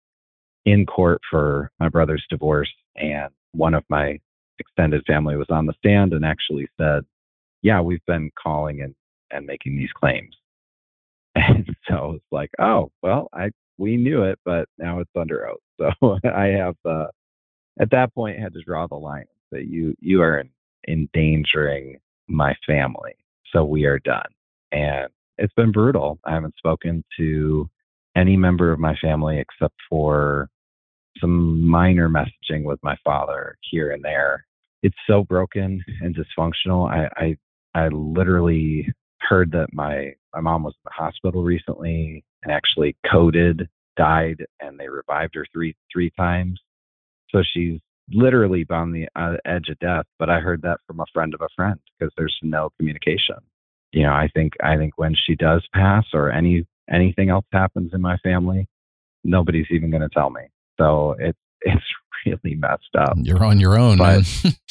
in 0.64 0.87
court 0.87 1.20
for 1.30 1.70
my 1.78 1.89
brother's 1.89 2.24
divorce 2.28 2.72
and 2.97 3.30
one 3.53 3.74
of 3.74 3.84
my 3.89 4.18
extended 4.59 5.05
family 5.07 5.37
was 5.37 5.47
on 5.51 5.66
the 5.66 5.74
stand 5.78 6.12
and 6.12 6.24
actually 6.24 6.68
said, 6.78 7.05
"Yeah, 7.62 7.80
we've 7.80 8.05
been 8.07 8.30
calling 8.43 8.82
and 8.82 8.95
and 9.30 9.47
making 9.47 9.76
these 9.76 9.93
claims." 9.93 10.34
And 11.37 11.76
so 11.87 12.12
it's 12.16 12.32
like, 12.32 12.51
"Oh, 12.59 12.91
well, 13.03 13.28
I 13.34 13.51
we 13.78 13.96
knew 13.96 14.22
it, 14.22 14.38
but 14.44 14.68
now 14.78 15.00
it's 15.00 15.10
under 15.16 15.48
oath." 15.48 15.58
So 16.00 16.18
I 16.24 16.46
have 16.46 16.76
uh, 16.86 17.08
at 17.80 17.90
that 17.90 18.14
point 18.14 18.38
had 18.38 18.54
to 18.54 18.62
draw 18.62 18.86
the 18.86 18.96
line 18.96 19.26
that 19.52 19.66
you 19.66 19.94
you 20.00 20.22
are 20.22 20.42
endangering 20.88 21.98
my 22.28 22.54
family, 22.66 23.14
so 23.52 23.64
we 23.64 23.84
are 23.84 23.98
done. 23.98 24.30
And 24.72 25.08
it's 25.38 25.52
been 25.54 25.72
brutal. 25.72 26.18
I 26.24 26.34
haven't 26.34 26.56
spoken 26.56 27.04
to 27.18 27.68
any 28.16 28.36
member 28.36 28.72
of 28.72 28.80
my 28.80 28.96
family 28.96 29.38
except 29.38 29.74
for 29.88 30.48
some 31.20 31.66
minor 31.66 32.08
messaging 32.08 32.64
with 32.64 32.78
my 32.82 32.96
father 33.04 33.56
here 33.70 33.92
and 33.92 34.02
there. 34.02 34.46
It's 34.82 34.96
so 35.06 35.24
broken 35.24 35.84
and 36.00 36.16
dysfunctional. 36.16 36.90
I, 36.90 37.08
I, 37.16 37.36
I 37.74 37.88
literally 37.88 38.92
heard 39.20 39.50
that 39.52 39.68
my, 39.72 40.14
my 40.34 40.40
mom 40.40 40.62
was 40.62 40.74
in 40.74 40.84
the 40.84 41.02
hospital 41.02 41.42
recently 41.42 42.24
and 42.47 42.55
actually 42.55 42.97
coded 43.11 43.68
died 43.97 44.44
and 44.61 44.78
they 44.78 44.88
revived 44.88 45.34
her 45.34 45.47
three 45.53 45.74
three 45.92 46.11
times. 46.11 46.61
So 47.30 47.42
she's 47.42 47.80
literally 48.12 48.64
on 48.70 48.92
the 48.92 49.09
uh, 49.16 49.36
edge 49.44 49.68
of 49.68 49.78
death. 49.80 50.05
But 50.18 50.30
I 50.30 50.38
heard 50.38 50.62
that 50.62 50.78
from 50.86 51.01
a 51.01 51.07
friend 51.12 51.34
of 51.34 51.40
a 51.40 51.49
friend 51.57 51.78
because 51.99 52.12
there's 52.16 52.36
no 52.42 52.70
communication. 52.78 53.36
You 53.92 54.05
know, 54.05 54.12
I 54.12 54.28
think 54.32 54.53
I 54.62 54.76
think 54.76 54.94
when 54.97 55.14
she 55.26 55.34
does 55.34 55.66
pass 55.74 56.05
or 56.12 56.30
any 56.30 56.66
anything 56.92 57.30
else 57.30 57.47
happens 57.53 57.92
in 57.92 58.01
my 58.01 58.16
family, 58.18 58.68
nobody's 59.24 59.66
even 59.70 59.90
going 59.90 60.03
to 60.03 60.09
tell 60.09 60.30
me. 60.30 60.42
So 60.78 61.16
it's 61.18 61.38
it's 61.62 61.84
really 62.24 62.57
messed 62.57 62.94
up. 62.97 63.14
You're 63.16 63.44
on 63.44 63.59
your 63.59 63.78
own, 63.78 63.99
but 63.99 64.22
man. 64.44 64.55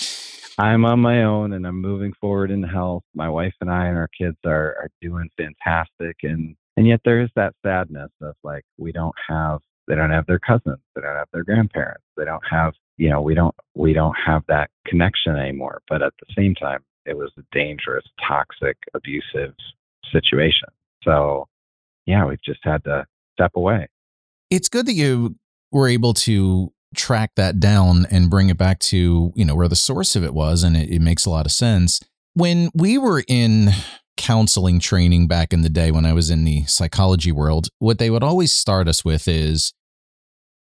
I'm 0.58 0.86
on 0.86 1.02
my 1.02 1.24
own 1.24 1.52
and 1.52 1.68
I'm 1.68 1.82
moving 1.82 2.14
forward 2.22 2.50
in 2.50 2.64
health. 2.64 3.04
My 3.14 3.28
wife 3.28 3.54
and 3.60 3.70
I 3.70 3.88
and 3.88 3.98
our 3.98 4.08
kids 4.18 4.38
are 4.46 4.76
are 4.78 4.90
doing 5.02 5.30
fantastic 5.36 6.18
and 6.24 6.56
and 6.78 6.88
yet 6.88 7.02
there 7.06 7.22
is 7.22 7.30
that 7.36 7.54
sadness 7.66 8.12
of 8.22 8.36
like 8.44 8.64
we 8.78 8.92
don't 8.92 9.16
have 9.30 9.60
they 9.88 9.96
don't 9.96 10.12
have 10.12 10.26
their 10.26 10.40
cousins, 10.40 10.80
they 10.96 11.02
don't 11.02 11.16
have 11.16 11.28
their 11.32 11.44
grandparents, 11.44 12.04
they 12.18 12.26
don't 12.26 12.44
have 12.50 12.74
you 12.98 13.10
know, 13.10 13.22
we 13.22 13.34
don't 13.34 13.56
we 13.76 13.94
don't 13.94 14.16
have 14.26 14.44
that 14.48 14.70
connection 14.88 15.36
anymore. 15.36 15.82
But 15.90 16.02
at 16.02 16.14
the 16.20 16.34
same 16.36 16.56
time, 16.56 16.84
it 17.06 17.18
was 17.18 17.32
a 17.38 17.42
dangerous, 17.52 18.06
toxic, 18.28 18.78
abusive 18.94 19.54
situation. 20.12 20.70
So 21.04 21.48
yeah, 22.06 22.26
we've 22.26 22.42
just 22.44 22.60
had 22.64 22.84
to 22.86 23.06
step 23.34 23.52
away. 23.56 23.88
It's 24.50 24.70
good 24.70 24.86
that 24.86 24.94
you 24.94 25.36
were 25.72 25.88
able 25.88 26.14
to 26.14 26.72
track 26.96 27.32
that 27.36 27.60
down 27.60 28.06
and 28.10 28.30
bring 28.30 28.50
it 28.50 28.58
back 28.58 28.80
to, 28.80 29.34
you 29.36 29.46
know, 29.46 29.56
where 29.56 29.68
the 29.68 29.76
source 29.76 30.16
of 30.16 30.24
it 30.24 30.34
was. 30.34 30.64
And 30.64 30.78
it, 30.78 30.90
it 30.90 31.02
makes 31.02 31.26
a 31.26 31.30
lot 31.30 31.46
of 31.46 31.52
sense. 31.52 32.00
When 32.34 32.70
we 32.74 32.98
were 32.98 33.24
in 33.28 33.70
counseling 34.18 34.80
training 34.80 35.28
back 35.28 35.54
in 35.54 35.62
the 35.62 35.70
day 35.70 35.92
when 35.92 36.06
I 36.06 36.14
was 36.14 36.30
in 36.30 36.44
the 36.44 36.64
psychology 36.66 37.32
world, 37.32 37.68
what 37.80 37.98
they 38.00 38.10
would 38.10 38.24
always 38.24 38.52
start 38.52 38.88
us 38.88 39.04
with 39.04 39.28
is 39.28 39.74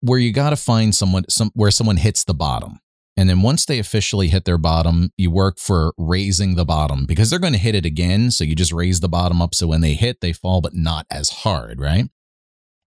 where 0.01 0.20
you 0.20 0.32
got 0.32 0.51
to 0.51 0.56
find 0.56 0.93
someone 0.93 1.26
some 1.30 1.51
where 1.53 1.72
someone 1.72 1.97
hits 1.97 2.24
the 2.24 2.34
bottom. 2.34 2.80
And 3.18 3.30
then 3.30 3.41
once 3.41 3.66
they 3.66 3.80
officially 3.80 4.28
hit 4.28 4.43
their 4.43 4.58
bottom, 4.58 5.12
you 5.18 5.32
work 5.32 5.58
for 5.58 5.93
raising 5.97 6.56
the 6.56 6.66
bottom 6.66 7.06
because 7.06 7.30
they're 7.30 7.39
going 7.39 7.53
to 7.53 7.60
hit 7.60 7.76
it 7.76 7.86
again. 7.86 8.30
So 8.30 8.43
you 8.43 8.56
just 8.56 8.74
raise 8.74 8.99
the 8.99 9.08
bottom 9.08 9.41
up 9.41 9.56
so 9.56 9.68
when 9.68 9.80
they 9.80 9.93
hit, 9.93 10.20
they 10.20 10.34
fall, 10.34 10.60
but 10.60 10.74
not 10.74 11.06
as 11.10 11.30
hard, 11.30 11.80
right? 11.80 12.10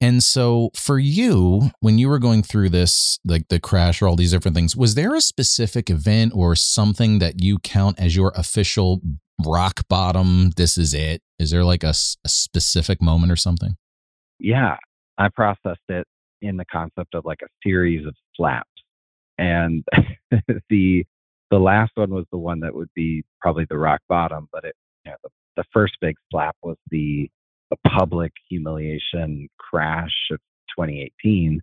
And 0.00 0.22
so 0.22 0.70
for 0.74 0.98
you, 0.98 1.70
when 1.80 1.98
you 1.98 2.08
were 2.08 2.18
going 2.18 2.42
through 2.42 2.70
this, 2.70 3.18
like 3.24 3.48
the 3.48 3.60
crash 3.60 4.02
or 4.02 4.08
all 4.08 4.16
these 4.16 4.32
different 4.32 4.56
things, 4.56 4.76
was 4.76 4.96
there 4.96 5.14
a 5.14 5.20
specific 5.20 5.88
event 5.88 6.32
or 6.34 6.56
something 6.56 7.20
that 7.20 7.42
you 7.42 7.58
count 7.60 8.00
as 8.00 8.16
your 8.16 8.32
official 8.34 9.00
rock 9.44 9.88
bottom? 9.88 10.50
This 10.56 10.76
is 10.78 10.94
it. 10.94 11.22
Is 11.38 11.50
there 11.50 11.64
like 11.64 11.84
a, 11.84 11.94
a 12.24 12.28
specific 12.28 13.02
moment 13.02 13.32
or 13.32 13.36
something? 13.36 13.76
Yeah, 14.38 14.76
I 15.18 15.28
processed 15.28 15.80
it 15.88 16.06
in 16.40 16.56
the 16.56 16.64
concept 16.64 17.14
of 17.14 17.24
like 17.24 17.40
a 17.42 17.48
series 17.62 18.06
of 18.06 18.14
slaps. 18.36 18.68
And 19.38 19.84
the 20.70 21.04
the 21.50 21.58
last 21.58 21.92
one 21.96 22.10
was 22.10 22.24
the 22.32 22.38
one 22.38 22.60
that 22.60 22.74
would 22.74 22.88
be 22.94 23.24
probably 23.40 23.66
the 23.68 23.76
rock 23.76 24.00
bottom, 24.08 24.48
but 24.52 24.64
it 24.64 24.74
you 25.04 25.10
know, 25.10 25.16
the, 25.22 25.30
the 25.56 25.64
first 25.72 25.94
big 26.00 26.16
slap 26.30 26.56
was 26.62 26.76
the 26.90 27.28
the 27.70 27.76
public 27.88 28.32
humiliation 28.48 29.48
crash 29.58 30.12
of 30.30 30.38
2018. 30.78 31.60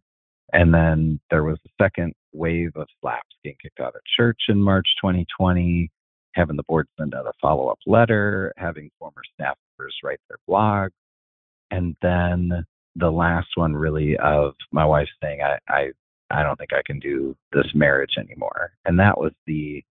And 0.51 0.73
then 0.73 1.19
there 1.29 1.43
was 1.43 1.59
a 1.65 1.83
second 1.83 2.13
wave 2.33 2.71
of 2.75 2.87
slaps 2.99 3.27
getting 3.43 3.57
kicked 3.61 3.79
out 3.79 3.95
of 3.95 4.01
church 4.17 4.39
in 4.49 4.59
March 4.59 4.87
2020, 5.01 5.91
having 6.39 6.55
the 6.55 6.63
board 6.63 6.87
send 6.97 7.13
out 7.13 7.27
a 7.27 7.33
follow 7.41 7.67
up 7.67 7.79
letter, 7.85 8.53
having 8.57 8.89
former 8.99 9.21
staff 9.33 9.57
members 9.77 9.95
write 10.03 10.19
their 10.29 10.37
blogs. 10.49 10.91
And 11.71 11.95
then 12.01 12.65
the 12.95 13.11
last 13.11 13.49
one 13.55 13.75
really 13.75 14.17
of 14.17 14.53
my 14.71 14.85
wife 14.85 15.07
saying, 15.21 15.41
I, 15.41 15.59
I, 15.71 15.91
I 16.31 16.43
don't 16.43 16.57
think 16.57 16.73
I 16.73 16.81
can 16.85 16.99
do 16.99 17.35
this 17.51 17.67
marriage 17.75 18.15
anymore. 18.17 18.71
And 18.85 18.99
that 18.99 19.19
was 19.19 19.33
the, 19.45 19.83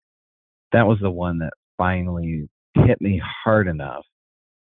that 0.73 0.87
was 0.87 0.99
the 1.01 1.11
one 1.11 1.39
that 1.41 1.53
finally 1.77 2.49
hit 2.75 3.01
me 3.01 3.21
hard 3.45 3.69
enough 3.69 4.05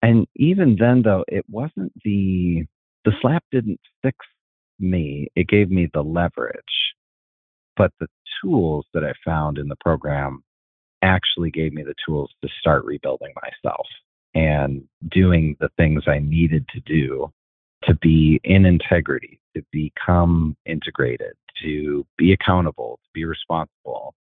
and 0.01 0.27
even 0.35 0.77
then, 0.79 1.01
though, 1.03 1.25
it 1.27 1.45
wasn't 1.49 1.91
the 2.03 2.65
the 3.05 3.11
slap 3.21 3.43
didn't 3.51 3.79
fix 4.01 4.17
me. 4.79 5.27
It 5.35 5.47
gave 5.47 5.69
me 5.69 5.89
the 5.93 6.03
leverage, 6.03 6.93
but 7.75 7.91
the 7.99 8.07
tools 8.41 8.85
that 8.93 9.03
I 9.03 9.13
found 9.25 9.57
in 9.57 9.67
the 9.67 9.75
program 9.81 10.43
actually 11.01 11.51
gave 11.51 11.73
me 11.73 11.83
the 11.83 11.95
tools 12.05 12.31
to 12.41 12.49
start 12.59 12.85
rebuilding 12.85 13.33
myself 13.41 13.87
and 14.35 14.83
doing 15.09 15.55
the 15.59 15.69
things 15.77 16.03
I 16.07 16.19
needed 16.19 16.67
to 16.69 16.79
do 16.81 17.31
to 17.83 17.95
be 17.95 18.39
in 18.43 18.65
integrity, 18.65 19.39
to 19.55 19.63
become 19.71 20.55
integrated, 20.65 21.33
to 21.63 22.05
be 22.17 22.33
accountable, 22.33 22.99
to 23.03 23.09
be 23.13 23.25
responsible. 23.25 24.13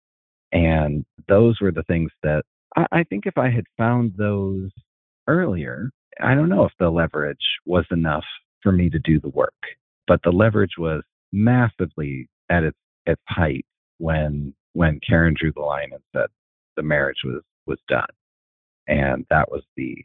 And 0.53 1.05
those 1.29 1.61
were 1.61 1.73
the 1.73 1.83
things 1.85 2.11
that 2.23 2.45
I, 2.77 2.87
I 2.93 3.05
think 3.05 3.27
if 3.27 3.37
I 3.37 3.51
had 3.51 3.65
found 3.77 4.15
those 4.17 4.71
earlier, 5.27 5.91
I 6.21 6.35
don't 6.35 6.49
know 6.49 6.65
if 6.65 6.73
the 6.79 6.91
leverage 6.91 7.37
was 7.67 7.85
enough 7.91 8.25
for 8.63 8.73
me 8.73 8.89
to 8.91 8.99
do 8.99 9.21
the 9.21 9.29
work, 9.29 9.55
but 10.07 10.21
the 10.23 10.31
leverage 10.31 10.79
was 10.79 11.03
massively 11.33 12.29
at 12.49 12.65
its 12.65 12.79
its 13.07 13.23
height 13.29 13.65
when 13.99 14.55
when 14.73 15.01
Karen 15.07 15.35
drew 15.39 15.53
the 15.53 15.61
line 15.61 15.91
and 15.93 16.03
said 16.15 16.29
the 16.79 16.83
marriage 16.85 17.19
was 17.25 17.43
was 17.67 17.79
done, 17.89 18.09
and 18.87 19.27
that 19.29 19.51
was 19.51 19.63
the 19.77 19.97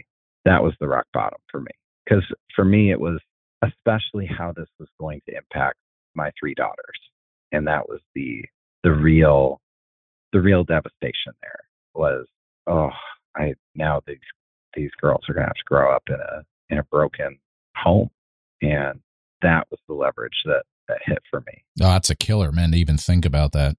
that 0.43 0.61
was 0.61 0.73
the 0.79 0.87
rock 0.87 1.05
bottom 1.13 1.39
for 1.49 1.61
me 1.61 1.71
because 2.03 2.25
for 2.55 2.65
me 2.65 2.91
it 2.91 2.99
was 2.99 3.19
especially 3.63 4.25
how 4.25 4.51
this 4.51 4.67
was 4.79 4.89
going 4.99 5.21
to 5.29 5.37
impact 5.37 5.77
my 6.15 6.31
three 6.37 6.55
daughters, 6.55 6.99
and 7.51 7.67
that 7.67 7.87
was 7.87 8.01
the 8.15 8.43
the 8.83 8.91
real 8.91 9.61
the 10.33 10.41
real 10.41 10.63
devastation 10.63 11.33
there 11.41 11.59
was 11.93 12.25
oh 12.67 12.89
I 13.37 13.53
now 13.75 14.01
these 14.07 14.17
these 14.75 14.91
girls 14.99 15.21
are 15.29 15.33
going 15.33 15.43
to 15.43 15.49
have 15.49 15.53
to 15.53 15.63
grow 15.65 15.95
up 15.95 16.03
in 16.09 16.15
a 16.15 16.43
in 16.69 16.79
a 16.79 16.83
broken 16.85 17.37
home, 17.77 18.09
and 18.63 18.99
that 19.43 19.67
was 19.69 19.79
the 19.87 19.93
leverage 19.93 20.41
that 20.45 20.63
that 20.87 20.97
hit 21.05 21.19
for 21.29 21.41
me. 21.41 21.63
Oh, 21.81 21.89
that's 21.89 22.09
a 22.09 22.15
killer, 22.15 22.51
man. 22.51 22.71
To 22.71 22.77
even 22.77 22.97
think 22.97 23.25
about 23.25 23.51
that, 23.53 23.75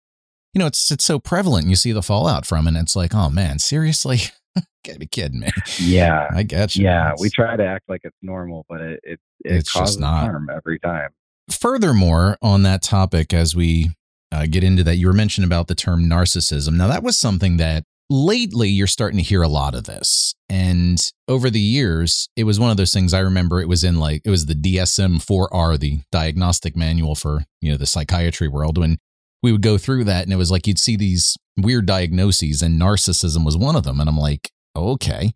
you 0.55 0.59
know, 0.59 0.66
it's 0.66 0.90
it's 0.90 1.05
so 1.05 1.18
prevalent. 1.18 1.66
You 1.66 1.76
see 1.76 1.92
the 1.92 2.02
fallout 2.02 2.46
from, 2.46 2.66
it 2.66 2.70
and 2.70 2.78
it's 2.78 2.96
like, 2.96 3.14
oh 3.14 3.28
man, 3.28 3.59
seriously. 3.59 4.18
Gotta 4.84 4.98
be 4.98 5.07
kidding 5.07 5.40
me. 5.40 5.48
Yeah, 5.78 6.28
I 6.32 6.42
get 6.42 6.76
you. 6.76 6.84
Yeah, 6.84 7.12
we 7.18 7.30
try 7.30 7.57
to 7.57 7.64
act 7.64 7.88
like 7.88 8.02
it's 8.05 8.16
normal, 8.22 8.64
but 8.68 8.80
it 8.80 9.00
it, 9.02 9.20
it 9.44 9.57
it's 9.57 9.72
causes 9.72 9.96
just 9.96 10.00
not. 10.00 10.24
harm 10.24 10.48
every 10.55 10.78
time. 10.78 11.11
Furthermore, 11.50 12.38
on 12.40 12.62
that 12.62 12.82
topic, 12.82 13.34
as 13.34 13.57
we 13.57 13.90
uh, 14.30 14.46
get 14.48 14.64
into 14.64 14.82
that, 14.84 14.96
you 14.96 15.07
were 15.07 15.12
mentioning 15.12 15.46
about 15.46 15.68
the 15.68 15.74
term 15.74 16.09
narcissism. 16.09 16.74
Now, 16.74 16.88
that 16.88 17.02
was 17.02 17.18
something 17.18 17.57
that 17.59 17.84
lately 18.11 18.68
you're 18.68 18.86
starting 18.86 19.18
to 19.18 19.22
hear 19.22 19.42
a 19.42 19.48
lot 19.48 19.74
of 19.74 19.84
this. 19.84 20.34
And 20.48 20.98
over 21.28 21.50
the 21.50 21.61
years, 21.61 22.28
it 22.36 22.44
was 22.44 22.61
one 22.61 22.70
of 22.70 22.76
those 22.76 22.92
things 22.92 23.14
I 23.14 23.20
remember 23.20 23.61
it 23.61 23.68
was 23.68 23.84
in 23.84 23.98
like 23.98 24.22
it 24.24 24.30
was 24.30 24.46
the 24.46 24.55
DSM 24.55 25.24
4R, 25.24 25.78
the 25.78 26.00
diagnostic 26.12 26.76
manual 26.76 27.14
for, 27.14 27.44
you 27.61 27.70
know, 27.70 27.78
the 27.78 27.86
psychiatry 27.86 28.48
world 28.48 28.78
when 28.78 28.98
we 29.45 29.53
would 29.53 29.61
go 29.61 29.76
through 29.76 30.05
that 30.05 30.24
and 30.24 30.32
it 30.32 30.36
was 30.36 30.51
like 30.51 30.66
you'd 30.66 30.78
see 30.78 30.97
these 30.97 31.36
weird 31.59 31.84
diagnoses 31.84 32.62
and 32.62 32.80
narcissism 32.80 33.45
was 33.45 33.59
one 33.59 33.76
of 33.76 33.82
them 33.82 34.01
and 34.01 34.09
I'm 34.09 34.16
like, 34.16 34.51
"Okay." 34.74 35.34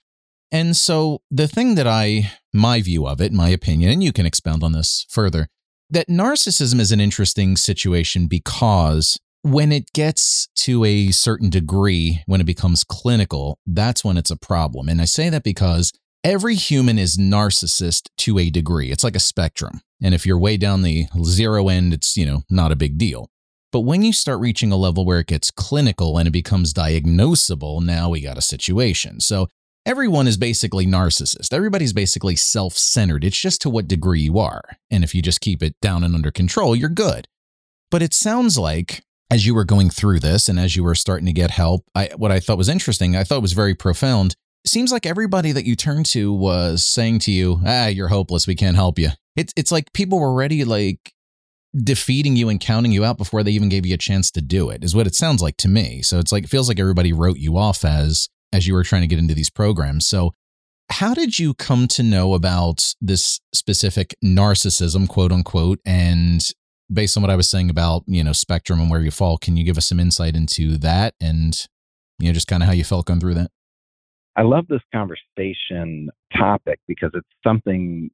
And 0.51 0.75
so 0.75 1.21
the 1.31 1.47
thing 1.47 1.75
that 1.75 1.87
I 1.87 2.33
my 2.55 2.81
view 2.81 3.07
of 3.07 3.21
it, 3.21 3.35
my 3.35 3.51
opinion, 3.51 3.93
and 3.93 4.03
you 4.03 4.15
can 4.15 4.25
expound 4.25 4.65
on 4.65 4.73
this 4.73 5.05
further, 5.11 5.47
that 5.91 6.09
narcissism 6.09 6.81
is 6.81 6.91
an 6.91 7.03
interesting 7.03 7.55
situation 7.59 8.29
because 8.29 9.21
when 9.43 9.73
it 9.73 9.93
gets 9.93 10.49
to 10.55 10.87
a 10.87 11.11
certain 11.11 11.51
degree, 11.51 12.23
when 12.25 12.41
it 12.41 12.45
becomes 12.45 12.85
clinical, 12.85 13.59
that's 13.67 14.03
when 14.03 14.17
it's 14.17 14.31
a 14.31 14.39
problem. 14.39 14.89
And 14.89 15.03
I 15.03 15.05
say 15.05 15.29
that 15.29 15.45
because 15.45 15.93
every 16.25 16.55
human 16.55 16.99
is 16.99 17.19
narcissist 17.19 18.09
to 18.25 18.39
a 18.39 18.49
degree. 18.49 18.91
It's 18.91 19.05
like 19.05 19.17
a 19.17 19.21
spectrum. 19.21 19.83
And 20.03 20.15
if 20.15 20.25
you're 20.25 20.39
way 20.39 20.57
down 20.57 20.81
the 20.81 21.09
zero 21.25 21.69
end, 21.69 21.93
it's, 21.93 22.17
you 22.17 22.25
know, 22.25 22.43
not 22.49 22.73
a 22.73 22.77
big 22.77 22.97
deal. 22.97 23.29
But 23.71 23.81
when 23.81 24.03
you 24.03 24.13
start 24.13 24.41
reaching 24.41 24.73
a 24.73 24.77
level 24.77 25.05
where 25.05 25.21
it 25.21 25.27
gets 25.27 25.51
clinical 25.51 26.17
and 26.17 26.27
it 26.27 26.33
becomes 26.33 26.73
diagnosable, 26.73 27.83
now 27.83 28.09
we 28.09 28.21
got 28.21 28.39
a 28.39 28.43
situation. 28.43 29.21
So 29.21 29.49
everyone 29.85 30.27
is 30.27 30.37
basically 30.37 30.87
narcissist. 30.87 31.53
Everybody's 31.53 31.93
basically 31.93 32.37
self 32.37 32.75
centered. 32.75 33.25
It's 33.25 33.39
just 33.39 33.61
to 33.63 33.71
what 33.71 33.89
degree 33.89 34.21
you 34.21 34.39
are. 34.39 34.63
And 34.91 35.05
if 35.05 35.15
you 35.15 35.21
just 35.21 35.41
keep 35.41 35.63
it 35.63 35.75
down 35.83 36.03
and 36.03 36.15
under 36.15 36.31
control, 36.31 36.75
you're 36.75 36.89
good. 36.89 37.29
But 37.91 38.03
it 38.03 38.15
sounds 38.15 38.59
like 38.59 39.03
as 39.31 39.47
you 39.47 39.55
were 39.55 39.65
going 39.65 39.91
through 39.91 40.21
this 40.21 40.49
and 40.49 40.59
as 40.59 40.75
you 40.75 40.83
were 40.83 40.95
starting 40.95 41.27
to 41.27 41.33
get 41.33 41.51
help, 41.51 41.85
I, 41.95 42.11
what 42.17 42.33
I 42.33 42.41
thought 42.41 42.59
was 42.59 42.69
interesting, 42.69 43.17
I 43.17 43.25
thought 43.25 43.43
was 43.43 43.53
very 43.53 43.75
profound. 43.75 44.35
It 44.65 44.69
seems 44.69 44.91
like 44.91 45.07
everybody 45.07 45.53
that 45.53 45.67
you 45.67 45.77
turned 45.77 46.07
to 46.07 46.33
was 46.33 46.85
saying 46.85 47.21
to 47.21 47.33
you, 47.33 47.61
"Ah, 47.65 47.87
you're 47.87 48.09
hopeless. 48.09 48.47
We 48.47 48.55
can't 48.55 48.77
help 48.77 48.99
you." 48.99 49.11
It's 49.37 49.53
it's 49.57 49.71
like 49.71 49.93
people 49.93 50.19
were 50.19 50.29
already 50.29 50.65
like 50.65 51.13
defeating 51.77 52.37
you 52.37 52.49
and 52.49 52.61
counting 52.61 52.93
you 52.93 53.05
out 53.05 53.19
before 53.19 53.43
they 53.43 53.51
even 53.51 53.69
gave 53.69 53.87
you 53.87 53.95
a 53.95 53.99
chance 53.99 54.31
to 54.33 54.41
do 54.41 54.71
it. 54.71 54.85
Is 54.85 54.95
what 54.95 55.07
it 55.07 55.15
sounds 55.15 55.43
like 55.43 55.57
to 55.59 55.69
me. 55.69 56.03
So 56.03 56.19
it's 56.19 56.33
like 56.33 56.45
it 56.45 56.51
feels 56.51 56.69
like 56.69 56.81
everybody 56.81 57.13
wrote 57.13 57.39
you 57.39 57.57
off 57.57 57.85
as 57.85 58.29
as 58.53 58.67
you 58.67 58.75
were 58.75 58.85
trying 58.85 59.03
to 59.03 59.09
get 59.09 59.19
into 59.19 59.35
these 59.35 59.51
programs. 59.51 60.07
So 60.07 60.33
how 60.91 61.15
did 61.15 61.39
you 61.39 61.55
come 61.55 61.87
to 61.89 62.03
know 62.03 62.35
about 62.35 62.95
this 63.01 63.41
specific 63.55 64.15
narcissism, 64.25 65.07
quote 65.09 65.33
unquote? 65.33 65.81
And 65.85 66.41
based 66.91 67.17
on 67.17 67.23
what 67.23 67.31
I 67.31 67.37
was 67.37 67.51
saying 67.51 67.69
about, 67.71 68.05
you 68.07 68.25
know, 68.25 68.33
spectrum 68.33 68.81
and 68.81 68.91
where 68.91 69.03
you 69.03 69.11
fall, 69.11 69.37
can 69.37 69.57
you 69.57 69.65
give 69.65 69.77
us 69.77 69.89
some 69.89 70.01
insight 70.01 70.35
into 70.35 70.79
that 70.79 71.15
and, 71.21 71.55
you 72.19 72.29
know, 72.29 72.33
just 72.33 72.49
kind 72.49 72.63
of 72.63 72.69
how 72.69 72.73
you 72.73 72.85
felt 72.85 73.07
going 73.07 73.21
through 73.21 73.35
that? 73.35 73.51
I 74.35 74.43
love 74.43 74.67
this 74.69 74.81
conversation 74.95 76.11
topic 76.37 76.79
because 76.87 77.11
it's 77.13 77.29
something 77.45 78.11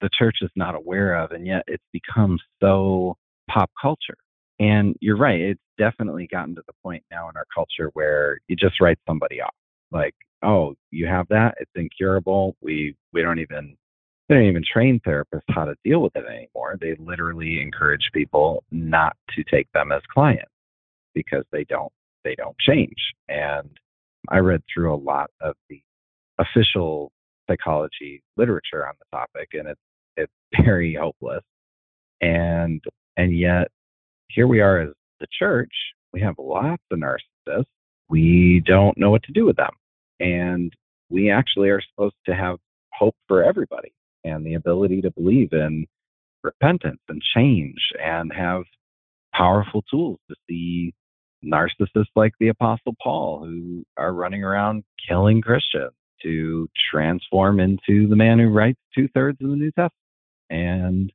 the 0.00 0.10
church 0.16 0.38
is 0.42 0.50
not 0.56 0.74
aware 0.74 1.14
of, 1.14 1.32
and 1.32 1.46
yet 1.46 1.62
it's 1.66 1.84
become 1.92 2.38
so 2.60 3.16
pop 3.50 3.70
culture. 3.80 4.16
And 4.60 4.96
you're 5.00 5.16
right, 5.16 5.40
it's 5.40 5.60
definitely 5.78 6.26
gotten 6.30 6.54
to 6.56 6.62
the 6.66 6.72
point 6.82 7.04
now 7.10 7.28
in 7.28 7.36
our 7.36 7.46
culture 7.54 7.90
where 7.94 8.38
you 8.48 8.56
just 8.56 8.80
write 8.80 8.98
somebody 9.06 9.40
off. 9.40 9.54
Like, 9.92 10.14
oh, 10.42 10.74
you 10.90 11.06
have 11.06 11.26
that, 11.28 11.54
it's 11.60 11.70
incurable. 11.74 12.56
We 12.60 12.96
we 13.12 13.22
don't 13.22 13.38
even 13.38 13.76
they 14.28 14.34
don't 14.34 14.44
even 14.44 14.64
train 14.70 15.00
therapists 15.06 15.42
how 15.48 15.64
to 15.64 15.74
deal 15.84 16.02
with 16.02 16.14
it 16.14 16.24
anymore. 16.26 16.76
They 16.80 16.96
literally 16.98 17.62
encourage 17.62 18.10
people 18.12 18.62
not 18.70 19.16
to 19.34 19.44
take 19.44 19.68
them 19.72 19.90
as 19.90 20.02
clients 20.12 20.52
because 21.14 21.44
they 21.52 21.64
don't 21.64 21.92
they 22.24 22.34
don't 22.34 22.56
change. 22.58 23.14
And 23.28 23.70
I 24.28 24.38
read 24.38 24.62
through 24.72 24.94
a 24.94 24.96
lot 24.96 25.30
of 25.40 25.54
the 25.70 25.80
official 26.38 27.10
psychology 27.48 28.22
literature 28.36 28.86
on 28.86 28.94
the 28.98 29.16
topic 29.16 29.48
and 29.54 29.68
it's 29.68 29.80
it's 30.18 30.32
very 30.64 30.94
hopeless. 30.94 31.42
And 32.20 32.82
and 33.16 33.36
yet 33.36 33.68
here 34.28 34.46
we 34.46 34.60
are 34.60 34.80
as 34.80 34.90
the 35.20 35.26
church, 35.38 35.72
we 36.12 36.20
have 36.20 36.34
lots 36.38 36.82
of 36.90 36.98
narcissists. 36.98 37.64
We 38.08 38.62
don't 38.64 38.96
know 38.96 39.10
what 39.10 39.22
to 39.24 39.32
do 39.32 39.44
with 39.44 39.56
them. 39.56 39.72
And 40.20 40.72
we 41.10 41.30
actually 41.30 41.70
are 41.70 41.82
supposed 41.82 42.16
to 42.26 42.34
have 42.34 42.56
hope 42.92 43.14
for 43.26 43.42
everybody 43.42 43.92
and 44.24 44.44
the 44.44 44.54
ability 44.54 45.00
to 45.02 45.10
believe 45.10 45.52
in 45.52 45.86
repentance 46.42 47.00
and 47.08 47.22
change 47.34 47.78
and 48.02 48.32
have 48.32 48.62
powerful 49.34 49.82
tools 49.90 50.18
to 50.28 50.36
see 50.48 50.92
narcissists 51.44 52.06
like 52.16 52.32
the 52.40 52.48
Apostle 52.48 52.94
Paul 53.02 53.44
who 53.44 53.84
are 53.96 54.12
running 54.12 54.42
around 54.42 54.84
killing 55.08 55.40
Christians 55.40 55.92
to 56.22 56.68
transform 56.90 57.60
into 57.60 58.08
the 58.08 58.16
man 58.16 58.38
who 58.38 58.48
writes 58.48 58.78
two 58.94 59.08
thirds 59.14 59.38
of 59.40 59.50
the 59.50 59.56
New 59.56 59.70
Testament. 59.70 59.92
And 60.50 61.12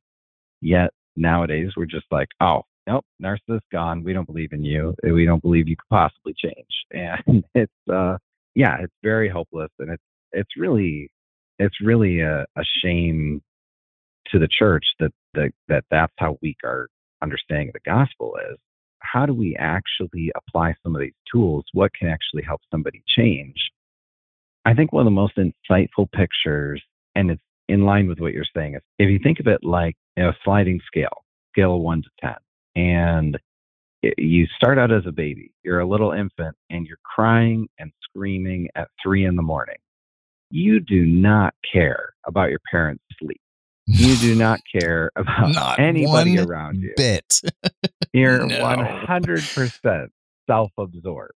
yet 0.60 0.90
nowadays 1.16 1.70
we're 1.76 1.86
just 1.86 2.06
like, 2.10 2.28
oh, 2.40 2.62
nope, 2.86 3.04
narcissist 3.22 3.60
gone. 3.72 4.04
We 4.04 4.12
don't 4.12 4.26
believe 4.26 4.52
in 4.52 4.64
you. 4.64 4.94
We 5.02 5.24
don't 5.24 5.42
believe 5.42 5.68
you 5.68 5.76
could 5.76 5.94
possibly 5.94 6.34
change. 6.36 6.54
And 7.26 7.42
it's, 7.54 7.72
uh, 7.92 8.18
yeah, 8.54 8.76
it's 8.80 8.92
very 9.02 9.28
hopeless. 9.28 9.70
And 9.80 9.90
it's, 9.90 10.02
it's 10.32 10.50
really 10.56 11.10
it's 11.58 11.80
really 11.80 12.20
a, 12.20 12.44
a 12.56 12.62
shame 12.82 13.40
to 14.28 14.38
the 14.38 14.48
church 14.48 14.84
that, 15.00 15.12
that 15.34 15.50
that 15.68 15.84
that's 15.90 16.12
how 16.18 16.38
weak 16.42 16.56
our 16.64 16.88
understanding 17.22 17.68
of 17.68 17.74
the 17.74 17.90
gospel 17.90 18.36
is. 18.50 18.58
How 19.00 19.26
do 19.26 19.34
we 19.34 19.54
actually 19.58 20.32
apply 20.34 20.74
some 20.82 20.94
of 20.94 21.02
these 21.02 21.12
tools? 21.30 21.64
What 21.72 21.92
can 21.94 22.08
actually 22.08 22.42
help 22.42 22.62
somebody 22.70 23.02
change? 23.06 23.56
I 24.64 24.74
think 24.74 24.92
one 24.92 25.02
of 25.02 25.04
the 25.06 25.10
most 25.10 25.36
insightful 25.36 26.10
pictures, 26.10 26.82
and 27.14 27.30
it's 27.30 27.42
in 27.68 27.84
line 27.84 28.08
with 28.08 28.20
what 28.20 28.32
you're 28.32 28.44
saying, 28.56 28.76
if 28.98 29.10
you 29.10 29.18
think 29.22 29.40
of 29.40 29.46
it 29.46 29.64
like 29.64 29.96
a 30.18 30.32
sliding 30.44 30.80
scale, 30.86 31.24
scale 31.52 31.76
of 31.76 31.82
one 31.82 32.02
to 32.02 32.08
10, 32.20 32.34
and 32.76 33.38
you 34.18 34.46
start 34.56 34.78
out 34.78 34.92
as 34.92 35.06
a 35.06 35.12
baby, 35.12 35.52
you're 35.62 35.80
a 35.80 35.88
little 35.88 36.12
infant, 36.12 36.56
and 36.70 36.86
you're 36.86 36.98
crying 37.04 37.68
and 37.78 37.90
screaming 38.02 38.68
at 38.74 38.88
three 39.02 39.24
in 39.24 39.36
the 39.36 39.42
morning 39.42 39.76
you 40.54 40.78
do 40.78 41.04
not 41.04 41.52
care 41.70 42.10
about 42.26 42.50
your 42.50 42.60
parents' 42.70 43.02
sleep. 43.18 43.40
You 43.86 44.16
do 44.16 44.34
not 44.38 44.60
care 44.80 45.10
about 45.16 45.52
not 45.52 45.78
anybody 45.80 46.38
around 46.38 46.80
you. 46.80 46.94
Bit. 46.96 47.42
You're 48.12 48.46
one 48.46 48.84
hundred 48.84 49.42
percent 49.54 50.12
self-absorbed. 50.48 51.34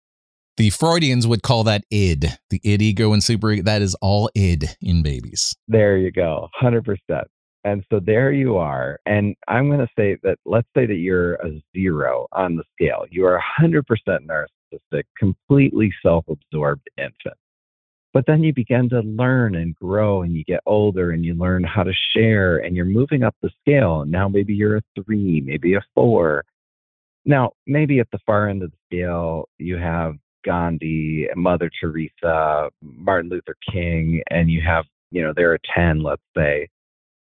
The 0.56 0.70
Freudians 0.70 1.26
would 1.26 1.42
call 1.42 1.64
that 1.64 1.84
id, 1.90 2.28
the 2.50 2.60
id 2.62 2.80
ego 2.82 3.12
and 3.12 3.22
super. 3.22 3.50
ego, 3.50 3.64
That 3.64 3.82
is 3.82 3.96
all 4.00 4.30
id 4.34 4.68
in 4.80 5.02
babies. 5.02 5.54
There 5.66 5.96
you 5.96 6.12
go, 6.12 6.48
hundred 6.54 6.84
percent. 6.84 7.28
And 7.64 7.82
so 7.90 7.98
there 7.98 8.30
you 8.30 8.56
are. 8.58 9.00
And 9.06 9.34
I'm 9.48 9.68
going 9.68 9.80
to 9.80 9.88
say 9.98 10.18
that 10.22 10.38
let's 10.44 10.68
say 10.76 10.86
that 10.86 10.96
you're 10.96 11.34
a 11.34 11.62
zero 11.74 12.28
on 12.32 12.56
the 12.56 12.64
scale. 12.74 13.06
You 13.10 13.24
are 13.24 13.42
100% 13.58 13.82
narcissistic, 14.06 15.04
completely 15.18 15.90
self 16.02 16.26
absorbed 16.28 16.88
infant. 16.98 17.38
But 18.12 18.26
then 18.26 18.44
you 18.44 18.52
begin 18.54 18.88
to 18.90 19.00
learn 19.00 19.56
and 19.56 19.74
grow 19.74 20.22
and 20.22 20.36
you 20.36 20.44
get 20.44 20.60
older 20.66 21.10
and 21.10 21.24
you 21.24 21.34
learn 21.34 21.64
how 21.64 21.82
to 21.82 21.92
share 22.14 22.58
and 22.58 22.76
you're 22.76 22.84
moving 22.84 23.24
up 23.24 23.34
the 23.42 23.50
scale. 23.60 24.04
Now 24.04 24.28
maybe 24.28 24.54
you're 24.54 24.76
a 24.76 24.82
three, 25.02 25.42
maybe 25.44 25.74
a 25.74 25.80
four. 25.94 26.44
Now, 27.24 27.52
maybe 27.66 27.98
at 28.00 28.08
the 28.12 28.18
far 28.26 28.48
end 28.48 28.62
of 28.62 28.70
the 28.70 28.76
scale, 28.86 29.48
you 29.58 29.78
have 29.78 30.16
Gandhi, 30.44 31.28
Mother 31.36 31.70
Teresa, 31.80 32.70
Martin 32.82 33.30
Luther 33.30 33.56
King, 33.70 34.22
and 34.30 34.50
you 34.50 34.60
have, 34.62 34.84
you 35.10 35.22
know, 35.22 35.32
they're 35.34 35.54
a 35.54 35.58
10, 35.74 36.02
let's 36.02 36.22
say. 36.36 36.68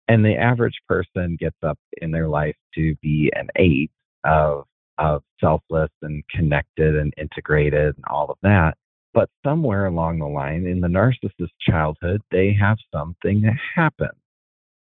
And 0.07 0.23
the 0.23 0.35
average 0.35 0.79
person 0.87 1.37
gets 1.39 1.57
up 1.63 1.79
in 2.01 2.11
their 2.11 2.27
life 2.27 2.55
to 2.75 2.95
be 3.01 3.31
an 3.35 3.47
eight 3.55 3.91
of, 4.25 4.65
of 4.97 5.23
selfless 5.39 5.91
and 6.01 6.23
connected 6.29 6.95
and 6.95 7.13
integrated 7.17 7.95
and 7.95 8.05
all 8.09 8.29
of 8.29 8.37
that. 8.43 8.75
But 9.13 9.29
somewhere 9.45 9.85
along 9.85 10.19
the 10.19 10.25
line 10.25 10.65
in 10.65 10.81
the 10.81 10.87
narcissist 10.87 11.51
childhood, 11.61 12.21
they 12.31 12.55
have 12.59 12.77
something 12.93 13.43
happen 13.75 14.09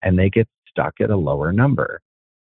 and 0.03 0.19
they 0.19 0.31
get 0.31 0.49
stuck 0.69 0.95
at 1.01 1.11
a 1.11 1.17
lower 1.17 1.53
number. 1.53 2.01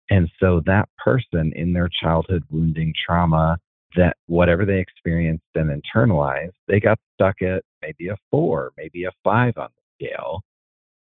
And 0.09 0.29
so 0.39 0.61
that 0.65 0.89
person 1.03 1.53
in 1.55 1.73
their 1.73 1.89
childhood 2.01 2.43
wounding 2.49 2.93
trauma, 3.05 3.57
that 3.95 4.17
whatever 4.27 4.65
they 4.65 4.79
experienced 4.79 5.43
and 5.55 5.69
internalized, 5.69 6.53
they 6.67 6.79
got 6.79 6.99
stuck 7.15 7.41
at 7.41 7.63
maybe 7.81 8.09
a 8.09 8.17
four, 8.29 8.71
maybe 8.77 9.05
a 9.05 9.11
five 9.23 9.57
on 9.57 9.69
the 9.75 10.05
scale. 10.05 10.41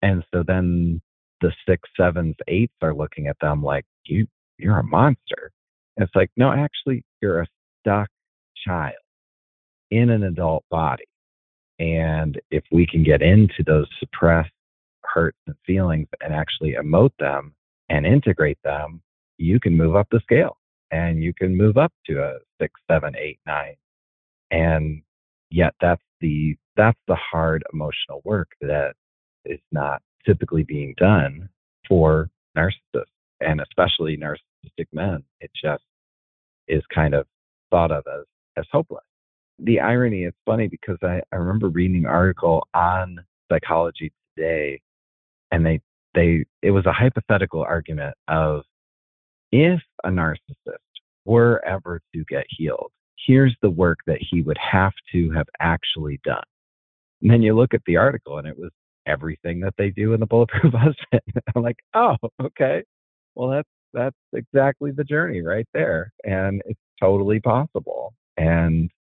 And 0.00 0.24
so 0.32 0.42
then 0.46 1.00
the 1.40 1.52
six, 1.68 1.88
sevens, 1.96 2.36
eights 2.48 2.74
are 2.82 2.94
looking 2.94 3.26
at 3.26 3.36
them 3.40 3.62
like, 3.62 3.84
you, 4.04 4.26
you're 4.58 4.78
a 4.78 4.84
monster. 4.84 5.52
And 5.96 6.04
it's 6.04 6.16
like, 6.16 6.30
no, 6.36 6.50
actually, 6.50 7.04
you're 7.20 7.42
a 7.42 7.46
stuck 7.80 8.08
child 8.66 8.94
in 9.90 10.10
an 10.10 10.22
adult 10.22 10.64
body. 10.70 11.04
And 11.78 12.40
if 12.50 12.64
we 12.72 12.86
can 12.86 13.02
get 13.02 13.22
into 13.22 13.62
those 13.66 13.86
suppressed 13.98 14.50
hurts 15.04 15.38
and 15.46 15.56
feelings 15.66 16.08
and 16.22 16.32
actually 16.32 16.74
emote 16.80 17.12
them 17.18 17.54
and 17.88 18.06
integrate 18.06 18.58
them, 18.64 19.02
you 19.36 19.60
can 19.60 19.76
move 19.76 19.96
up 19.96 20.08
the 20.10 20.20
scale 20.20 20.56
and 20.92 21.22
you 21.22 21.34
can 21.34 21.56
move 21.56 21.76
up 21.76 21.92
to 22.06 22.22
a 22.22 22.38
six, 22.60 22.72
seven, 22.90 23.14
eight, 23.16 23.40
nine. 23.46 23.74
And 24.50 25.02
yet 25.50 25.74
that's 25.80 26.02
the 26.20 26.56
that's 26.76 26.98
the 27.08 27.16
hard 27.16 27.64
emotional 27.72 28.22
work 28.24 28.48
that 28.60 28.94
is 29.44 29.60
not 29.72 30.02
typically 30.24 30.62
being 30.62 30.94
done 30.98 31.48
for 31.88 32.30
narcissists 32.56 33.06
and 33.40 33.60
especially 33.60 34.16
narcissistic 34.16 34.86
men. 34.92 35.24
It 35.40 35.50
just 35.60 35.82
is 36.68 36.82
kind 36.94 37.14
of 37.14 37.26
thought 37.70 37.90
of 37.90 38.04
as 38.06 38.24
as 38.56 38.66
hopeless 38.70 39.04
the 39.58 39.80
irony, 39.80 40.24
it's 40.24 40.36
funny 40.44 40.68
because 40.68 40.98
I, 41.02 41.20
I 41.32 41.36
remember 41.36 41.68
reading 41.68 42.04
an 42.04 42.06
article 42.06 42.66
on 42.74 43.24
psychology 43.50 44.12
today 44.36 44.80
and 45.50 45.64
they 45.64 45.80
they 46.14 46.44
it 46.62 46.70
was 46.70 46.86
a 46.86 46.92
hypothetical 46.92 47.62
argument 47.62 48.14
of 48.28 48.62
if 49.50 49.80
a 50.04 50.08
narcissist 50.08 50.76
were 51.24 51.64
ever 51.64 52.00
to 52.14 52.24
get 52.28 52.44
healed, 52.48 52.90
here's 53.26 53.56
the 53.62 53.70
work 53.70 53.98
that 54.06 54.18
he 54.20 54.42
would 54.42 54.58
have 54.58 54.92
to 55.12 55.30
have 55.30 55.46
actually 55.60 56.20
done. 56.24 56.42
And 57.20 57.30
then 57.30 57.42
you 57.42 57.54
look 57.54 57.74
at 57.74 57.82
the 57.86 57.96
article 57.96 58.38
and 58.38 58.46
it 58.46 58.58
was 58.58 58.70
everything 59.06 59.60
that 59.60 59.74
they 59.78 59.90
do 59.90 60.12
in 60.12 60.20
the 60.20 60.26
bulletproof 60.26 60.72
husband. 60.74 61.44
I'm 61.54 61.62
like, 61.62 61.78
oh, 61.94 62.16
okay. 62.42 62.82
Well 63.34 63.48
that's 63.48 63.68
that's 63.94 64.16
exactly 64.32 64.90
the 64.90 65.04
journey 65.04 65.42
right 65.42 65.66
there. 65.74 66.12
And 66.24 66.62
it's 66.66 66.80
totally 67.00 67.40
possible. 67.40 68.14
And 68.36 68.90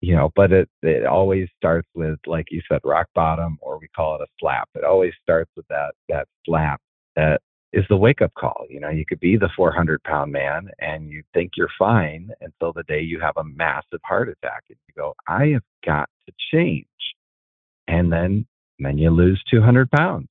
you 0.00 0.16
know, 0.16 0.30
but 0.34 0.52
it 0.52 0.68
it 0.82 1.04
always 1.04 1.48
starts 1.56 1.88
with, 1.94 2.18
like 2.26 2.46
you 2.50 2.62
said, 2.70 2.80
rock 2.84 3.08
bottom, 3.14 3.58
or 3.60 3.78
we 3.78 3.88
call 3.94 4.14
it 4.14 4.22
a 4.22 4.26
slap. 4.40 4.68
It 4.74 4.84
always 4.84 5.12
starts 5.22 5.50
with 5.56 5.66
that 5.68 5.92
that 6.08 6.26
slap 6.46 6.80
that 7.16 7.42
is 7.72 7.84
the 7.88 7.96
wake 7.96 8.20
up 8.20 8.32
call. 8.34 8.66
You 8.68 8.80
know, 8.80 8.88
you 8.88 9.04
could 9.06 9.20
be 9.20 9.36
the 9.36 9.48
400 9.56 10.02
pound 10.02 10.32
man 10.32 10.70
and 10.80 11.08
you 11.08 11.22
think 11.34 11.52
you're 11.56 11.68
fine 11.78 12.30
until 12.40 12.72
the 12.72 12.82
day 12.84 13.00
you 13.00 13.20
have 13.20 13.36
a 13.36 13.44
massive 13.44 14.00
heart 14.04 14.28
attack 14.28 14.64
and 14.68 14.78
you 14.88 14.94
go, 14.96 15.14
I 15.28 15.48
have 15.48 15.62
got 15.86 16.08
to 16.26 16.34
change. 16.52 16.86
And 17.86 18.12
then, 18.12 18.46
then 18.78 18.98
you 18.98 19.10
lose 19.10 19.42
200 19.50 19.90
pounds. 19.90 20.28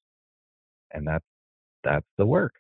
And 0.92 1.08
that's, 1.08 1.26
that's 1.84 2.06
the 2.18 2.26
work. 2.26 2.56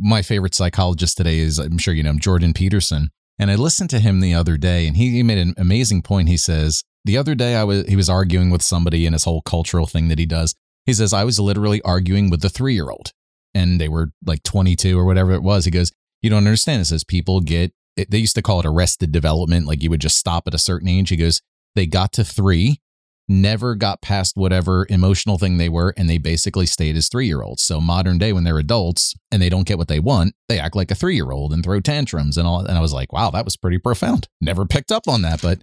My 0.00 0.22
favorite 0.22 0.54
psychologist 0.54 1.16
today 1.16 1.38
is, 1.38 1.58
I'm 1.58 1.78
sure 1.78 1.94
you 1.94 2.02
know, 2.02 2.14
Jordan 2.18 2.52
Peterson 2.52 3.10
And 3.38 3.50
I 3.50 3.54
listened 3.54 3.90
to 3.90 4.00
him 4.00 4.20
the 4.20 4.34
other 4.34 4.56
day, 4.56 4.86
and 4.86 4.96
he, 4.96 5.10
he 5.10 5.22
made 5.22 5.38
an 5.38 5.54
amazing 5.56 6.02
point. 6.02 6.28
He 6.28 6.36
says, 6.36 6.82
The 7.04 7.16
other 7.16 7.34
day 7.34 7.54
I 7.56 7.64
was 7.64 7.86
he 7.86 7.96
was 7.96 8.08
arguing 8.08 8.50
with 8.50 8.62
somebody 8.62 9.06
in 9.06 9.12
his 9.12 9.24
whole 9.24 9.42
cultural 9.42 9.86
thing 9.86 10.08
that 10.08 10.18
he 10.18 10.26
does. 10.26 10.54
He 10.86 10.92
says, 10.92 11.12
I 11.12 11.24
was 11.24 11.40
literally 11.40 11.80
arguing 11.82 12.30
with 12.30 12.42
the 12.42 12.48
three 12.48 12.74
year 12.74 12.90
old, 12.90 13.12
and 13.54 13.80
they 13.80 13.88
were 13.88 14.12
like 14.24 14.42
22 14.42 14.98
or 14.98 15.04
whatever 15.04 15.32
it 15.32 15.42
was. 15.42 15.64
He 15.64 15.70
goes, 15.70 15.92
You 16.22 16.30
don't 16.30 16.46
understand. 16.46 16.82
It 16.82 16.86
says 16.86 17.04
people 17.04 17.40
get, 17.40 17.72
they 17.96 18.18
used 18.18 18.34
to 18.36 18.42
call 18.42 18.60
it 18.60 18.66
arrested 18.66 19.12
development. 19.12 19.66
Like 19.66 19.82
you 19.82 19.90
would 19.90 20.00
just 20.00 20.18
stop 20.18 20.46
at 20.46 20.54
a 20.54 20.58
certain 20.58 20.88
age. 20.88 21.10
He 21.10 21.16
goes, 21.16 21.40
They 21.74 21.86
got 21.86 22.12
to 22.14 22.24
three 22.24 22.80
never 23.28 23.74
got 23.74 24.02
past 24.02 24.36
whatever 24.36 24.86
emotional 24.90 25.38
thing 25.38 25.56
they 25.56 25.68
were 25.68 25.94
and 25.96 26.08
they 26.08 26.18
basically 26.18 26.66
stayed 26.66 26.96
as 26.96 27.08
three 27.08 27.26
year 27.26 27.42
olds. 27.42 27.62
So 27.62 27.80
modern 27.80 28.18
day 28.18 28.32
when 28.32 28.44
they're 28.44 28.58
adults 28.58 29.14
and 29.30 29.40
they 29.40 29.48
don't 29.48 29.66
get 29.66 29.78
what 29.78 29.88
they 29.88 30.00
want, 30.00 30.34
they 30.48 30.58
act 30.58 30.76
like 30.76 30.90
a 30.90 30.94
three 30.94 31.14
year 31.14 31.30
old 31.30 31.52
and 31.52 31.64
throw 31.64 31.80
tantrums 31.80 32.36
and 32.36 32.46
all 32.46 32.60
and 32.60 32.76
I 32.76 32.80
was 32.80 32.92
like, 32.92 33.12
wow, 33.12 33.30
that 33.30 33.44
was 33.44 33.56
pretty 33.56 33.78
profound. 33.78 34.28
Never 34.40 34.66
picked 34.66 34.92
up 34.92 35.08
on 35.08 35.22
that, 35.22 35.40
but 35.40 35.62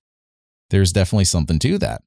there's 0.70 0.92
definitely 0.92 1.26
something 1.26 1.60
to 1.60 1.78
that. 1.80 2.02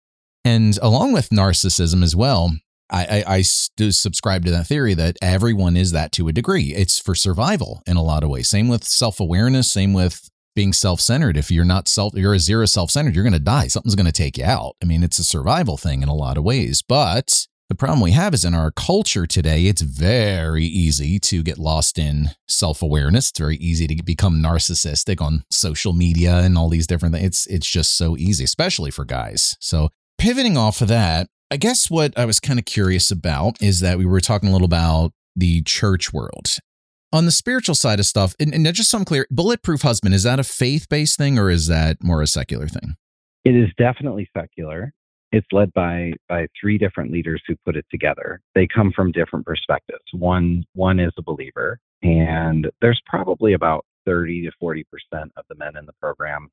And 0.45 0.79
along 0.83 1.13
with 1.13 1.31
narcissism 1.31 2.03
as 2.03 2.15
well, 2.17 2.53
I, 2.91 3.25
I, 3.27 3.35
I 3.37 3.43
subscribe 3.43 4.45
to 4.45 4.51
that 4.51 4.67
theory 4.67 4.95
that 4.95 5.17
everyone 5.23 5.77
is 5.77 5.93
that 5.93 6.13
to 6.13 6.29
a 6.29 6.33
degree. 6.33 6.75
It's 6.75 6.99
for 6.99 7.15
survival 7.15 7.83
in 7.87 7.97
a 7.97 8.03
lot 8.03 8.23
of 8.23 8.31
ways. 8.31 8.49
Same 8.49 8.69
with 8.69 8.85
self 8.85 9.21
awareness, 9.21 9.73
same 9.73 9.93
with 9.93 10.29
being 10.55 10.73
self-centered. 10.73 11.37
If 11.37 11.51
you're 11.51 11.65
not 11.65 11.89
self 11.89 12.15
you're 12.15 12.35
a 12.35 12.39
zero 12.39 12.67
self-centered 12.67 13.15
you're 13.15 13.25
going 13.25 13.33
to 13.33 13.39
die. 13.41 13.69
Something's 13.69 13.95
going 13.95 14.07
to 14.07 14.13
take 14.13 14.39
you 14.39 14.45
out. 14.45 14.77
I 14.83 14.87
mean 14.87 15.03
it's 15.03 15.19
a 15.19 15.25
survival 15.25 15.77
thing 15.77 16.03
in 16.03 16.09
a 16.09 16.15
lot 16.15 16.37
of 16.37 16.45
ways 16.45 16.83
but 16.83 17.47
the 17.71 17.75
problem 17.75 18.01
we 18.01 18.11
have 18.11 18.35
is 18.35 18.45
in 18.45 18.55
our 18.55 18.71
culture 18.71 19.27
today 19.27 19.67
it's 19.67 19.83
very 19.83 20.65
easy 20.65 21.19
to 21.19 21.43
get 21.43 21.59
lost 21.59 21.99
in 21.99 22.31
self-awareness. 22.47 23.31
It's 23.31 23.39
very 23.39 23.57
easy 23.57 23.87
to 23.89 24.03
become 24.03 24.43
narcissistic 24.43 25.21
on 25.21 25.45
social 25.51 25.93
media 25.93 26.39
and 26.39 26.57
all 26.57 26.69
these 26.69 26.87
different 26.87 27.15
things 27.15 27.27
it's 27.27 27.47
it's 27.47 27.71
just 27.71 27.97
so 27.97 28.17
easy 28.17 28.45
especially 28.45 28.91
for 28.91 29.05
guys. 29.05 29.57
So 29.61 29.89
pivoting 30.19 30.57
off 30.57 30.81
of 30.81 30.89
that 30.89 31.29
i 31.51 31.57
guess 31.57 31.91
what 31.91 32.17
i 32.19 32.25
was 32.25 32.41
kind 32.41 32.59
of 32.59 32.65
curious 32.65 33.11
about 33.11 33.61
is 33.61 33.81
that 33.81 33.99
we 33.99 34.07
were 34.07 34.21
talking 34.21 34.49
a 34.49 34.53
little 34.53 34.67
about 34.67 35.13
the 35.37 35.63
church 35.63 36.13
world 36.13 36.59
on 37.15 37.27
the 37.27 37.31
spiritual 37.31 37.77
side 37.77 38.01
of 38.01 38.07
stuff, 38.07 38.35
and, 38.41 38.53
and 38.53 38.67
just 38.75 38.91
so 38.91 38.99
I'm 38.99 39.05
clear, 39.05 39.25
Bulletproof 39.31 39.83
Husband, 39.83 40.13
is 40.13 40.25
that 40.25 40.41
a 40.41 40.45
faith 40.45 40.89
based 40.89 41.17
thing 41.17 41.39
or 41.39 41.49
is 41.49 41.69
that 41.69 42.03
more 42.03 42.21
a 42.21 42.27
secular 42.27 42.67
thing? 42.67 42.97
It 43.45 43.55
is 43.55 43.69
definitely 43.79 44.29
secular. 44.37 44.93
It's 45.31 45.47
led 45.53 45.73
by 45.75 46.15
by 46.29 46.49
three 46.61 46.77
different 46.77 47.13
leaders 47.13 47.43
who 47.47 47.55
put 47.65 47.77
it 47.77 47.87
together. 47.91 48.41
They 48.55 48.67
come 48.67 48.93
from 48.95 49.13
different 49.13 49.47
perspectives. 49.47 50.03
One 50.13 50.65
one 50.75 50.99
is 50.99 51.13
a 51.17 51.23
believer, 51.23 51.79
and 52.03 52.69
there's 52.81 53.01
probably 53.07 53.53
about 53.53 53.85
30 54.07 54.43
to 54.43 54.53
40 54.59 54.85
percent 54.91 55.33
of 55.37 55.45
the 55.49 55.55
men 55.55 55.77
in 55.77 55.87
the 55.87 55.95
program 56.01 56.49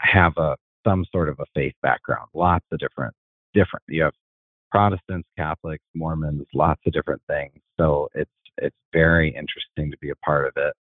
have 0.00 0.36
a 0.36 0.56
some 0.86 1.06
sort 1.12 1.30
of 1.30 1.40
a 1.40 1.46
faith 1.54 1.74
background. 1.82 2.28
Lots 2.34 2.66
of 2.72 2.78
different 2.78 3.14
different. 3.54 3.84
You 3.88 4.02
have 4.02 4.14
Protestants, 4.74 5.28
Catholics, 5.38 5.84
Mormons, 5.94 6.46
lots 6.52 6.80
of 6.84 6.92
different 6.92 7.22
things. 7.28 7.52
So 7.78 8.08
it's 8.14 8.30
it's 8.58 8.76
very 8.92 9.28
interesting 9.28 9.92
to 9.92 9.96
be 10.00 10.10
a 10.10 10.16
part 10.16 10.46
of 10.46 10.52
it. 10.56 10.74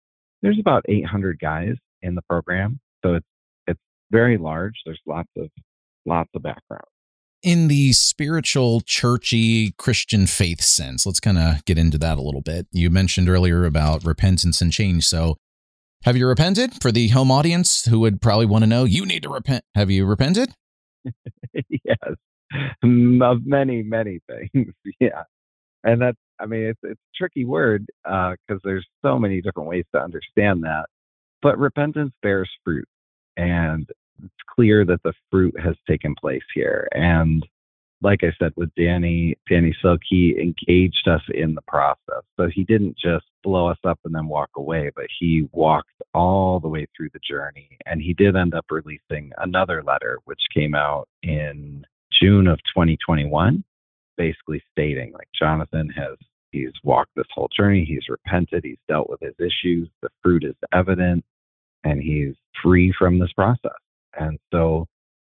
There's 0.41 0.59
about 0.59 0.85
800 0.87 1.39
guys 1.39 1.75
in 2.01 2.15
the 2.15 2.21
program, 2.21 2.79
so 3.03 3.15
it's 3.15 3.27
it's 3.67 3.79
very 4.09 4.37
large. 4.37 4.75
There's 4.85 5.01
lots 5.05 5.27
of 5.37 5.49
lots 6.05 6.29
of 6.33 6.41
background. 6.41 6.85
In 7.43 7.67
the 7.67 7.91
spiritual, 7.91 8.79
churchy, 8.79 9.73
Christian 9.77 10.25
faith 10.25 10.61
sense, 10.61 11.05
let's 11.05 11.19
kind 11.19 11.37
of 11.37 11.65
get 11.65 11.77
into 11.77 11.97
that 11.97 12.17
a 12.17 12.21
little 12.21 12.41
bit. 12.41 12.67
You 12.71 12.89
mentioned 12.89 13.27
earlier 13.27 13.65
about 13.65 14.05
repentance 14.05 14.61
and 14.61 14.71
change. 14.71 15.05
So, 15.05 15.35
have 16.05 16.15
you 16.15 16.27
repented 16.27 16.81
for 16.81 16.93
the 16.93 17.09
home 17.09 17.29
audience 17.29 17.83
who 17.85 17.99
would 17.99 18.21
probably 18.21 18.45
want 18.45 18.63
to 18.63 18.69
know? 18.69 18.85
You 18.85 19.05
need 19.05 19.23
to 19.23 19.29
repent. 19.29 19.65
Have 19.75 19.91
you 19.91 20.05
repented? 20.05 20.53
yes, 21.83 22.15
of 23.23 23.45
many, 23.45 23.83
many 23.83 24.19
things. 24.27 24.73
Yeah, 24.99 25.23
and 25.83 26.01
that's 26.01 26.17
I 26.39 26.45
mean, 26.45 26.63
it's 26.63 26.79
it's 26.83 26.99
a 26.99 27.17
tricky 27.17 27.45
word 27.45 27.85
because 28.03 28.37
uh, 28.49 28.59
there's 28.63 28.87
so 29.03 29.17
many 29.19 29.41
different 29.41 29.69
ways 29.69 29.85
to 29.93 30.01
understand 30.01 30.63
that. 30.63 30.85
But 31.41 31.57
repentance 31.57 32.13
bears 32.21 32.49
fruit, 32.63 32.87
and 33.37 33.87
it's 34.23 34.33
clear 34.55 34.85
that 34.85 35.01
the 35.03 35.13
fruit 35.29 35.59
has 35.59 35.75
taken 35.87 36.15
place 36.19 36.43
here. 36.53 36.87
And 36.91 37.45
like 38.01 38.23
I 38.23 38.31
said, 38.39 38.53
with 38.55 38.69
Danny, 38.75 39.37
Danny 39.49 39.75
Silk, 39.81 40.01
he 40.07 40.35
engaged 40.39 41.07
us 41.07 41.21
in 41.33 41.53
the 41.53 41.61
process. 41.67 42.23
So 42.35 42.47
he 42.51 42.63
didn't 42.63 42.97
just 42.97 43.25
blow 43.43 43.67
us 43.67 43.77
up 43.83 43.99
and 44.05 44.13
then 44.13 44.27
walk 44.27 44.49
away, 44.55 44.91
but 44.95 45.05
he 45.19 45.47
walked 45.51 45.89
all 46.13 46.59
the 46.59 46.67
way 46.67 46.87
through 46.95 47.09
the 47.13 47.19
journey. 47.27 47.77
And 47.85 48.01
he 48.01 48.13
did 48.13 48.35
end 48.35 48.55
up 48.55 48.65
releasing 48.71 49.31
another 49.37 49.83
letter, 49.83 50.19
which 50.25 50.41
came 50.53 50.73
out 50.73 51.07
in 51.21 51.85
June 52.21 52.47
of 52.47 52.59
2021, 52.75 53.63
basically 54.17 54.61
stating 54.71 55.13
like 55.13 55.27
Jonathan 55.37 55.89
has 55.89 56.17
He's 56.51 56.73
walked 56.83 57.11
this 57.15 57.27
whole 57.33 57.49
journey. 57.55 57.85
He's 57.85 58.09
repented. 58.09 58.63
He's 58.63 58.77
dealt 58.87 59.09
with 59.09 59.21
his 59.21 59.35
issues. 59.39 59.89
The 60.01 60.09
fruit 60.21 60.43
is 60.43 60.55
evident, 60.73 61.23
and 61.83 62.01
he's 62.01 62.35
free 62.61 62.93
from 62.97 63.19
this 63.19 63.31
process. 63.33 63.71
And 64.19 64.37
so, 64.51 64.87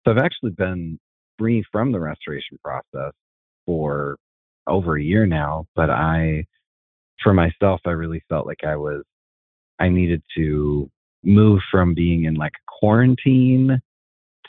so 0.06 0.12
I've 0.12 0.18
actually 0.18 0.52
been 0.52 0.98
free 1.38 1.64
from 1.72 1.92
the 1.92 2.00
restoration 2.00 2.58
process 2.64 3.14
for 3.66 4.18
over 4.66 4.98
a 4.98 5.04
year 5.04 5.26
now. 5.26 5.66
But 5.76 5.90
I, 5.90 6.46
for 7.22 7.34
myself, 7.34 7.82
I 7.86 7.92
really 7.92 8.24
felt 8.30 8.48
like 8.48 8.64
I 8.66 8.78
was, 8.78 9.04
I 9.80 9.90
needed 9.90 10.24
to 10.38 10.90
move 11.24 11.60
from 11.70 11.94
being 11.94 12.24
in 12.24 12.36
like 12.36 12.54
quarantine 12.66 13.82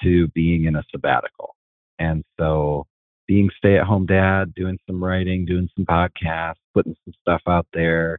to 0.05 0.29
being 0.29 0.67
in 0.67 0.77
a 0.77 0.85
sabbatical. 0.93 1.57
And 2.01 2.25
so 2.39 2.87
being 3.29 3.51
stay 3.57 3.79
at 3.79 3.85
home 3.85 4.07
dad, 4.07 4.55
doing 4.57 4.79
some 4.89 5.05
writing, 5.05 5.45
doing 5.45 5.69
some 5.77 5.87
podcasts, 5.87 6.55
putting 6.75 6.97
some 7.05 7.15
stuff 7.21 7.43
out 7.47 7.67
there. 7.73 8.19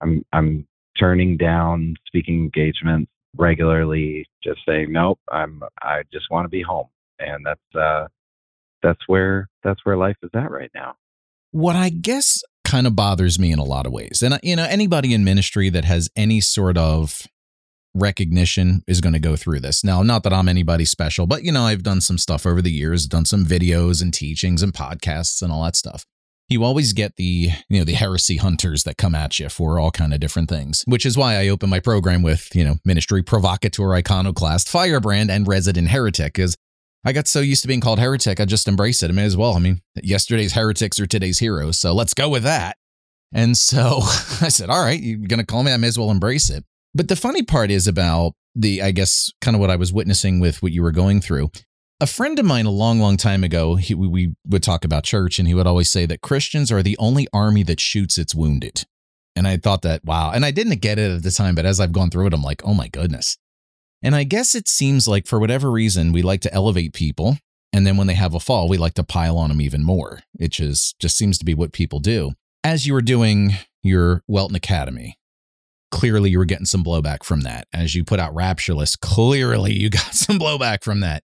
I'm 0.00 0.24
I'm 0.32 0.66
turning 0.98 1.36
down 1.36 1.96
speaking 2.06 2.36
engagements 2.36 3.10
regularly, 3.36 4.26
just 4.42 4.60
saying 4.66 4.90
nope. 4.90 5.18
I'm 5.30 5.62
I 5.82 6.02
just 6.12 6.30
want 6.30 6.46
to 6.46 6.48
be 6.48 6.62
home, 6.62 6.88
and 7.18 7.44
that's 7.44 7.76
uh 7.78 8.06
that's 8.82 9.00
where 9.06 9.48
that's 9.62 9.84
where 9.84 9.96
life 9.96 10.16
is 10.22 10.30
at 10.34 10.50
right 10.50 10.70
now. 10.74 10.94
What 11.50 11.76
I 11.76 11.90
guess 11.90 12.42
kind 12.64 12.86
of 12.86 12.94
bothers 12.94 13.38
me 13.38 13.52
in 13.52 13.58
a 13.58 13.64
lot 13.64 13.86
of 13.86 13.92
ways, 13.92 14.22
and 14.22 14.38
you 14.42 14.56
know 14.56 14.64
anybody 14.64 15.12
in 15.12 15.24
ministry 15.24 15.68
that 15.70 15.84
has 15.84 16.08
any 16.16 16.40
sort 16.40 16.78
of 16.78 17.26
recognition 17.98 18.82
is 18.86 19.00
going 19.00 19.12
to 19.12 19.18
go 19.18 19.36
through 19.36 19.60
this. 19.60 19.84
Now, 19.84 20.02
not 20.02 20.22
that 20.22 20.32
I'm 20.32 20.48
anybody 20.48 20.84
special, 20.84 21.26
but 21.26 21.42
you 21.44 21.52
know, 21.52 21.64
I've 21.64 21.82
done 21.82 22.00
some 22.00 22.18
stuff 22.18 22.46
over 22.46 22.62
the 22.62 22.70
years, 22.70 23.06
done 23.06 23.24
some 23.24 23.44
videos 23.44 24.02
and 24.02 24.12
teachings 24.12 24.62
and 24.62 24.72
podcasts 24.72 25.42
and 25.42 25.52
all 25.52 25.64
that 25.64 25.76
stuff. 25.76 26.04
You 26.50 26.64
always 26.64 26.94
get 26.94 27.16
the, 27.16 27.50
you 27.68 27.78
know, 27.78 27.84
the 27.84 27.92
heresy 27.92 28.38
hunters 28.38 28.84
that 28.84 28.96
come 28.96 29.14
at 29.14 29.38
you 29.38 29.50
for 29.50 29.78
all 29.78 29.90
kind 29.90 30.14
of 30.14 30.20
different 30.20 30.48
things, 30.48 30.82
which 30.86 31.04
is 31.04 31.18
why 31.18 31.36
I 31.36 31.48
open 31.48 31.68
my 31.68 31.80
program 31.80 32.22
with, 32.22 32.48
you 32.54 32.64
know, 32.64 32.76
ministry 32.86 33.22
provocateur, 33.22 33.92
iconoclast, 33.94 34.68
firebrand, 34.68 35.30
and 35.30 35.46
resident 35.46 35.88
heretic, 35.88 36.34
because 36.34 36.56
I 37.04 37.12
got 37.12 37.28
so 37.28 37.40
used 37.40 37.62
to 37.62 37.68
being 37.68 37.80
called 37.80 37.98
heretic, 37.98 38.40
I 38.40 38.44
just 38.44 38.66
embrace 38.66 39.02
it. 39.02 39.10
I 39.10 39.12
may 39.12 39.24
as 39.24 39.36
well. 39.36 39.54
I 39.54 39.58
mean, 39.58 39.80
yesterday's 40.02 40.54
heretics 40.54 40.98
are 40.98 41.06
today's 41.06 41.38
heroes, 41.38 41.78
so 41.78 41.92
let's 41.94 42.14
go 42.14 42.28
with 42.28 42.44
that. 42.44 42.76
And 43.32 43.56
so 43.56 43.98
I 44.40 44.48
said, 44.48 44.70
all 44.70 44.82
right, 44.82 45.00
you're 45.00 45.18
going 45.18 45.40
to 45.40 45.46
call 45.46 45.62
me, 45.62 45.72
I 45.72 45.76
may 45.76 45.88
as 45.88 45.98
well 45.98 46.10
embrace 46.10 46.50
it. 46.50 46.64
But 46.94 47.08
the 47.08 47.16
funny 47.16 47.42
part 47.42 47.70
is 47.70 47.86
about 47.86 48.32
the, 48.54 48.82
I 48.82 48.90
guess, 48.90 49.30
kind 49.40 49.54
of 49.54 49.60
what 49.60 49.70
I 49.70 49.76
was 49.76 49.92
witnessing 49.92 50.40
with 50.40 50.62
what 50.62 50.72
you 50.72 50.82
were 50.82 50.92
going 50.92 51.20
through. 51.20 51.50
A 52.00 52.06
friend 52.06 52.38
of 52.38 52.44
mine 52.44 52.66
a 52.66 52.70
long, 52.70 53.00
long 53.00 53.16
time 53.16 53.42
ago, 53.42 53.74
he, 53.74 53.94
we 53.94 54.34
would 54.46 54.62
talk 54.62 54.84
about 54.84 55.04
church, 55.04 55.38
and 55.38 55.48
he 55.48 55.54
would 55.54 55.66
always 55.66 55.90
say 55.90 56.06
that 56.06 56.20
Christians 56.20 56.70
are 56.70 56.82
the 56.82 56.96
only 56.98 57.26
army 57.32 57.62
that 57.64 57.80
shoots 57.80 58.18
its 58.18 58.34
wounded. 58.34 58.84
And 59.34 59.46
I 59.46 59.56
thought 59.56 59.82
that, 59.82 60.04
wow. 60.04 60.32
And 60.32 60.44
I 60.44 60.50
didn't 60.50 60.80
get 60.80 60.98
it 60.98 61.10
at 61.10 61.22
the 61.22 61.30
time, 61.30 61.54
but 61.54 61.66
as 61.66 61.80
I've 61.80 61.92
gone 61.92 62.10
through 62.10 62.28
it, 62.28 62.34
I'm 62.34 62.42
like, 62.42 62.62
oh 62.64 62.74
my 62.74 62.88
goodness. 62.88 63.36
And 64.02 64.14
I 64.14 64.24
guess 64.24 64.54
it 64.54 64.68
seems 64.68 65.08
like 65.08 65.26
for 65.26 65.38
whatever 65.38 65.70
reason, 65.70 66.12
we 66.12 66.22
like 66.22 66.40
to 66.42 66.54
elevate 66.54 66.92
people. 66.92 67.36
And 67.72 67.86
then 67.86 67.96
when 67.96 68.06
they 68.06 68.14
have 68.14 68.34
a 68.34 68.40
fall, 68.40 68.68
we 68.68 68.78
like 68.78 68.94
to 68.94 69.04
pile 69.04 69.36
on 69.36 69.48
them 69.48 69.60
even 69.60 69.84
more. 69.84 70.20
It 70.38 70.52
just, 70.52 70.98
just 71.00 71.18
seems 71.18 71.36
to 71.38 71.44
be 71.44 71.54
what 71.54 71.72
people 71.72 71.98
do. 71.98 72.32
As 72.64 72.86
you 72.86 72.94
were 72.94 73.02
doing 73.02 73.54
your 73.82 74.22
Welton 74.28 74.56
Academy, 74.56 75.17
clearly 75.90 76.30
you 76.30 76.38
were 76.38 76.44
getting 76.44 76.66
some 76.66 76.84
blowback 76.84 77.24
from 77.24 77.42
that. 77.42 77.66
As 77.72 77.94
you 77.94 78.04
put 78.04 78.20
out 78.20 78.34
Raptureless, 78.34 78.98
clearly 78.98 79.72
you 79.72 79.90
got 79.90 80.00
some 80.14 80.38
blowback 80.38 80.82
from 80.82 81.00
that. 81.00 81.22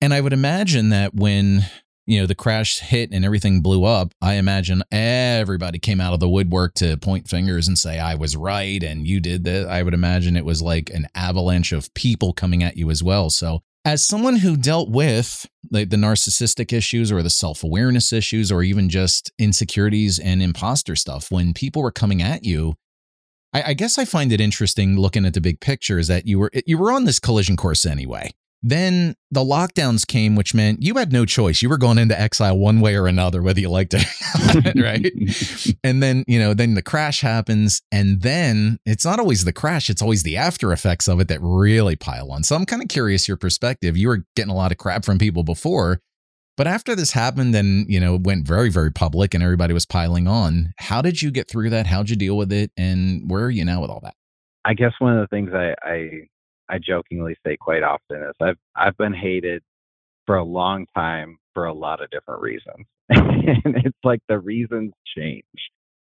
And 0.00 0.14
I 0.14 0.20
would 0.20 0.32
imagine 0.32 0.88
that 0.90 1.14
when, 1.14 1.66
you 2.06 2.20
know, 2.20 2.26
the 2.26 2.34
crash 2.34 2.78
hit 2.78 3.10
and 3.12 3.24
everything 3.24 3.60
blew 3.60 3.84
up, 3.84 4.14
I 4.22 4.34
imagine 4.34 4.82
everybody 4.90 5.78
came 5.78 6.00
out 6.00 6.14
of 6.14 6.20
the 6.20 6.28
woodwork 6.28 6.74
to 6.74 6.96
point 6.96 7.28
fingers 7.28 7.68
and 7.68 7.78
say, 7.78 7.98
I 7.98 8.14
was 8.14 8.36
right 8.36 8.82
and 8.82 9.06
you 9.06 9.20
did 9.20 9.44
this. 9.44 9.66
I 9.66 9.82
would 9.82 9.94
imagine 9.94 10.36
it 10.36 10.44
was 10.44 10.62
like 10.62 10.88
an 10.90 11.06
avalanche 11.14 11.72
of 11.72 11.92
people 11.94 12.32
coming 12.32 12.62
at 12.62 12.76
you 12.76 12.90
as 12.90 13.02
well. 13.02 13.28
So, 13.28 13.60
as 13.84 14.06
someone 14.06 14.36
who 14.36 14.58
dealt 14.58 14.90
with 14.90 15.46
like 15.70 15.88
the 15.88 15.96
narcissistic 15.96 16.70
issues 16.70 17.10
or 17.10 17.22
the 17.22 17.30
self 17.30 17.64
awareness 17.64 18.12
issues 18.12 18.52
or 18.52 18.62
even 18.62 18.90
just 18.90 19.32
insecurities 19.38 20.18
and 20.18 20.42
imposter 20.42 20.96
stuff, 20.96 21.30
when 21.30 21.54
people 21.54 21.82
were 21.82 21.90
coming 21.90 22.20
at 22.20 22.44
you, 22.44 22.74
I, 23.52 23.62
I 23.62 23.74
guess 23.74 23.98
I 23.98 24.04
find 24.04 24.32
it 24.32 24.40
interesting 24.40 24.96
looking 24.96 25.24
at 25.26 25.34
the 25.34 25.40
big 25.40 25.60
picture 25.60 25.98
is 25.98 26.08
that 26.08 26.26
you 26.26 26.38
were 26.38 26.50
you 26.66 26.78
were 26.78 26.92
on 26.92 27.04
this 27.04 27.18
collision 27.18 27.56
course 27.56 27.84
anyway. 27.84 28.30
Then 28.62 29.14
the 29.30 29.40
lockdowns 29.40 30.06
came, 30.06 30.36
which 30.36 30.52
meant 30.52 30.82
you 30.82 30.94
had 30.94 31.12
no 31.12 31.24
choice. 31.24 31.62
You 31.62 31.70
were 31.70 31.78
going 31.78 31.96
into 31.96 32.18
exile 32.18 32.58
one 32.58 32.80
way 32.80 32.94
or 32.94 33.06
another, 33.06 33.42
whether 33.42 33.58
you 33.58 33.70
liked 33.70 33.94
it, 33.94 34.04
or 34.54 34.60
not. 34.60 34.74
right? 34.84 35.10
and 35.82 36.02
then, 36.02 36.24
you 36.28 36.38
know, 36.38 36.52
then 36.52 36.74
the 36.74 36.82
crash 36.82 37.22
happens. 37.22 37.80
And 37.90 38.20
then 38.20 38.78
it's 38.84 39.04
not 39.04 39.18
always 39.18 39.44
the 39.44 39.52
crash, 39.54 39.88
it's 39.88 40.02
always 40.02 40.24
the 40.24 40.36
after 40.36 40.72
effects 40.72 41.08
of 41.08 41.20
it 41.20 41.28
that 41.28 41.40
really 41.40 41.96
pile 41.96 42.30
on. 42.32 42.42
So 42.42 42.54
I'm 42.54 42.66
kind 42.66 42.82
of 42.82 42.88
curious 42.88 43.26
your 43.26 43.38
perspective. 43.38 43.96
You 43.96 44.08
were 44.08 44.26
getting 44.36 44.52
a 44.52 44.56
lot 44.56 44.72
of 44.72 44.78
crap 44.78 45.06
from 45.06 45.18
people 45.18 45.42
before. 45.42 46.00
But 46.56 46.66
after 46.66 46.94
this 46.94 47.12
happened 47.12 47.54
and, 47.54 47.88
you 47.88 48.00
know, 48.00 48.16
went 48.16 48.46
very, 48.46 48.70
very 48.70 48.92
public 48.92 49.34
and 49.34 49.42
everybody 49.42 49.72
was 49.72 49.86
piling 49.86 50.28
on, 50.28 50.72
how 50.78 51.00
did 51.00 51.22
you 51.22 51.30
get 51.30 51.48
through 51.48 51.70
that? 51.70 51.86
How'd 51.86 52.10
you 52.10 52.16
deal 52.16 52.36
with 52.36 52.52
it? 52.52 52.70
And 52.76 53.30
where 53.30 53.44
are 53.44 53.50
you 53.50 53.64
now 53.64 53.80
with 53.80 53.90
all 53.90 54.00
that? 54.02 54.14
I 54.64 54.74
guess 54.74 54.92
one 54.98 55.16
of 55.16 55.20
the 55.22 55.34
things 55.34 55.50
I, 55.54 55.74
I 55.82 56.10
I 56.68 56.78
jokingly 56.78 57.34
say 57.44 57.56
quite 57.56 57.82
often 57.82 58.22
is 58.22 58.34
I've 58.40 58.58
I've 58.76 58.96
been 58.96 59.14
hated 59.14 59.62
for 60.26 60.36
a 60.36 60.44
long 60.44 60.86
time 60.94 61.38
for 61.54 61.64
a 61.64 61.72
lot 61.72 62.02
of 62.02 62.10
different 62.10 62.42
reasons. 62.42 62.86
and 63.08 63.76
it's 63.84 63.98
like 64.04 64.20
the 64.28 64.38
reasons 64.38 64.92
change. 65.16 65.44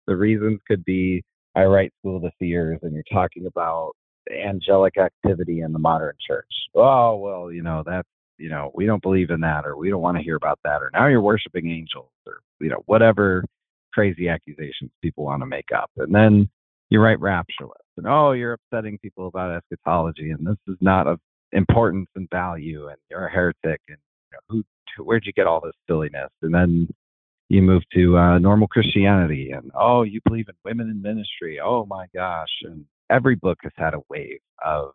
The 0.06 0.16
reasons 0.16 0.60
could 0.68 0.84
be 0.86 1.24
I 1.56 1.64
write 1.64 1.94
School 2.00 2.18
of 2.18 2.24
the 2.24 2.32
Seers 2.40 2.80
and 2.84 2.94
you're 2.94 3.04
talking 3.12 3.46
about 3.46 3.94
angelic 4.32 4.98
activity 4.98 5.62
in 5.62 5.74
the 5.74 5.80
modern 5.80 6.16
church. 6.26 6.46
Oh, 6.76 7.18
well, 7.18 7.52
you 7.52 7.64
know, 7.64 7.84
that's, 7.86 8.08
you 8.42 8.50
know, 8.50 8.72
we 8.74 8.86
don't 8.86 9.02
believe 9.02 9.30
in 9.30 9.42
that 9.42 9.66
or 9.66 9.78
we 9.78 9.90
don't 9.90 10.02
want 10.02 10.18
to 10.18 10.24
hear 10.24 10.36
about 10.36 10.60
that 10.64 10.82
or 10.82 10.90
now 10.94 11.08
you're 11.08 11.22
worshiping 11.22 11.70
angels 11.70 12.12
or, 12.26 12.40
you 12.60 12.70
know, 12.70 12.82
whatever 12.86 13.46
crazy 13.94 14.30
accusations 14.30 14.92
people 15.02 15.26
want 15.26 15.42
to 15.42 15.46
make 15.46 15.70
up. 15.76 15.92
And 15.98 16.14
then 16.14 16.50
you 16.90 17.00
write 17.00 17.20
raptureless 17.20 17.82
and 17.98 18.08
oh, 18.08 18.32
you're 18.32 18.54
upsetting 18.54 18.98
people 18.98 19.28
about 19.28 19.56
eschatology, 19.56 20.32
and 20.32 20.46
this 20.46 20.58
is 20.68 20.78
not 20.82 21.08
of 21.08 21.20
importance 21.52 22.08
and 22.16 22.28
value, 22.30 22.88
and 22.88 22.98
you're 23.10 23.28
a 23.28 23.32
heretic, 23.32 23.82
and 23.88 23.98
you 24.32 24.38
know, 24.58 24.64
who, 24.98 25.04
where'd 25.04 25.26
you 25.26 25.34
get 25.34 25.48
all 25.48 25.62
this 25.62 25.76
silliness? 25.88 26.30
And 26.42 26.54
then 26.54 26.88
you 27.50 27.62
move 27.62 27.84
to 27.94 28.18
uh, 28.18 28.40
normal 28.40 28.68
Christianity, 28.68 29.52
and 29.52 29.72
oh, 29.76 30.04
you 30.04 30.22
believe 30.26 30.48
in 30.48 30.56
women 30.64 30.90
in 30.90 31.02
ministry. 31.02 31.60
Oh 31.60 31.86
my 31.86 32.08
gosh! 32.14 32.50
And 32.64 32.86
every 33.10 33.36
book 33.36 33.60
has 33.64 33.74
had 33.76 33.94
a 33.94 34.02
wave 34.10 34.40
of 34.66 34.94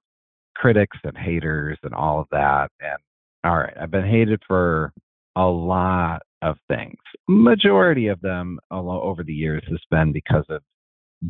critics 0.57 0.97
and 1.05 1.17
haters 1.17 1.79
and 1.83 1.95
all 1.95 2.21
of 2.21 2.27
that. 2.33 2.71
And 2.81 2.99
all 3.47 3.59
right, 3.59 3.75
I've 3.81 3.91
been 3.91 4.07
hated 4.07 4.43
for 4.47 4.93
a 5.37 5.45
lot 5.45 6.23
of 6.43 6.57
things. 6.69 6.97
Majority 7.29 8.09
of 8.09 8.21
them 8.21 8.59
over 8.71 9.23
the 9.23 9.33
years 9.33 9.63
has 9.71 9.81
been 9.91 10.13
because 10.13 10.45
of 10.49 10.63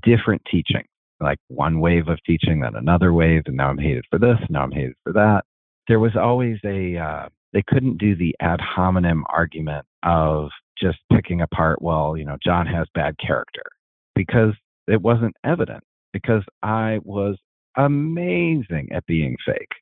different 0.03 0.43
teaching, 0.51 0.85
like 1.21 1.39
one 1.49 1.81
wave 1.81 2.09
of 2.09 2.19
teaching, 2.27 2.61
then 2.61 2.75
another 2.75 3.12
wave, 3.12 3.43
and 3.47 3.57
now 3.57 3.69
I'm 3.69 3.79
hated 3.79 4.05
for 4.11 4.19
this, 4.19 4.39
now 4.49 4.62
I'm 4.62 4.73
hated 4.73 4.95
for 5.05 5.12
that. 5.12 5.43
There 5.89 6.01
was 6.01 6.17
always 6.17 6.59
a, 6.64 6.97
uh, 6.97 7.29
they 7.53 7.62
couldn't 7.69 7.99
do 7.99 8.17
the 8.17 8.35
ad 8.41 8.61
hominem 8.61 9.25
argument 9.29 9.87
of 10.03 10.51
just 10.81 10.99
picking 11.12 11.41
apart, 11.41 11.81
well, 11.81 12.17
you 12.17 12.25
know, 12.25 12.37
Jon 12.45 12.67
has 12.67 12.87
bad 12.95 13.14
character 13.25 13.62
because 14.14 14.53
it 14.89 15.01
wasn't 15.01 15.37
evident, 15.45 15.83
because 16.12 16.43
I 16.62 16.99
was 17.03 17.37
amazing 17.77 18.89
at 18.93 19.07
being 19.07 19.37
fake. 19.47 19.73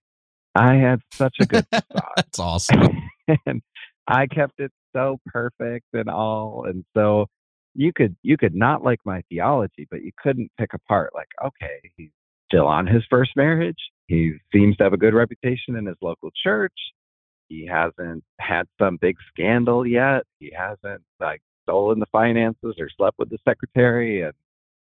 I 0.55 0.75
had 0.75 1.01
such 1.13 1.37
a 1.41 1.47
good 1.47 1.67
thought. 1.73 2.13
That's 2.17 2.39
awesome. 2.39 3.11
and 3.47 3.63
I 4.07 4.27
kept 4.27 4.61
it 4.61 4.73
so 4.95 5.19
perfect 5.27 5.87
and 5.93 6.09
all. 6.09 6.67
And 6.69 6.85
so 6.97 7.27
you 7.75 7.93
could 7.93 8.17
you 8.23 8.37
could 8.37 8.55
not 8.55 8.85
like 8.85 9.01
my 9.05 9.23
theology, 9.29 9.87
but 9.91 10.03
you 10.03 10.13
couldn't 10.23 10.51
pick 10.59 10.75
apart 10.75 11.11
like, 11.15 11.29
okay, 11.45 11.91
he's 11.97 12.11
still 12.49 12.67
on 12.67 12.87
his 12.87 13.03
first 13.11 13.33
marriage. 13.37 13.79
He 14.07 14.35
seems 14.53 14.77
to 14.77 14.85
have 14.85 14.93
a 14.93 14.99
good 14.99 15.15
reputation 15.15 15.77
in 15.77 15.87
his 15.87 15.97
local 16.01 16.31
church. 16.43 16.75
He 17.49 17.67
hasn't 17.67 18.23
had 18.41 18.67
some 18.81 18.99
big 19.01 19.17
scandal 19.31 19.87
yet. 19.87 20.23
He 20.39 20.53
hasn't 20.57 21.03
like 21.21 21.41
stolen 21.63 21.99
the 21.99 22.07
finances 22.13 22.77
or 22.79 22.89
slept 22.97 23.19
with 23.19 23.31
the 23.31 23.39
secretary 23.47 24.23
and 24.23 24.35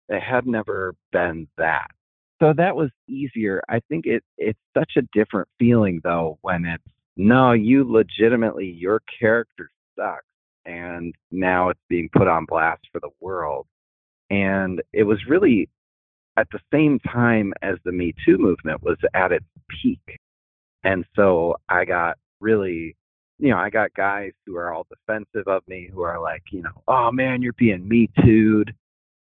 it 0.08 0.22
had 0.22 0.48
never 0.48 0.96
been 1.12 1.48
that. 1.58 1.92
So 2.40 2.54
that 2.56 2.76
was 2.76 2.90
easier. 3.08 3.62
I 3.70 3.82
think 3.90 4.06
it 4.06 4.24
it's 4.38 4.60
such 4.78 4.94
a 4.98 5.02
different 5.14 5.50
feeling 5.60 6.00
though 6.04 6.38
when 6.42 6.66
it's 6.66 6.84
no, 7.18 7.52
you 7.52 7.84
legitimately 7.90 8.66
your 8.66 9.02
character 9.20 9.70
sucks 9.98 10.24
and 10.66 11.14
now 11.32 11.70
it's 11.70 11.80
being 11.90 12.10
put 12.16 12.28
on 12.28 12.46
blast 12.46 12.82
for 12.92 13.02
the 13.02 13.10
world. 13.20 13.68
And 14.30 14.82
it 14.94 15.04
was 15.04 15.18
really 15.28 15.68
at 16.38 16.48
the 16.52 16.60
same 16.72 17.00
time 17.00 17.54
as 17.62 17.76
the 17.84 17.92
Me 17.92 18.14
Too 18.26 18.38
movement 18.38 18.82
was 18.84 18.98
at 19.14 19.34
its 19.34 19.46
peak. 19.82 20.20
And 20.84 21.04
so 21.16 21.58
I 21.68 21.84
got 21.84 22.18
really, 22.40 22.96
you 23.38 23.50
know, 23.50 23.58
I 23.58 23.70
got 23.70 23.94
guys 23.96 24.32
who 24.46 24.56
are 24.56 24.74
all 24.74 24.88
defensive 24.90 25.48
of 25.48 25.64
me 25.68 25.90
who 25.92 26.04
are 26.04 26.22
like, 26.22 26.44
you 26.52 26.62
know, 26.62 26.84
oh 26.88 27.12
man, 27.12 27.42
you're 27.42 27.54
being 27.54 27.88
Me 27.88 28.10
Too'd. 28.24 28.74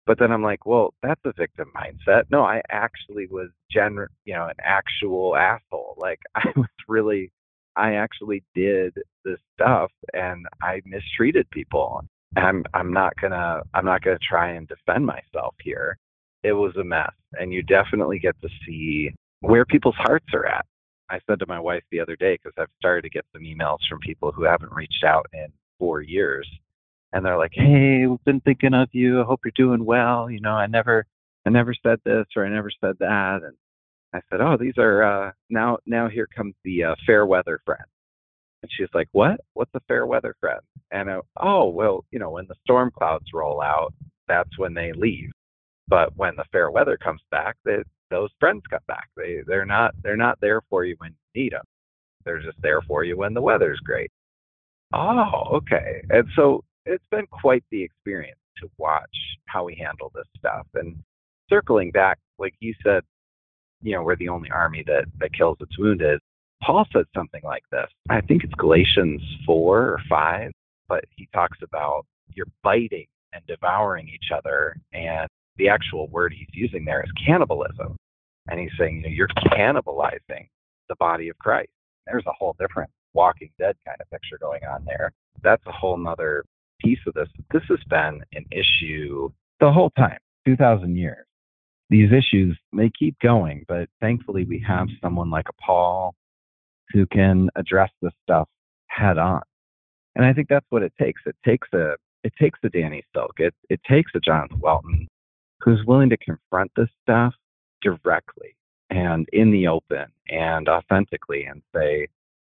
But 0.07 0.19
then 0.21 0.31
I'm 0.31 0.43
like, 0.43 0.67
well, 0.67 0.95
that's 1.03 1.21
a 1.25 1.33
victim 1.37 1.71
mindset. 1.77 2.25
No, 2.31 2.43
I 2.43 2.63
actually 2.71 3.27
was 3.27 3.51
gener, 3.75 4.07
you 4.25 4.35
know, 4.35 4.47
an 4.47 4.55
actual 4.63 5.37
asshole. 5.37 5.95
Like 5.99 6.21
I 6.35 6.49
was 6.57 6.69
really 6.89 7.33
I 7.77 7.95
actually 7.95 8.43
did 8.55 8.95
this 9.25 9.39
stuff 9.55 9.91
and 10.15 10.47
I 10.63 10.81
mistreated 10.87 11.49
people. 11.51 12.03
And 12.37 12.47
I'm 12.47 12.65
I'm 12.75 12.93
not 12.93 13.15
gonna 13.21 13.63
I'm 13.75 13.85
not 13.85 14.03
gonna 14.03 14.19
try 14.27 14.51
and 14.51 14.69
defend 14.69 15.07
myself 15.07 15.55
here. 15.63 15.99
It 16.43 16.53
was 16.53 16.77
a 16.77 16.85
mess, 16.85 17.13
and 17.41 17.53
you 17.53 17.63
definitely 17.63 18.19
get 18.21 18.41
to 18.43 18.49
see 18.65 19.11
where 19.41 19.65
people's 19.65 19.97
hearts 19.97 20.27
are 20.33 20.47
at. 20.47 20.65
I 21.11 21.19
said 21.27 21.39
to 21.41 21.47
my 21.47 21.59
wife 21.59 21.83
the 21.91 22.01
other 22.01 22.17
day 22.17 22.35
because 22.35 22.53
I've 22.59 22.71
started 22.79 23.03
to 23.03 23.11
get 23.11 23.25
some 23.33 23.43
emails 23.43 23.79
from 23.89 24.01
people 24.01 24.33
who 24.33 24.45
haven't 24.45 24.73
reached 24.73 25.05
out 25.05 25.27
in 25.33 25.47
four 25.79 26.03
years, 26.03 26.49
and 27.17 27.25
they're 27.25 27.39
like, 27.39 27.53
"Hey, 27.55 28.07
we've 28.07 28.23
been 28.25 28.41
thinking 28.41 28.75
of 28.75 28.91
you. 28.93 29.23
I 29.23 29.25
hope 29.25 29.41
you're 29.45 29.53
doing 29.57 29.85
well. 29.87 30.31
You 30.31 30.41
know, 30.41 30.53
I 30.53 30.67
never 30.67 31.07
I 31.47 31.51
never 31.51 31.75
said 31.83 31.99
this 32.05 32.27
or 32.37 32.45
I 32.45 32.51
never 32.51 32.71
said 32.71 32.97
that, 33.01 33.41
and 33.43 33.57
I 34.13 34.21
said, 34.31 34.43
"Oh, 34.43 34.59
these 34.59 34.77
are 34.77 35.03
uh, 35.03 35.33
now. 35.49 35.79
Now 35.87 36.09
here 36.11 36.29
comes 36.37 36.55
the 36.63 36.85
uh, 36.85 36.95
fair 37.07 37.25
weather 37.25 37.61
friend." 37.65 37.85
And 38.63 38.71
she's 38.77 38.91
like, 38.93 39.09
"What? 39.13 39.41
What's 39.55 39.75
a 39.75 39.81
fair 39.89 40.07
weather 40.07 40.37
friend?" 40.41 40.61
And 40.91 41.11
I, 41.11 41.21
oh, 41.41 41.71
well, 41.71 42.05
you 42.11 42.19
know, 42.19 42.31
when 42.31 42.47
the 42.49 42.55
storm 42.65 42.91
clouds 42.97 43.27
roll 43.33 43.63
out, 43.63 43.95
that's 44.29 44.59
when 44.59 44.75
they 44.75 44.93
leave. 44.93 45.31
But 45.89 46.15
when 46.17 46.37
the 46.37 46.45
fair 46.53 46.71
weather 46.71 46.99
comes 46.99 47.23
back, 47.31 47.57
they, 47.65 47.79
those 48.11 48.31
friends 48.39 48.63
come 48.69 48.81
back. 48.89 49.09
They 49.17 49.43
they're 49.47 49.65
not 49.65 49.95
they're 50.03 50.19
not 50.19 50.39
there 50.43 50.61
for 50.69 50.85
you 50.85 50.97
when 50.99 51.13
you 51.35 51.43
need 51.43 51.53
them. 51.55 51.65
They're 52.27 52.43
just 52.43 52.61
there 52.61 52.83
for 52.83 53.05
you 53.05 53.17
when 53.17 53.33
the 53.33 53.43
weather's 53.43 53.81
great. 53.81 54.11
Oh, 54.93 55.45
okay. 55.55 56.03
And 56.11 56.29
so 56.37 56.63
it's 56.87 57.05
been 57.11 57.27
quite 57.27 57.65
the 57.71 57.83
experience 57.83 58.39
to 58.59 58.71
watch 58.79 59.05
how 59.47 59.65
we 59.65 59.75
handle 59.75 60.11
this 60.15 60.27
stuff. 60.39 60.67
And 60.75 60.97
circling 61.51 61.91
back, 61.91 62.19
like 62.39 62.55
you 62.61 62.75
said, 62.83 63.03
you 63.83 63.95
know, 63.95 64.03
we're 64.03 64.17
the 64.17 64.29
only 64.29 64.51
army 64.51 64.83
that, 64.87 65.05
that 65.19 65.35
kills 65.35 65.59
its 65.61 65.79
wounded. 65.79 66.21
Paul 66.63 66.87
said 66.93 67.05
something 67.15 67.43
like 67.45 67.65
this. 67.71 67.87
I 68.09 68.21
think 68.23 68.43
it's 68.45 68.55
Galatians 68.55 69.21
4 69.45 69.79
or 69.79 70.01
5, 70.09 70.51
but 70.89 71.05
he 71.17 71.29
talks 71.35 71.59
about 71.63 72.07
you're 72.35 72.47
biting 72.63 73.07
and 73.33 73.43
devouring 73.47 74.09
each 74.09 74.31
other. 74.35 74.77
And 74.93 75.29
the 75.57 75.69
actual 75.69 76.09
word 76.09 76.35
he's 76.37 76.49
using 76.53 76.85
there 76.85 77.03
is 77.03 77.11
cannibalism. 77.25 77.97
And 78.49 78.61
he's 78.61 78.71
saying, 78.79 78.97
you 78.97 79.03
know, 79.03 79.09
you're 79.09 79.29
cannibalizing 79.29 80.49
the 80.89 80.97
body 80.99 81.29
of 81.29 81.39
Christ. 81.39 81.71
There's 82.07 82.27
a 82.27 82.33
whole 82.33 82.55
different 82.59 82.91
Walking 83.13 83.51
Dead 83.59 83.77
kind 83.85 83.99
of 84.01 84.09
picture 84.11 84.39
going 84.41 84.63
on 84.65 84.85
there. 84.85 85.11
That's 85.43 85.63
a 85.67 85.73
whole 85.73 85.97
nother 85.97 86.45
piece 86.81 86.99
of 87.07 87.15
this. 87.15 87.29
This 87.53 87.63
has 87.69 87.81
been 87.89 88.23
an 88.33 88.45
issue 88.51 89.31
the 89.61 89.73
whole 89.73 89.91
time, 89.91 90.19
2,000 90.47 90.97
years 90.97 91.27
these 91.89 92.11
issues 92.13 92.59
may 92.73 92.91
keep 92.99 93.19
going, 93.21 93.65
but 93.69 93.89
thankfully 94.01 94.45
we 94.45 94.65
have 94.67 94.89
someone 95.01 95.31
like 95.31 95.49
a 95.49 95.63
Paul 95.65 96.15
who 96.93 97.07
can 97.07 97.49
address 97.57 97.91
this 98.03 98.13
stuff 98.23 98.49
head 98.89 99.19
on. 99.19 99.43
And 100.15 100.25
I 100.25 100.33
think 100.33 100.49
that's 100.49 100.67
what 100.71 100.83
it 100.83 100.93
takes. 101.01 101.23
It 101.27 101.37
takes 101.45 101.69
a 101.75 101.95
it 102.25 102.33
takes 102.41 102.59
a 102.65 102.69
Danny 102.69 103.05
Silk. 103.15 103.35
It 103.39 103.55
it 103.69 103.81
takes 103.89 104.13
a 104.15 104.21
Jonathan 104.21 104.59
Welton 104.61 105.07
who's 105.61 105.85
willing 105.87 106.11
to 106.11 106.17
confront 106.17 106.73
this 106.77 106.89
stuff 107.03 107.35
directly 107.83 108.57
and 108.91 109.29
in 109.33 109.51
the 109.51 109.69
open 109.69 110.07
and 110.29 110.69
authentically 110.69 111.45
and 111.45 111.63
say, 111.75 112.09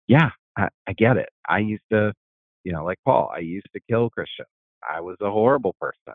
Yeah, 0.06 0.30
I, 0.56 0.68
I 0.86 0.92
get 0.92 1.16
it. 1.16 1.28
I 1.48 1.58
used 1.58 1.82
to, 1.90 2.12
you 2.68 2.74
know, 2.74 2.84
like 2.84 2.98
Paul, 3.02 3.32
I 3.34 3.38
used 3.38 3.68
to 3.72 3.80
kill 3.88 4.10
Christians. 4.10 4.46
I 4.86 5.00
was 5.00 5.16
a 5.22 5.30
horrible 5.30 5.74
person. 5.80 6.12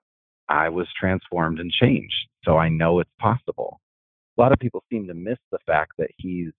I 0.48 0.70
was 0.70 0.86
transformed 1.00 1.60
and 1.60 1.72
changed. 1.72 2.28
So 2.44 2.58
I 2.58 2.70
know 2.70 3.00
it's 3.00 3.10
possible. 3.20 3.82
A 4.38 4.42
lot 4.42 4.52
of 4.52 4.60
people 4.60 4.84
seem 4.92 5.08
to 5.08 5.16
miss 5.16 5.40
the 5.52 5.58
fact 5.66 5.94
that 5.98 6.12
he's 6.18 6.52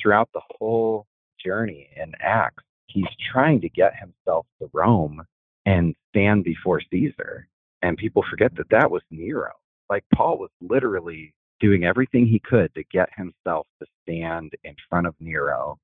throughout 0.00 0.28
the 0.32 0.42
whole 0.48 1.06
journey 1.44 1.88
in 1.96 2.12
Acts, 2.20 2.62
he's 2.86 3.08
trying 3.32 3.60
to 3.62 3.68
get 3.68 3.94
himself 3.98 4.46
to 4.60 4.70
Rome 4.72 5.24
and 5.64 5.96
stand 6.10 6.44
before 6.44 6.80
Caesar. 6.92 7.48
And 7.82 7.96
people 7.96 8.22
forget 8.30 8.54
that 8.54 8.70
that 8.70 8.92
was 8.92 9.02
Nero. 9.10 9.50
Like 9.90 10.04
Paul 10.14 10.38
was 10.38 10.50
literally 10.60 11.34
doing 11.58 11.82
everything 11.84 12.28
he 12.28 12.40
could 12.48 12.72
to 12.76 12.84
get 12.92 13.08
himself 13.16 13.66
to 13.80 13.86
stand 14.04 14.52
in 14.62 14.76
front 14.88 15.08
of 15.08 15.16
Nero 15.18 15.78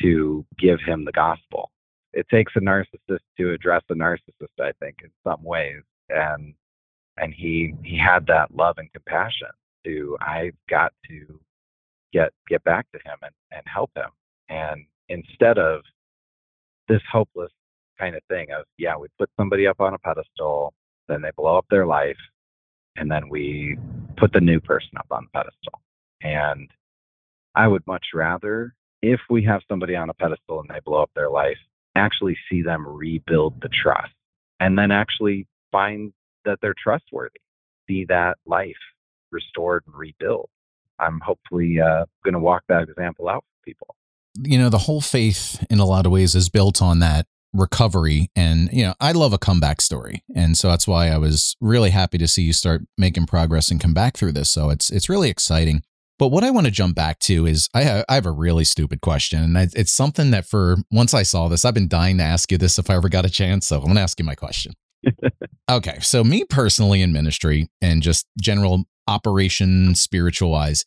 to 0.00 0.46
give 0.58 0.78
him 0.86 1.04
the 1.04 1.12
gospel. 1.12 1.70
It 2.12 2.26
takes 2.30 2.52
a 2.56 2.60
narcissist 2.60 3.20
to 3.38 3.52
address 3.52 3.82
a 3.90 3.94
narcissist, 3.94 4.60
I 4.60 4.72
think, 4.80 4.96
in 5.02 5.10
some 5.24 5.42
ways. 5.42 5.82
And 6.08 6.54
and 7.18 7.34
he 7.34 7.74
he 7.84 7.98
had 7.98 8.26
that 8.26 8.54
love 8.54 8.76
and 8.78 8.92
compassion 8.92 9.48
to 9.84 10.16
I've 10.20 10.56
got 10.68 10.92
to 11.08 11.40
get 12.12 12.30
get 12.48 12.64
back 12.64 12.86
to 12.92 12.98
him 12.98 13.18
and, 13.22 13.32
and 13.52 13.62
help 13.66 13.90
him. 13.96 14.10
And 14.48 14.86
instead 15.08 15.58
of 15.58 15.82
this 16.88 17.02
hopeless 17.10 17.52
kind 17.98 18.16
of 18.16 18.22
thing 18.28 18.48
of, 18.56 18.64
yeah, 18.78 18.96
we 18.96 19.08
put 19.18 19.30
somebody 19.36 19.66
up 19.66 19.80
on 19.80 19.94
a 19.94 19.98
pedestal, 19.98 20.72
then 21.08 21.20
they 21.22 21.30
blow 21.36 21.58
up 21.58 21.66
their 21.70 21.86
life, 21.86 22.16
and 22.96 23.10
then 23.10 23.28
we 23.28 23.76
put 24.16 24.32
the 24.32 24.40
new 24.40 24.60
person 24.60 24.90
up 24.96 25.06
on 25.10 25.24
the 25.24 25.38
pedestal. 25.38 25.80
And 26.22 26.70
I 27.54 27.68
would 27.68 27.86
much 27.86 28.06
rather, 28.14 28.74
if 29.02 29.20
we 29.28 29.44
have 29.44 29.62
somebody 29.68 29.96
on 29.96 30.10
a 30.10 30.14
pedestal 30.14 30.60
and 30.60 30.68
they 30.68 30.80
blow 30.84 31.02
up 31.02 31.10
their 31.14 31.30
life, 31.30 31.58
actually 31.98 32.36
see 32.50 32.62
them 32.62 32.86
rebuild 32.86 33.60
the 33.60 33.68
trust 33.68 34.12
and 34.60 34.78
then 34.78 34.90
actually 34.90 35.46
find 35.70 36.12
that 36.44 36.58
they're 36.62 36.74
trustworthy, 36.82 37.40
see 37.86 38.04
that 38.06 38.38
life 38.46 38.76
restored 39.30 39.84
and 39.86 39.94
rebuilt. 39.96 40.48
I'm 40.98 41.20
hopefully 41.20 41.80
uh, 41.80 42.06
going 42.24 42.34
to 42.34 42.40
walk 42.40 42.62
that 42.68 42.88
example 42.88 43.28
out 43.28 43.44
for 43.44 43.64
people. 43.64 43.94
You 44.40 44.58
know, 44.58 44.68
the 44.68 44.78
whole 44.78 45.00
faith 45.00 45.64
in 45.70 45.78
a 45.78 45.84
lot 45.84 46.06
of 46.06 46.12
ways 46.12 46.34
is 46.34 46.48
built 46.48 46.80
on 46.80 46.98
that 47.00 47.26
recovery. 47.52 48.30
And, 48.36 48.68
you 48.72 48.84
know, 48.84 48.94
I 49.00 49.12
love 49.12 49.32
a 49.32 49.38
comeback 49.38 49.80
story. 49.80 50.22
And 50.34 50.56
so 50.56 50.68
that's 50.68 50.86
why 50.86 51.08
I 51.08 51.18
was 51.18 51.56
really 51.60 51.90
happy 51.90 52.18
to 52.18 52.28
see 52.28 52.42
you 52.42 52.52
start 52.52 52.82
making 52.96 53.26
progress 53.26 53.70
and 53.70 53.80
come 53.80 53.94
back 53.94 54.16
through 54.16 54.32
this. 54.32 54.50
So 54.50 54.70
it's, 54.70 54.90
it's 54.90 55.08
really 55.08 55.30
exciting. 55.30 55.82
But 56.18 56.28
what 56.28 56.44
I 56.44 56.50
want 56.50 56.66
to 56.66 56.72
jump 56.72 56.96
back 56.96 57.18
to 57.20 57.46
is 57.46 57.68
I 57.74 57.82
have, 57.82 58.04
I 58.08 58.14
have 58.14 58.26
a 58.26 58.32
really 58.32 58.64
stupid 58.64 59.00
question. 59.00 59.56
And 59.56 59.72
it's 59.74 59.92
something 59.92 60.30
that 60.32 60.46
for 60.46 60.76
once 60.90 61.14
I 61.14 61.22
saw 61.22 61.48
this, 61.48 61.64
I've 61.64 61.74
been 61.74 61.88
dying 61.88 62.18
to 62.18 62.24
ask 62.24 62.50
you 62.50 62.58
this 62.58 62.78
if 62.78 62.90
I 62.90 62.96
ever 62.96 63.08
got 63.08 63.24
a 63.24 63.30
chance. 63.30 63.68
So 63.68 63.76
I'm 63.76 63.84
going 63.84 63.94
to 63.96 64.00
ask 64.00 64.18
you 64.18 64.24
my 64.24 64.34
question. 64.34 64.72
okay. 65.70 65.98
So, 66.00 66.24
me 66.24 66.44
personally 66.44 67.02
in 67.02 67.12
ministry 67.12 67.68
and 67.80 68.02
just 68.02 68.26
general 68.40 68.84
operation 69.06 69.94
spiritual 69.94 70.50
wise, 70.50 70.84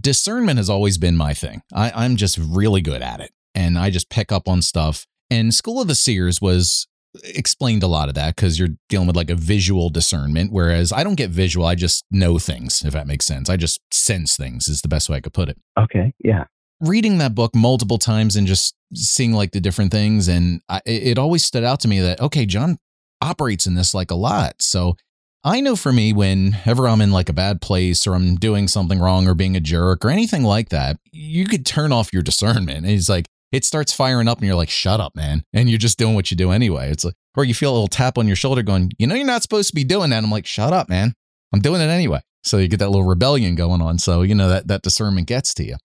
discernment 0.00 0.56
has 0.56 0.70
always 0.70 0.96
been 0.96 1.16
my 1.16 1.34
thing. 1.34 1.62
I, 1.74 1.92
I'm 1.94 2.16
just 2.16 2.38
really 2.38 2.80
good 2.80 3.02
at 3.02 3.20
it. 3.20 3.32
And 3.54 3.78
I 3.78 3.90
just 3.90 4.08
pick 4.08 4.32
up 4.32 4.48
on 4.48 4.62
stuff 4.62 5.06
and 5.32 5.54
School 5.54 5.80
of 5.80 5.88
the 5.88 5.94
Seers 5.94 6.42
was 6.42 6.86
explained 7.24 7.82
a 7.82 7.86
lot 7.86 8.08
of 8.08 8.14
that 8.14 8.36
because 8.36 8.58
you're 8.58 8.70
dealing 8.88 9.06
with 9.06 9.16
like 9.16 9.30
a 9.30 9.34
visual 9.34 9.90
discernment, 9.90 10.52
whereas 10.52 10.92
I 10.92 11.04
don't 11.04 11.14
get 11.14 11.30
visual. 11.30 11.66
I 11.66 11.74
just 11.74 12.04
know 12.10 12.38
things, 12.38 12.82
if 12.84 12.92
that 12.92 13.06
makes 13.06 13.26
sense. 13.26 13.50
I 13.50 13.56
just 13.56 13.80
sense 13.92 14.36
things, 14.36 14.68
is 14.68 14.80
the 14.80 14.88
best 14.88 15.08
way 15.08 15.18
I 15.18 15.20
could 15.20 15.34
put 15.34 15.48
it. 15.48 15.58
Okay. 15.78 16.12
Yeah. 16.24 16.44
Reading 16.80 17.18
that 17.18 17.34
book 17.34 17.54
multiple 17.54 17.98
times 17.98 18.34
and 18.34 18.46
just 18.46 18.74
seeing 18.94 19.32
like 19.32 19.52
the 19.52 19.60
different 19.60 19.92
things. 19.92 20.28
And 20.28 20.62
I, 20.68 20.80
it 20.84 21.18
always 21.18 21.44
stood 21.44 21.64
out 21.64 21.80
to 21.80 21.88
me 21.88 22.00
that, 22.00 22.20
okay, 22.20 22.46
Jon 22.46 22.78
operates 23.20 23.66
in 23.66 23.74
this 23.74 23.94
like 23.94 24.10
a 24.10 24.16
lot. 24.16 24.54
So 24.60 24.96
I 25.44 25.60
know 25.60 25.76
for 25.76 25.92
me, 25.92 26.12
whenever 26.12 26.88
I'm 26.88 27.00
in 27.00 27.10
like 27.10 27.28
a 27.28 27.32
bad 27.34 27.60
place 27.60 28.06
or 28.06 28.14
I'm 28.14 28.36
doing 28.36 28.68
something 28.68 28.98
wrong 29.00 29.26
or 29.26 29.34
being 29.34 29.56
a 29.56 29.60
jerk 29.60 30.04
or 30.04 30.10
anything 30.10 30.44
like 30.44 30.70
that, 30.70 30.98
you 31.12 31.46
could 31.46 31.66
turn 31.66 31.92
off 31.92 32.12
your 32.12 32.22
discernment. 32.22 32.86
And 32.86 32.90
it's 32.90 33.08
like, 33.08 33.26
it 33.52 33.66
starts 33.66 33.92
firing 33.92 34.28
up 34.28 34.38
and 34.38 34.46
you're 34.46 34.56
like, 34.56 34.70
shut 34.70 34.98
up, 34.98 35.14
man. 35.14 35.44
And 35.52 35.68
you're 35.68 35.78
just 35.78 35.98
doing 35.98 36.14
what 36.14 36.30
you 36.30 36.36
do 36.36 36.50
anyway. 36.50 36.90
It's 36.90 37.04
like, 37.04 37.14
or 37.36 37.44
you 37.44 37.54
feel 37.54 37.70
a 37.70 37.74
little 37.74 37.88
tap 37.88 38.16
on 38.16 38.26
your 38.26 38.36
shoulder 38.36 38.62
going, 38.62 38.90
you 38.98 39.06
know, 39.06 39.14
you're 39.14 39.26
not 39.26 39.42
supposed 39.42 39.68
to 39.68 39.74
be 39.74 39.84
doing 39.84 40.10
that. 40.10 40.24
I'm 40.24 40.30
like, 40.30 40.46
shut 40.46 40.72
up, 40.72 40.88
man. 40.88 41.12
I'm 41.52 41.60
doing 41.60 41.82
it 41.82 41.90
anyway. 41.90 42.20
So 42.42 42.56
you 42.56 42.66
get 42.66 42.78
that 42.78 42.88
little 42.88 43.06
rebellion 43.06 43.54
going 43.54 43.82
on. 43.82 43.98
So, 43.98 44.22
you 44.22 44.34
know, 44.34 44.48
that, 44.48 44.68
that 44.68 44.82
discernment 44.82 45.28
gets 45.28 45.54
to 45.54 45.64
you. 45.64 45.76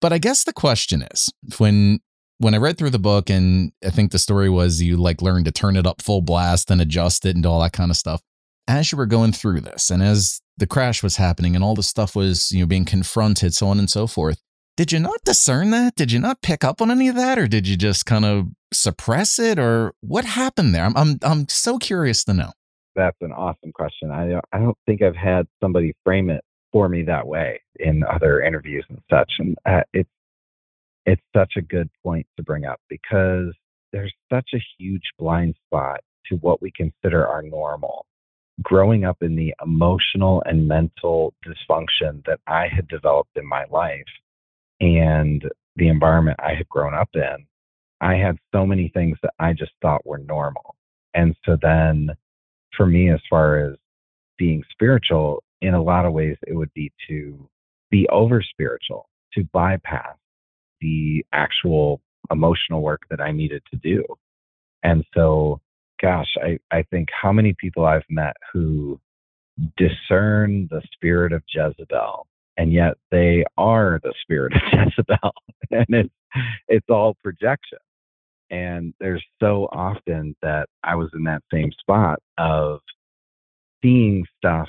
But 0.00 0.12
I 0.12 0.18
guess 0.18 0.44
the 0.44 0.52
question 0.52 1.02
is 1.10 1.32
when, 1.58 2.00
when 2.38 2.54
I 2.54 2.58
read 2.58 2.76
through 2.76 2.90
the 2.90 2.98
book 2.98 3.30
and 3.30 3.72
I 3.84 3.90
think 3.90 4.10
the 4.10 4.18
story 4.18 4.50
was 4.50 4.82
you 4.82 4.96
like 4.96 5.22
learned 5.22 5.46
to 5.46 5.52
turn 5.52 5.76
it 5.76 5.86
up 5.86 6.02
full 6.02 6.22
blast 6.22 6.70
and 6.70 6.80
adjust 6.80 7.24
it 7.24 7.34
and 7.34 7.42
do 7.42 7.48
all 7.48 7.62
that 7.62 7.72
kind 7.72 7.90
of 7.90 7.96
stuff. 7.96 8.20
As 8.68 8.90
you 8.90 8.98
were 8.98 9.06
going 9.06 9.32
through 9.32 9.60
this 9.60 9.90
and 9.90 10.02
as 10.02 10.40
the 10.58 10.66
crash 10.66 11.02
was 11.02 11.16
happening 11.16 11.54
and 11.54 11.62
all 11.62 11.76
the 11.76 11.82
stuff 11.84 12.16
was, 12.16 12.50
you 12.50 12.60
know, 12.60 12.66
being 12.66 12.84
confronted, 12.84 13.54
so 13.54 13.68
on 13.68 13.78
and 13.78 13.88
so 13.88 14.06
forth, 14.06 14.40
did 14.76 14.92
you 14.92 14.98
not 14.98 15.24
discern 15.24 15.70
that? 15.70 15.94
Did 15.96 16.12
you 16.12 16.18
not 16.18 16.42
pick 16.42 16.62
up 16.62 16.82
on 16.82 16.90
any 16.90 17.08
of 17.08 17.16
that, 17.16 17.38
or 17.38 17.48
did 17.48 17.66
you 17.66 17.76
just 17.76 18.04
kind 18.04 18.24
of 18.24 18.48
suppress 18.72 19.38
it, 19.38 19.58
or 19.58 19.94
what 20.00 20.24
happened 20.24 20.74
there? 20.74 20.84
I'm 20.84 20.96
I'm 20.96 21.18
I'm 21.22 21.48
so 21.48 21.78
curious 21.78 22.24
to 22.24 22.34
know. 22.34 22.52
That's 22.94 23.16
an 23.20 23.32
awesome 23.32 23.72
question. 23.72 24.10
I 24.10 24.40
I 24.52 24.58
don't 24.58 24.78
think 24.86 25.02
I've 25.02 25.16
had 25.16 25.46
somebody 25.62 25.94
frame 26.04 26.30
it 26.30 26.44
for 26.72 26.88
me 26.88 27.02
that 27.04 27.26
way 27.26 27.60
in 27.76 28.04
other 28.04 28.42
interviews 28.42 28.84
and 28.88 29.00
such, 29.10 29.32
and 29.38 29.56
uh, 29.64 29.80
it's 29.92 30.10
it's 31.06 31.22
such 31.34 31.54
a 31.56 31.62
good 31.62 31.88
point 32.02 32.26
to 32.36 32.42
bring 32.42 32.66
up 32.66 32.80
because 32.88 33.54
there's 33.92 34.12
such 34.30 34.50
a 34.54 34.64
huge 34.78 35.04
blind 35.18 35.54
spot 35.66 36.00
to 36.26 36.36
what 36.36 36.60
we 36.60 36.70
consider 36.72 37.26
our 37.26 37.40
normal. 37.40 38.04
Growing 38.62 39.04
up 39.04 39.18
in 39.22 39.36
the 39.36 39.54
emotional 39.64 40.42
and 40.46 40.66
mental 40.66 41.32
dysfunction 41.46 42.24
that 42.26 42.40
I 42.46 42.66
had 42.68 42.88
developed 42.88 43.36
in 43.36 43.46
my 43.46 43.64
life, 43.70 44.04
and 44.80 45.42
the 45.76 45.88
environment 45.88 46.38
I 46.40 46.54
had 46.54 46.68
grown 46.68 46.94
up 46.94 47.10
in, 47.14 47.46
I 48.00 48.14
had 48.14 48.36
so 48.52 48.66
many 48.66 48.90
things 48.92 49.18
that 49.22 49.32
I 49.38 49.52
just 49.52 49.72
thought 49.80 50.06
were 50.06 50.18
normal. 50.18 50.74
And 51.14 51.34
so 51.44 51.56
then 51.60 52.10
for 52.76 52.86
me, 52.86 53.10
as 53.10 53.20
far 53.28 53.58
as 53.58 53.76
being 54.38 54.62
spiritual, 54.70 55.42
in 55.62 55.74
a 55.74 55.82
lot 55.82 56.04
of 56.04 56.12
ways, 56.12 56.36
it 56.46 56.54
would 56.54 56.72
be 56.74 56.92
to 57.08 57.48
be 57.90 58.06
over 58.10 58.42
spiritual, 58.42 59.08
to 59.32 59.44
bypass 59.52 60.16
the 60.80 61.24
actual 61.32 62.00
emotional 62.30 62.82
work 62.82 63.02
that 63.08 63.20
I 63.20 63.32
needed 63.32 63.62
to 63.70 63.76
do. 63.76 64.04
And 64.82 65.04
so, 65.14 65.60
gosh, 66.02 66.28
I, 66.42 66.58
I 66.70 66.82
think 66.90 67.08
how 67.10 67.32
many 67.32 67.54
people 67.58 67.86
I've 67.86 68.04
met 68.10 68.36
who 68.52 69.00
discern 69.78 70.68
the 70.70 70.82
spirit 70.92 71.32
of 71.32 71.42
Jezebel 71.48 72.26
and 72.56 72.72
yet 72.72 72.94
they 73.10 73.44
are 73.56 74.00
the 74.02 74.14
spirit 74.22 74.54
of 74.54 74.62
Jezebel, 74.72 75.32
and 75.70 75.86
it's 75.88 76.14
it's 76.68 76.86
all 76.88 77.16
projection. 77.22 77.78
And 78.50 78.94
there's 79.00 79.24
so 79.40 79.68
often 79.72 80.36
that 80.42 80.68
I 80.84 80.94
was 80.94 81.10
in 81.14 81.24
that 81.24 81.42
same 81.52 81.72
spot 81.80 82.20
of 82.38 82.80
seeing 83.82 84.24
stuff 84.36 84.68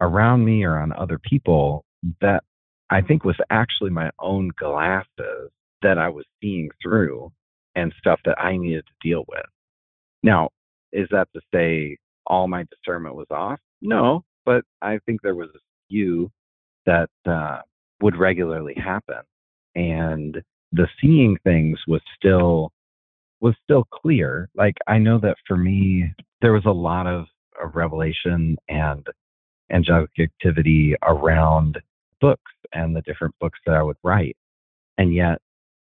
around 0.00 0.44
me 0.44 0.64
or 0.64 0.78
on 0.78 0.92
other 0.92 1.18
people 1.18 1.84
that 2.20 2.44
I 2.90 3.00
think 3.00 3.24
was 3.24 3.36
actually 3.50 3.90
my 3.90 4.10
own 4.18 4.50
glasses 4.58 5.50
that 5.82 5.98
I 5.98 6.08
was 6.08 6.24
seeing 6.40 6.70
through 6.82 7.32
and 7.74 7.92
stuff 7.98 8.20
that 8.24 8.40
I 8.40 8.56
needed 8.56 8.84
to 8.86 9.08
deal 9.08 9.24
with. 9.28 9.46
Now, 10.22 10.50
is 10.92 11.08
that 11.10 11.28
to 11.34 11.40
say 11.52 11.96
all 12.26 12.48
my 12.48 12.64
discernment 12.70 13.14
was 13.14 13.26
off? 13.30 13.58
No, 13.80 14.24
but 14.44 14.64
I 14.82 14.98
think 15.06 15.22
there 15.22 15.34
was 15.34 15.50
a 15.54 15.58
skew 15.86 16.30
that 16.86 17.10
uh, 17.26 17.60
would 18.00 18.16
regularly 18.16 18.74
happen, 18.74 19.22
and 19.74 20.42
the 20.72 20.86
seeing 21.00 21.36
things 21.44 21.78
was 21.86 22.02
still 22.16 22.72
was 23.40 23.54
still 23.62 23.84
clear. 23.92 24.48
Like 24.54 24.76
I 24.86 24.98
know 24.98 25.18
that 25.20 25.36
for 25.46 25.56
me, 25.56 26.12
there 26.40 26.52
was 26.52 26.66
a 26.66 26.70
lot 26.70 27.06
of, 27.06 27.26
of 27.62 27.74
revelation 27.76 28.56
and 28.68 29.06
angelic 29.70 30.10
activity 30.18 30.94
around 31.02 31.78
books 32.20 32.52
and 32.72 32.94
the 32.94 33.02
different 33.02 33.34
books 33.40 33.58
that 33.66 33.74
I 33.74 33.82
would 33.82 33.96
write. 34.02 34.36
And 34.98 35.14
yet, 35.14 35.38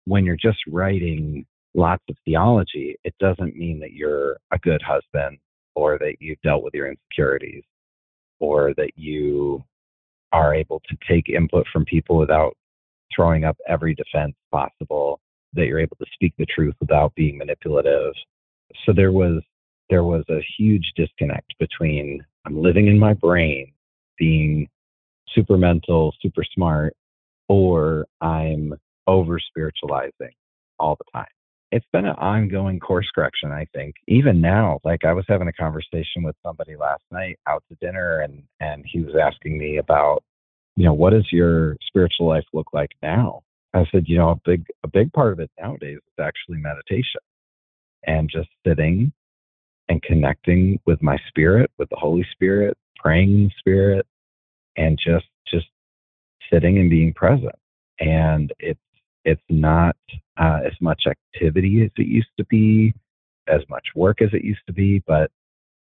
when 0.04 0.24
you're 0.24 0.36
just 0.36 0.58
writing 0.68 1.44
lots 1.74 2.02
of 2.08 2.16
theology, 2.24 2.96
it 3.04 3.14
doesn't 3.18 3.56
mean 3.56 3.80
that 3.80 3.92
you're 3.92 4.36
a 4.50 4.58
good 4.58 4.82
husband 4.82 5.38
or 5.74 5.98
that 5.98 6.16
you've 6.20 6.40
dealt 6.42 6.62
with 6.64 6.74
your 6.74 6.88
insecurities 6.88 7.62
or 8.40 8.74
that 8.76 8.92
you 8.96 9.62
are 10.32 10.54
able 10.54 10.80
to 10.88 10.96
take 11.08 11.28
input 11.28 11.66
from 11.72 11.84
people 11.84 12.16
without 12.16 12.56
throwing 13.14 13.44
up 13.44 13.56
every 13.68 13.94
defense 13.94 14.34
possible, 14.50 15.20
that 15.54 15.66
you're 15.66 15.80
able 15.80 15.96
to 15.96 16.06
speak 16.14 16.32
the 16.38 16.46
truth 16.46 16.74
without 16.80 17.14
being 17.14 17.36
manipulative. 17.38 18.14
So 18.86 18.92
there 18.92 19.12
was 19.12 19.42
there 19.90 20.04
was 20.04 20.24
a 20.30 20.40
huge 20.56 20.92
disconnect 20.96 21.54
between 21.58 22.24
I'm 22.46 22.60
living 22.60 22.86
in 22.86 22.98
my 22.98 23.12
brain, 23.12 23.72
being 24.18 24.68
super 25.34 25.58
mental, 25.58 26.14
super 26.22 26.42
smart, 26.54 26.94
or 27.48 28.06
I'm 28.22 28.74
over 29.06 29.38
spiritualizing 29.38 30.32
all 30.78 30.96
the 30.96 31.04
time 31.12 31.26
it's 31.72 31.86
been 31.90 32.04
an 32.04 32.16
ongoing 32.16 32.78
course 32.78 33.08
correction, 33.14 33.50
I 33.50 33.66
think. 33.74 33.94
Even 34.06 34.42
now, 34.42 34.78
like 34.84 35.06
I 35.06 35.14
was 35.14 35.24
having 35.26 35.48
a 35.48 35.52
conversation 35.54 36.22
with 36.22 36.36
somebody 36.44 36.76
last 36.76 37.02
night 37.10 37.38
out 37.48 37.64
to 37.68 37.76
dinner 37.80 38.20
and 38.20 38.42
and 38.60 38.84
he 38.86 39.00
was 39.00 39.14
asking 39.16 39.58
me 39.58 39.78
about, 39.78 40.22
you 40.76 40.84
know, 40.84 40.92
what 40.92 41.10
does 41.10 41.26
your 41.32 41.76
spiritual 41.86 42.28
life 42.28 42.44
look 42.52 42.68
like 42.74 42.90
now? 43.02 43.40
I 43.74 43.86
said, 43.90 44.04
you 44.06 44.18
know, 44.18 44.30
a 44.30 44.40
big 44.44 44.66
a 44.84 44.88
big 44.88 45.12
part 45.14 45.32
of 45.32 45.40
it 45.40 45.50
nowadays 45.58 45.96
is 45.96 46.22
actually 46.24 46.58
meditation 46.58 47.22
and 48.06 48.28
just 48.30 48.50
sitting 48.66 49.10
and 49.88 50.02
connecting 50.02 50.78
with 50.86 51.02
my 51.02 51.16
spirit, 51.28 51.70
with 51.78 51.88
the 51.88 51.96
Holy 51.96 52.26
Spirit, 52.32 52.76
praying 52.96 53.30
in 53.30 53.44
the 53.44 53.50
spirit, 53.58 54.06
and 54.76 54.98
just 55.02 55.26
just 55.50 55.66
sitting 56.52 56.76
and 56.76 56.90
being 56.90 57.14
present. 57.14 57.54
And 57.98 58.52
it's 58.58 58.78
it's 59.24 59.40
not 59.48 59.96
uh, 60.38 60.60
as 60.64 60.72
much 60.80 61.04
activity 61.06 61.82
as 61.84 61.90
it 61.96 62.06
used 62.06 62.30
to 62.38 62.44
be, 62.46 62.94
as 63.48 63.60
much 63.68 63.84
work 63.94 64.22
as 64.22 64.30
it 64.32 64.44
used 64.44 64.62
to 64.66 64.72
be, 64.72 65.02
but 65.06 65.30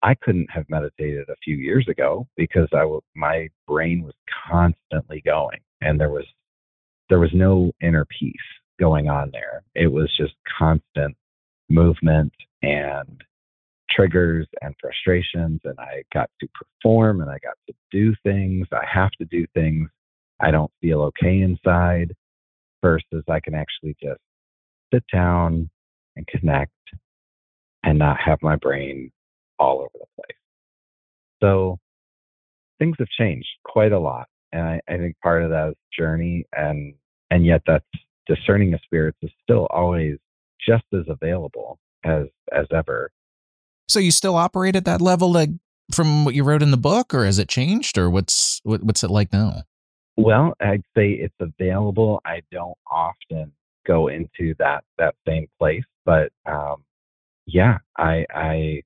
I 0.02 0.14
couldn't 0.14 0.50
have 0.50 0.68
meditated 0.68 1.28
a 1.28 1.36
few 1.44 1.56
years 1.56 1.86
ago 1.88 2.26
because 2.36 2.68
I 2.72 2.80
w- 2.80 3.00
my 3.14 3.48
brain 3.68 4.02
was 4.02 4.14
constantly 4.50 5.22
going, 5.24 5.60
and 5.80 6.00
there 6.00 6.10
was 6.10 6.24
there 7.08 7.20
was 7.20 7.30
no 7.34 7.72
inner 7.80 8.06
peace 8.06 8.34
going 8.80 9.08
on 9.08 9.30
there. 9.32 9.62
It 9.74 9.86
was 9.86 10.10
just 10.16 10.32
constant 10.58 11.16
movement 11.68 12.32
and 12.62 13.22
triggers 13.90 14.46
and 14.60 14.74
frustrations, 14.80 15.60
and 15.64 15.78
I 15.78 16.02
got 16.12 16.30
to 16.40 16.48
perform 16.54 17.20
and 17.20 17.30
I 17.30 17.38
got 17.42 17.56
to 17.68 17.74
do 17.90 18.14
things. 18.24 18.66
I 18.72 18.84
have 18.92 19.10
to 19.12 19.24
do 19.26 19.46
things. 19.54 19.88
I 20.40 20.50
don't 20.50 20.72
feel 20.80 21.02
okay 21.02 21.42
inside 21.42 22.12
versus 22.82 23.22
I 23.28 23.38
can 23.40 23.54
actually 23.54 23.94
just 24.02 24.20
sit 24.92 25.04
down 25.12 25.70
and 26.16 26.26
connect 26.26 26.72
and 27.82 27.98
not 27.98 28.18
have 28.24 28.38
my 28.42 28.56
brain 28.56 29.10
all 29.58 29.80
over 29.80 29.90
the 29.94 30.06
place. 30.16 30.38
So 31.42 31.78
things 32.78 32.96
have 32.98 33.08
changed 33.18 33.48
quite 33.64 33.92
a 33.92 33.98
lot. 33.98 34.28
And 34.52 34.62
I, 34.62 34.80
I 34.88 34.96
think 34.98 35.16
part 35.22 35.42
of 35.42 35.50
that 35.50 35.70
is 35.70 35.74
journey 35.96 36.44
and 36.52 36.94
and 37.30 37.46
yet 37.46 37.62
that's 37.66 37.84
discerning 38.26 38.74
of 38.74 38.80
spirits 38.84 39.16
is 39.22 39.30
still 39.42 39.66
always 39.70 40.18
just 40.66 40.84
as 40.92 41.04
available 41.08 41.78
as 42.04 42.26
as 42.52 42.66
ever. 42.72 43.10
So 43.88 43.98
you 43.98 44.10
still 44.10 44.36
operate 44.36 44.76
at 44.76 44.84
that 44.84 45.00
level 45.00 45.32
like 45.32 45.50
from 45.92 46.24
what 46.24 46.34
you 46.34 46.44
wrote 46.44 46.62
in 46.62 46.70
the 46.70 46.76
book 46.76 47.14
or 47.14 47.24
has 47.24 47.38
it 47.38 47.48
changed 47.48 47.98
or 47.98 48.10
what's 48.10 48.60
what, 48.64 48.82
what's 48.82 49.02
it 49.02 49.10
like 49.10 49.32
now? 49.32 49.62
Well, 50.16 50.54
I'd 50.60 50.84
say 50.94 51.10
it's 51.10 51.34
available. 51.40 52.20
I 52.24 52.42
don't 52.52 52.76
often 52.90 53.52
go 53.86 54.08
into 54.08 54.54
that 54.58 54.84
that 54.98 55.14
same 55.26 55.46
place, 55.58 55.84
but 56.04 56.30
um, 56.46 56.84
yeah, 57.46 57.78
I 57.96 58.24
I 58.34 58.82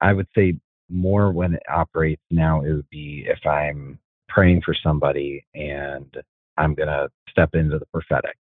I 0.00 0.12
would 0.12 0.28
say 0.36 0.54
more 0.88 1.32
when 1.32 1.54
it 1.54 1.62
operates 1.68 2.22
now, 2.30 2.62
it 2.62 2.72
would 2.72 2.90
be 2.90 3.26
if 3.26 3.44
I'm 3.46 3.98
praying 4.28 4.62
for 4.64 4.74
somebody 4.82 5.44
and 5.54 6.14
I'm 6.58 6.76
to 6.76 7.08
step 7.30 7.50
into 7.54 7.78
the 7.78 7.86
prophetic. 7.86 8.36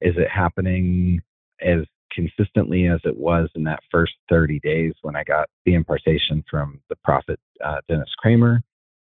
Is 0.00 0.14
it 0.16 0.28
happening 0.30 1.20
as 1.60 1.84
consistently 2.12 2.86
as 2.86 3.00
it 3.04 3.16
was 3.16 3.48
in 3.54 3.64
that 3.64 3.80
first 3.90 4.12
30 4.28 4.60
days 4.60 4.92
when 5.02 5.16
I 5.16 5.24
got 5.24 5.48
the 5.64 5.74
impartation 5.74 6.44
from 6.50 6.80
the 6.88 6.96
prophet 7.04 7.38
uh, 7.64 7.80
Dennis 7.88 8.12
Cramer? 8.18 8.62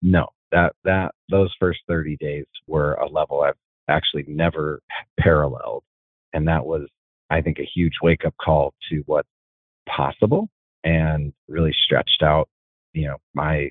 No, 0.02 0.28
that 0.52 0.74
that 0.84 1.14
those 1.30 1.52
first 1.58 1.80
30 1.88 2.16
days 2.18 2.46
were 2.66 2.94
a 2.94 3.08
level 3.08 3.42
I've 3.42 3.54
actually 3.88 4.24
never 4.28 4.80
paralleled, 5.20 5.84
and 6.34 6.48
that 6.48 6.66
was, 6.66 6.88
I 7.30 7.40
think, 7.40 7.58
a 7.58 7.68
huge 7.74 7.94
wake 8.02 8.26
up 8.26 8.34
call 8.44 8.74
to 8.90 9.02
what's 9.06 9.28
possible 9.88 10.48
and 10.82 11.32
really 11.48 11.74
stretched 11.84 12.22
out, 12.22 12.48
you 12.92 13.06
know, 13.06 13.16
my 13.32 13.70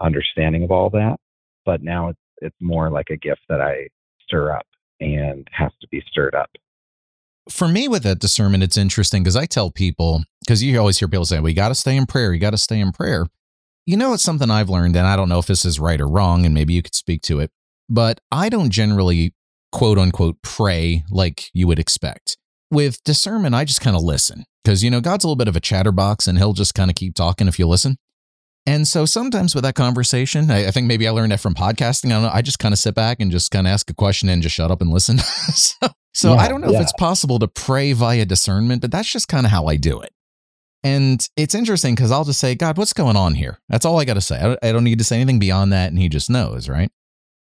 understanding 0.00 0.64
of 0.64 0.72
all 0.72 0.90
that. 0.90 1.18
But 1.64 1.82
now 1.82 2.08
it's 2.08 2.18
it's 2.40 2.56
more 2.60 2.90
like 2.90 3.10
a 3.10 3.16
gift 3.16 3.40
that 3.48 3.60
I 3.60 3.88
stir 4.22 4.52
up 4.52 4.66
and 5.00 5.46
has 5.52 5.72
to 5.80 5.88
be 5.88 6.02
stirred 6.08 6.34
up. 6.34 6.50
For 7.50 7.68
me, 7.68 7.88
with 7.88 8.02
that 8.04 8.20
discernment, 8.20 8.62
it's 8.62 8.76
interesting 8.76 9.22
because 9.22 9.36
I 9.36 9.46
tell 9.46 9.70
people 9.70 10.22
because 10.40 10.62
you 10.62 10.78
always 10.78 10.98
hear 10.98 11.08
people 11.08 11.24
say, 11.24 11.40
"We 11.40 11.54
got 11.54 11.68
to 11.68 11.74
stay 11.74 11.96
in 11.96 12.06
prayer. 12.06 12.32
You 12.32 12.40
got 12.40 12.50
to 12.50 12.58
stay 12.58 12.80
in 12.80 12.92
prayer." 12.92 13.26
You 13.86 13.96
know, 13.96 14.12
it's 14.12 14.22
something 14.22 14.50
I've 14.50 14.68
learned, 14.68 14.96
and 14.96 15.06
I 15.06 15.16
don't 15.16 15.28
know 15.28 15.38
if 15.38 15.46
this 15.46 15.64
is 15.64 15.80
right 15.80 16.00
or 16.00 16.08
wrong, 16.08 16.44
and 16.44 16.54
maybe 16.54 16.74
you 16.74 16.82
could 16.82 16.94
speak 16.94 17.22
to 17.22 17.40
it. 17.40 17.50
But 17.88 18.20
I 18.30 18.50
don't 18.50 18.70
generally 18.70 19.32
quote 19.72 19.98
unquote 19.98 20.42
pray 20.42 21.04
like 21.10 21.46
you 21.52 21.66
would 21.66 21.78
expect. 21.78 22.36
With 22.70 23.02
discernment, 23.04 23.54
I 23.54 23.64
just 23.64 23.80
kind 23.80 23.96
of 23.96 24.02
listen 24.02 24.44
because, 24.62 24.84
you 24.84 24.90
know, 24.90 25.00
God's 25.00 25.24
a 25.24 25.26
little 25.26 25.36
bit 25.36 25.48
of 25.48 25.56
a 25.56 25.60
chatterbox 25.60 26.26
and 26.26 26.36
he'll 26.38 26.52
just 26.52 26.74
kind 26.74 26.90
of 26.90 26.96
keep 26.96 27.14
talking 27.14 27.48
if 27.48 27.58
you 27.58 27.66
listen. 27.66 27.96
And 28.66 28.86
so 28.86 29.06
sometimes 29.06 29.54
with 29.54 29.64
that 29.64 29.74
conversation, 29.74 30.50
I, 30.50 30.66
I, 30.66 30.70
think 30.70 30.86
maybe 30.86 31.08
I 31.08 31.10
learned 31.10 31.32
that 31.32 31.40
from 31.40 31.54
podcasting. 31.54 32.06
I 32.06 32.14
don't 32.14 32.24
know. 32.24 32.30
I 32.30 32.42
just 32.42 32.58
kind 32.58 32.74
of 32.74 32.78
sit 32.78 32.94
back 32.94 33.18
and 33.18 33.30
just 33.30 33.50
kind 33.50 33.66
of 33.66 33.72
ask 33.72 33.88
a 33.88 33.94
question 33.94 34.28
and 34.28 34.42
just 34.42 34.54
shut 34.54 34.70
up 34.70 34.82
and 34.82 34.90
listen. 34.90 35.16
so, 35.54 35.88
so 36.12 36.34
yeah, 36.34 36.40
I 36.40 36.48
don't 36.48 36.60
know 36.60 36.70
yeah. 36.70 36.76
if 36.76 36.82
it's 36.82 36.92
possible 36.92 37.38
to 37.38 37.48
pray 37.48 37.94
via 37.94 38.26
discernment, 38.26 38.82
but 38.82 38.90
that's 38.90 39.10
just 39.10 39.26
kind 39.26 39.46
of 39.46 39.52
how 39.52 39.66
I 39.66 39.76
do 39.76 40.00
it. 40.02 40.10
And 40.84 41.26
it's 41.36 41.54
interesting 41.54 41.94
because 41.94 42.10
I'll 42.10 42.24
just 42.24 42.40
say, 42.40 42.54
God, 42.54 42.76
what's 42.76 42.92
going 42.92 43.16
on 43.16 43.34
here? 43.34 43.58
That's 43.70 43.86
all 43.86 43.98
I 43.98 44.04
got 44.04 44.14
to 44.14 44.20
say. 44.20 44.38
I 44.38 44.42
don't, 44.42 44.58
I 44.62 44.72
don't 44.72 44.84
need 44.84 44.98
to 44.98 45.04
say 45.04 45.16
anything 45.16 45.38
beyond 45.38 45.72
that. 45.72 45.88
And 45.88 45.98
he 45.98 46.10
just 46.10 46.28
knows, 46.28 46.68
right? 46.68 46.90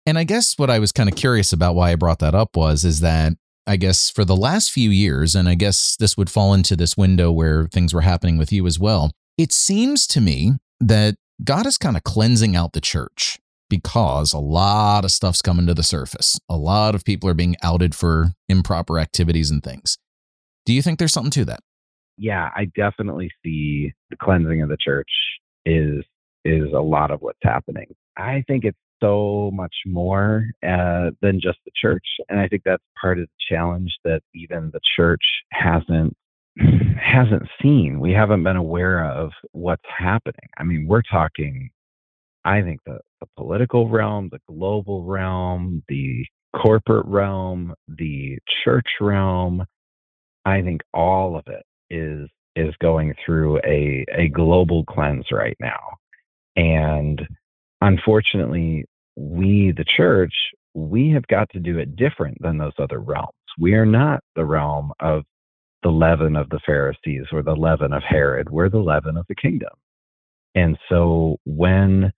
And 0.06 0.18
I 0.18 0.24
guess 0.24 0.58
what 0.58 0.70
I 0.70 0.78
was 0.78 0.92
kind 0.92 1.08
of 1.08 1.14
curious 1.14 1.52
about 1.52 1.74
why 1.74 1.92
I 1.92 1.96
brought 1.96 2.18
that 2.18 2.34
up 2.34 2.56
was, 2.56 2.84
is 2.84 3.00
that 3.00 3.34
I 3.66 3.76
guess 3.76 4.10
for 4.10 4.24
the 4.24 4.36
last 4.36 4.72
few 4.72 4.90
years, 4.90 5.34
and 5.34 5.48
I 5.48 5.54
guess 5.54 5.96
this 5.96 6.16
would 6.16 6.30
fall 6.30 6.54
into 6.54 6.74
this 6.74 6.96
window 6.96 7.30
where 7.30 7.66
things 7.66 7.94
were 7.94 8.00
happening 8.00 8.36
with 8.36 8.52
you 8.52 8.66
as 8.66 8.78
well, 8.78 9.12
it 9.38 9.52
seems 9.52 10.06
to 10.08 10.20
me 10.20 10.52
that 10.80 11.14
God 11.44 11.66
is 11.66 11.78
kind 11.78 11.96
of 11.96 12.02
cleansing 12.02 12.56
out 12.56 12.72
the 12.72 12.80
church 12.80 13.38
because 13.70 14.32
a 14.32 14.38
lot 14.38 15.04
of 15.04 15.12
stuff's 15.12 15.40
coming 15.40 15.66
to 15.66 15.74
the 15.74 15.82
surface. 15.82 16.38
A 16.48 16.56
lot 16.56 16.94
of 16.94 17.04
people 17.04 17.28
are 17.28 17.34
being 17.34 17.56
outed 17.62 17.94
for 17.94 18.32
improper 18.48 18.98
activities 18.98 19.50
and 19.50 19.62
things. 19.62 19.96
Do 20.66 20.72
you 20.72 20.82
think 20.82 20.98
there's 20.98 21.12
something 21.12 21.30
to 21.30 21.44
that? 21.46 21.60
Yeah, 22.18 22.50
I 22.54 22.66
definitely 22.76 23.30
see 23.42 23.92
the 24.10 24.16
cleansing 24.16 24.60
of 24.62 24.68
the 24.68 24.76
church 24.78 25.08
is 25.64 26.04
is 26.44 26.72
a 26.74 26.80
lot 26.80 27.10
of 27.12 27.22
what's 27.22 27.38
happening. 27.42 27.86
I 28.16 28.44
think 28.46 28.64
it's 28.64 28.76
so 29.02 29.50
much 29.52 29.74
more 29.84 30.46
uh, 30.66 31.10
than 31.20 31.40
just 31.40 31.58
the 31.64 31.72
church. 31.76 32.06
And 32.28 32.40
I 32.40 32.48
think 32.48 32.62
that's 32.64 32.82
part 33.00 33.18
of 33.18 33.26
the 33.26 33.54
challenge 33.54 33.92
that 34.04 34.22
even 34.34 34.70
the 34.72 34.80
church 34.96 35.22
hasn't 35.52 36.16
hasn't 37.00 37.48
seen. 37.62 37.98
We 38.00 38.12
haven't 38.12 38.44
been 38.44 38.56
aware 38.56 39.04
of 39.04 39.30
what's 39.52 39.82
happening. 39.86 40.48
I 40.58 40.64
mean, 40.64 40.86
we're 40.86 41.02
talking, 41.02 41.70
I 42.44 42.62
think, 42.62 42.80
the, 42.84 42.98
the 43.20 43.26
political 43.36 43.88
realm, 43.88 44.28
the 44.30 44.40
global 44.48 45.04
realm, 45.04 45.82
the 45.88 46.26
corporate 46.54 47.06
realm, 47.06 47.74
the 47.88 48.38
church 48.64 48.88
realm. 49.00 49.64
I 50.44 50.62
think 50.62 50.82
all 50.92 51.36
of 51.36 51.44
it 51.46 51.64
is 51.90 52.28
is 52.54 52.74
going 52.82 53.14
through 53.24 53.58
a 53.64 54.04
a 54.14 54.28
global 54.28 54.84
cleanse 54.84 55.26
right 55.32 55.56
now. 55.60 55.80
And 56.56 57.26
unfortunately, 57.80 58.84
we, 59.16 59.72
the 59.76 59.84
church, 59.96 60.32
we 60.74 61.10
have 61.10 61.26
got 61.26 61.48
to 61.50 61.60
do 61.60 61.78
it 61.78 61.96
different 61.96 62.40
than 62.40 62.58
those 62.58 62.72
other 62.78 63.00
realms. 63.00 63.28
We 63.58 63.74
are 63.74 63.86
not 63.86 64.20
the 64.36 64.44
realm 64.44 64.92
of 65.00 65.24
the 65.82 65.90
leaven 65.90 66.36
of 66.36 66.48
the 66.48 66.60
Pharisees 66.64 67.26
or 67.32 67.42
the 67.42 67.56
leaven 67.56 67.92
of 67.92 68.02
Herod. 68.02 68.50
We're 68.50 68.68
the 68.68 68.78
leaven 68.78 69.16
of 69.16 69.26
the 69.28 69.34
kingdom. 69.34 69.72
And 70.54 70.78
so 70.88 71.38
when 71.44 72.12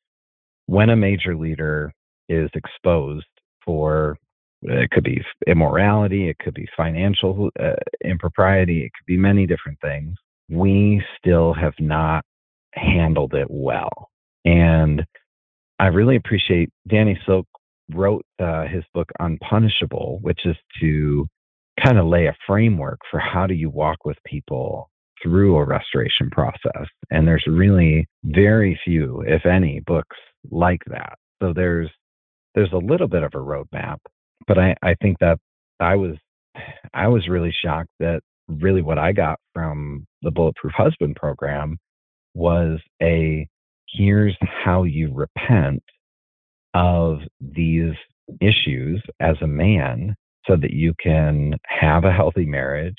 when 0.66 0.90
a 0.90 0.96
major 0.96 1.36
leader 1.36 1.92
is 2.28 2.50
exposed 2.54 3.26
for 3.64 4.16
it 4.62 4.90
could 4.90 5.04
be 5.04 5.22
immorality, 5.46 6.28
it 6.28 6.38
could 6.38 6.54
be 6.54 6.66
financial 6.76 7.50
uh, 7.60 7.74
impropriety, 8.02 8.82
it 8.84 8.92
could 8.94 9.06
be 9.06 9.18
many 9.18 9.46
different 9.46 9.78
things. 9.80 10.16
We 10.48 11.02
still 11.18 11.52
have 11.52 11.74
not 11.78 12.24
handled 12.72 13.34
it 13.34 13.46
well. 13.50 14.08
And 14.46 15.04
I 15.78 15.86
really 15.86 16.16
appreciate 16.16 16.70
Danny 16.88 17.18
Silk 17.26 17.46
wrote 17.92 18.24
uh, 18.38 18.64
his 18.66 18.84
book 18.94 19.08
Unpunishable, 19.20 20.20
which 20.22 20.40
is 20.44 20.56
to 20.80 21.26
kind 21.82 21.98
of 21.98 22.06
lay 22.06 22.26
a 22.26 22.36
framework 22.46 23.00
for 23.10 23.18
how 23.18 23.46
do 23.46 23.54
you 23.54 23.68
walk 23.68 24.04
with 24.04 24.16
people 24.24 24.88
through 25.22 25.56
a 25.56 25.64
restoration 25.64 26.30
process. 26.30 26.86
And 27.10 27.26
there's 27.26 27.44
really 27.46 28.06
very 28.24 28.78
few, 28.84 29.22
if 29.26 29.46
any, 29.46 29.80
books 29.80 30.16
like 30.50 30.82
that. 30.86 31.18
So 31.42 31.52
there's 31.52 31.90
there's 32.54 32.72
a 32.72 32.78
little 32.78 33.08
bit 33.08 33.24
of 33.24 33.32
a 33.34 33.38
roadmap, 33.38 33.98
but 34.46 34.58
I, 34.58 34.76
I 34.82 34.94
think 35.02 35.18
that 35.18 35.38
I 35.80 35.96
was 35.96 36.16
I 36.92 37.08
was 37.08 37.28
really 37.28 37.54
shocked 37.64 37.90
that 37.98 38.20
really 38.48 38.82
what 38.82 38.98
I 38.98 39.12
got 39.12 39.40
from 39.52 40.06
the 40.22 40.30
Bulletproof 40.30 40.72
Husband 40.76 41.16
program 41.16 41.78
was 42.34 42.78
a 43.02 43.48
here's 43.94 44.36
how 44.42 44.82
you 44.82 45.12
repent 45.12 45.82
of 46.74 47.18
these 47.40 47.94
issues 48.40 49.02
as 49.20 49.36
a 49.42 49.46
man 49.46 50.14
so 50.46 50.56
that 50.56 50.72
you 50.72 50.92
can 51.02 51.54
have 51.64 52.04
a 52.04 52.12
healthy 52.12 52.44
marriage, 52.44 52.96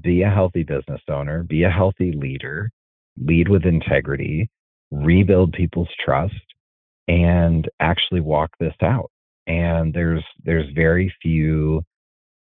be 0.00 0.22
a 0.22 0.30
healthy 0.30 0.62
business 0.62 1.00
owner, 1.10 1.42
be 1.42 1.64
a 1.64 1.70
healthy 1.70 2.12
leader, 2.12 2.70
lead 3.20 3.48
with 3.48 3.64
integrity, 3.64 4.48
rebuild 4.90 5.52
people's 5.52 5.88
trust, 6.04 6.34
and 7.08 7.68
actually 7.80 8.20
walk 8.20 8.50
this 8.60 8.74
out. 8.82 9.10
And 9.46 9.94
there's 9.94 10.24
there's 10.44 10.70
very 10.74 11.12
few 11.22 11.82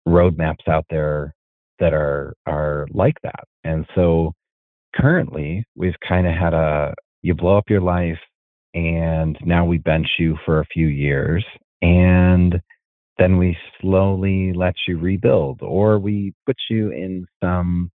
roadmaps 0.08 0.68
out 0.68 0.86
there 0.90 1.34
that 1.80 1.94
are 1.94 2.34
are 2.46 2.88
like 2.92 3.16
that. 3.24 3.46
And 3.64 3.86
so 3.96 4.34
currently 4.96 5.64
we've 5.76 6.00
kind 6.08 6.28
of 6.28 6.34
had 6.34 6.54
a 6.54 6.94
you 7.22 7.34
blow 7.36 7.58
up 7.58 7.70
your 7.70 7.82
life, 7.82 8.20
and 8.74 9.38
now 9.44 9.66
we 9.66 9.78
bench 9.78 10.08
you 10.20 10.38
for 10.46 10.60
a 10.60 10.66
few 10.66 10.88
years 10.88 11.44
and 11.82 12.62
then 13.18 13.38
we 13.38 13.58
slowly 13.82 14.54
let 14.54 14.76
you 14.88 14.98
rebuild 14.98 15.62
or 15.62 16.00
we 16.00 16.34
put 16.46 16.56
you 16.70 16.92
in 16.92 17.26
some 17.44 17.92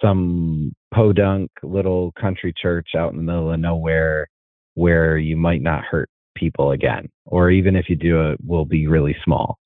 some 0.00 0.72
podunk 0.92 1.50
little 1.62 2.12
country 2.20 2.52
church 2.60 2.90
out 2.96 3.12
in 3.12 3.16
the 3.16 3.22
middle 3.22 3.52
of 3.52 3.60
nowhere 3.60 4.26
where 4.74 5.16
you 5.18 5.36
might 5.36 5.62
not 5.62 5.84
hurt 5.84 6.08
people 6.36 6.72
again 6.72 7.08
or 7.26 7.50
even 7.50 7.76
if 7.76 7.88
you 7.88 7.96
do 7.96 8.30
it 8.30 8.38
will 8.44 8.64
be 8.64 8.86
really 8.86 9.16
small. 9.24 9.58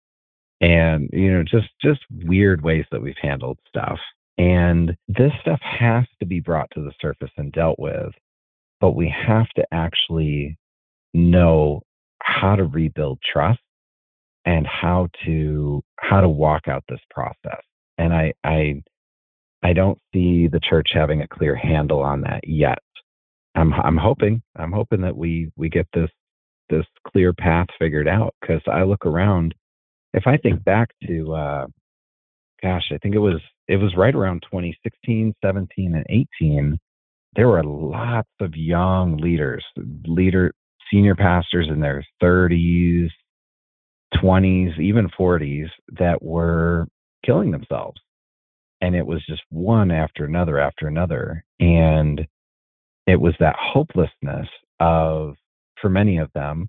And 0.60 1.08
you 1.12 1.32
know 1.32 1.44
just 1.44 1.68
just 1.82 2.00
weird 2.24 2.62
ways 2.62 2.84
that 2.90 3.02
we've 3.02 3.14
handled 3.20 3.58
stuff. 3.68 3.98
And 4.38 4.96
this 5.08 5.32
stuff 5.40 5.60
has 5.62 6.04
to 6.20 6.26
be 6.26 6.40
brought 6.40 6.70
to 6.72 6.80
the 6.80 6.92
surface 7.00 7.30
and 7.36 7.52
dealt 7.52 7.78
with 7.78 8.12
but 8.80 8.96
we 8.96 9.12
have 9.26 9.48
to 9.56 9.64
actually 9.72 10.56
know 11.14 11.82
how 12.22 12.56
to 12.56 12.64
rebuild 12.64 13.18
trust 13.32 13.60
and 14.44 14.66
how 14.66 15.08
to 15.24 15.82
how 15.98 16.20
to 16.20 16.28
walk 16.28 16.68
out 16.68 16.84
this 16.88 17.00
process. 17.10 17.62
And 17.98 18.12
i 18.12 18.32
i 18.44 18.82
i 19.62 19.72
don't 19.72 19.98
see 20.12 20.48
the 20.48 20.60
church 20.60 20.90
having 20.92 21.22
a 21.22 21.28
clear 21.28 21.56
handle 21.56 22.00
on 22.00 22.22
that 22.22 22.40
yet. 22.46 22.78
I'm 23.54 23.72
i'm 23.74 23.96
hoping 23.96 24.42
i'm 24.56 24.72
hoping 24.72 25.00
that 25.02 25.16
we 25.16 25.50
we 25.56 25.68
get 25.68 25.86
this 25.92 26.10
this 26.70 26.86
clear 27.06 27.32
path 27.32 27.66
figured 27.78 28.08
out 28.08 28.34
because 28.40 28.62
i 28.66 28.82
look 28.82 29.04
around 29.06 29.54
if 30.14 30.26
i 30.26 30.36
think 30.36 30.62
back 30.64 30.90
to 31.06 31.34
uh 31.34 31.66
gosh 32.62 32.84
i 32.92 32.98
think 32.98 33.14
it 33.14 33.20
was 33.20 33.40
it 33.68 33.76
was 33.76 33.96
right 33.96 34.14
around 34.14 34.42
2016 34.42 35.34
17 35.44 35.94
and 35.94 36.06
18 36.08 36.78
there 37.36 37.48
were 37.48 37.62
lots 37.62 38.30
of 38.40 38.56
young 38.56 39.16
leaders 39.16 39.64
leader 40.06 40.52
senior 40.90 41.14
pastors 41.14 41.68
in 41.68 41.80
their 41.80 42.04
30s 42.22 43.10
20s, 44.14 44.78
even 44.78 45.08
40s 45.18 45.68
that 45.98 46.22
were 46.22 46.86
killing 47.24 47.50
themselves. 47.50 48.00
And 48.80 48.94
it 48.94 49.06
was 49.06 49.24
just 49.26 49.42
one 49.50 49.90
after 49.90 50.24
another 50.24 50.58
after 50.58 50.86
another. 50.86 51.44
And 51.60 52.26
it 53.06 53.20
was 53.20 53.34
that 53.40 53.56
hopelessness 53.58 54.48
of, 54.80 55.34
for 55.80 55.88
many 55.88 56.18
of 56.18 56.30
them, 56.34 56.68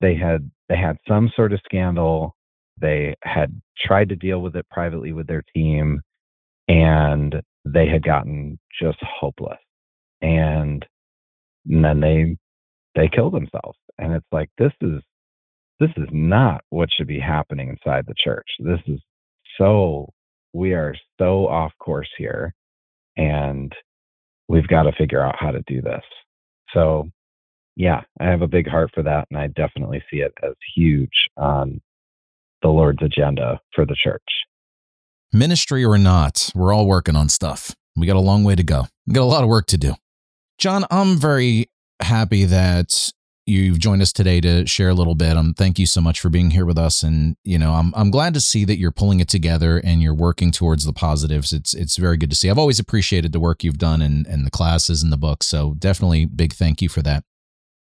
they 0.00 0.14
had 0.14 0.50
they 0.68 0.76
had 0.76 0.96
some 1.06 1.30
sort 1.36 1.52
of 1.52 1.60
scandal. 1.64 2.34
They 2.80 3.14
had 3.22 3.60
tried 3.78 4.08
to 4.08 4.16
deal 4.16 4.40
with 4.40 4.56
it 4.56 4.66
privately 4.70 5.12
with 5.12 5.26
their 5.26 5.42
team, 5.54 6.00
and 6.68 7.42
they 7.66 7.86
had 7.86 8.02
gotten 8.02 8.58
just 8.80 8.98
hopeless. 9.02 9.58
And, 10.22 10.84
and 11.68 11.84
then 11.84 12.00
they 12.00 12.36
they 12.94 13.08
killed 13.08 13.34
themselves. 13.34 13.78
And 13.98 14.12
it's 14.14 14.26
like 14.32 14.50
this 14.58 14.72
is 14.80 15.02
this 15.80 15.90
is 15.96 16.08
not 16.12 16.62
what 16.68 16.90
should 16.94 17.06
be 17.06 17.18
happening 17.18 17.68
inside 17.68 18.04
the 18.06 18.14
church. 18.22 18.46
This 18.58 18.80
is 18.86 19.00
so, 19.58 20.12
we 20.52 20.74
are 20.74 20.94
so 21.18 21.48
off 21.48 21.72
course 21.80 22.08
here. 22.18 22.54
And 23.16 23.72
we've 24.46 24.68
got 24.68 24.84
to 24.84 24.92
figure 24.92 25.24
out 25.24 25.36
how 25.38 25.50
to 25.50 25.62
do 25.66 25.80
this. 25.80 26.02
So, 26.74 27.08
yeah, 27.76 28.02
I 28.20 28.26
have 28.26 28.42
a 28.42 28.46
big 28.46 28.68
heart 28.68 28.90
for 28.94 29.02
that. 29.02 29.26
And 29.30 29.40
I 29.40 29.46
definitely 29.48 30.02
see 30.10 30.18
it 30.18 30.32
as 30.42 30.54
huge 30.76 31.08
on 31.36 31.80
the 32.62 32.68
Lord's 32.68 33.02
agenda 33.02 33.58
for 33.74 33.86
the 33.86 33.96
church. 34.02 34.22
Ministry 35.32 35.84
or 35.84 35.96
not, 35.96 36.50
we're 36.54 36.74
all 36.74 36.86
working 36.86 37.16
on 37.16 37.28
stuff. 37.28 37.74
We 37.96 38.06
got 38.06 38.16
a 38.16 38.20
long 38.20 38.44
way 38.44 38.54
to 38.54 38.62
go. 38.62 38.86
We 39.06 39.14
got 39.14 39.22
a 39.22 39.24
lot 39.24 39.42
of 39.42 39.48
work 39.48 39.66
to 39.66 39.78
do. 39.78 39.94
Jon, 40.60 40.84
I'm 40.90 41.16
very 41.16 41.70
happy 42.02 42.44
that 42.44 43.10
you've 43.46 43.78
joined 43.78 44.02
us 44.02 44.12
today 44.12 44.42
to 44.42 44.66
share 44.66 44.90
a 44.90 44.94
little 44.94 45.14
bit. 45.14 45.34
Um, 45.34 45.54
thank 45.54 45.78
you 45.78 45.86
so 45.86 46.02
much 46.02 46.20
for 46.20 46.28
being 46.28 46.50
here 46.50 46.66
with 46.66 46.76
us, 46.76 47.02
and 47.02 47.36
you 47.44 47.58
know, 47.58 47.72
I'm 47.72 47.94
I'm 47.96 48.10
glad 48.10 48.34
to 48.34 48.40
see 48.40 48.66
that 48.66 48.76
you're 48.76 48.92
pulling 48.92 49.20
it 49.20 49.28
together 49.28 49.80
and 49.82 50.02
you're 50.02 50.14
working 50.14 50.50
towards 50.50 50.84
the 50.84 50.92
positives. 50.92 51.54
It's 51.54 51.72
it's 51.72 51.96
very 51.96 52.18
good 52.18 52.28
to 52.28 52.36
see. 52.36 52.50
I've 52.50 52.58
always 52.58 52.78
appreciated 52.78 53.32
the 53.32 53.40
work 53.40 53.64
you've 53.64 53.78
done 53.78 54.02
and 54.02 54.26
and 54.26 54.44
the 54.46 54.50
classes 54.50 55.02
and 55.02 55.10
the 55.10 55.16
books. 55.16 55.46
So 55.46 55.76
definitely 55.78 56.26
big 56.26 56.52
thank 56.52 56.82
you 56.82 56.90
for 56.90 57.00
that. 57.02 57.24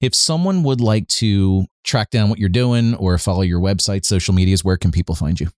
If 0.01 0.15
someone 0.15 0.63
would 0.63 0.81
like 0.81 1.07
to 1.19 1.65
track 1.83 2.09
down 2.09 2.29
what 2.29 2.39
you're 2.39 2.49
doing 2.49 2.95
or 2.95 3.19
follow 3.19 3.43
your 3.43 3.61
website, 3.61 4.03
social 4.03 4.33
medias, 4.33 4.65
where 4.65 4.77
can 4.77 4.91
people 4.91 5.13
find 5.13 5.39
you? 5.39 5.49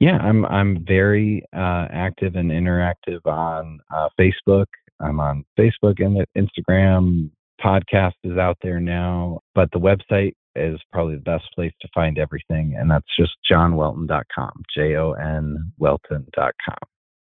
Yeah, 0.00 0.16
I'm 0.16 0.44
I'm 0.46 0.84
very 0.84 1.44
uh, 1.56 1.86
active 1.92 2.34
and 2.34 2.50
interactive 2.50 3.24
on 3.26 3.78
uh, 3.94 4.08
Facebook. 4.18 4.66
I'm 5.02 5.20
on 5.20 5.44
Facebook 5.58 6.02
and 6.04 6.24
Instagram, 6.36 7.30
podcast 7.62 8.14
is 8.24 8.38
out 8.38 8.58
there 8.62 8.80
now, 8.80 9.40
but 9.54 9.68
the 9.72 9.78
website 9.78 10.32
is 10.54 10.78
probably 10.92 11.16
the 11.16 11.22
best 11.22 11.44
place 11.54 11.72
to 11.80 11.88
find 11.94 12.18
everything. 12.18 12.76
And 12.78 12.90
that's 12.90 13.06
just 13.18 13.32
jonwelton.com, 13.50 14.62
J 14.74 14.96
O 14.96 15.12
N 15.12 15.72
Welton.com. 15.78 16.76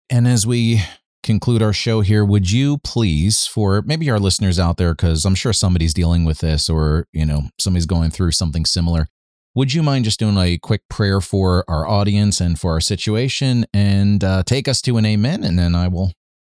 And 0.09 0.29
as 0.29 0.47
we 0.47 0.83
conclude 1.23 1.63
our 1.63 1.73
show 1.73 2.03
here, 2.03 2.25
would 2.25 2.51
you 2.51 2.79
please, 2.79 3.47
for 3.47 3.83
maybe 3.83 4.09
our 4.11 4.21
listeners 4.21 4.61
out 4.61 4.77
there, 4.77 4.95
because 4.95 5.25
I'm 5.25 5.35
sure 5.35 5.53
somebody's 5.53 5.95
dealing 5.95 6.25
with 6.25 6.39
this 6.39 6.71
or, 6.71 7.07
you 7.13 7.27
know, 7.27 7.43
somebody's 7.59 7.87
going 7.87 8.11
through 8.11 8.31
something 8.31 8.65
similar, 8.65 9.09
would 9.57 9.75
you 9.75 9.83
mind 9.83 10.05
just 10.05 10.21
doing 10.21 10.37
a 10.37 10.59
quick 10.59 10.83
prayer 10.89 11.21
for 11.21 11.65
our 11.67 11.89
audience 11.89 12.41
and 12.41 12.61
for 12.61 12.73
our 12.73 12.81
situation 12.81 13.67
and 13.73 14.23
uh, 14.23 14.45
take 14.45 14.69
us 14.69 14.81
to 14.83 14.99
an 14.99 15.07
amen? 15.07 15.43
And 15.43 15.59
then 15.59 15.75
I 15.75 15.89
will 15.89 16.13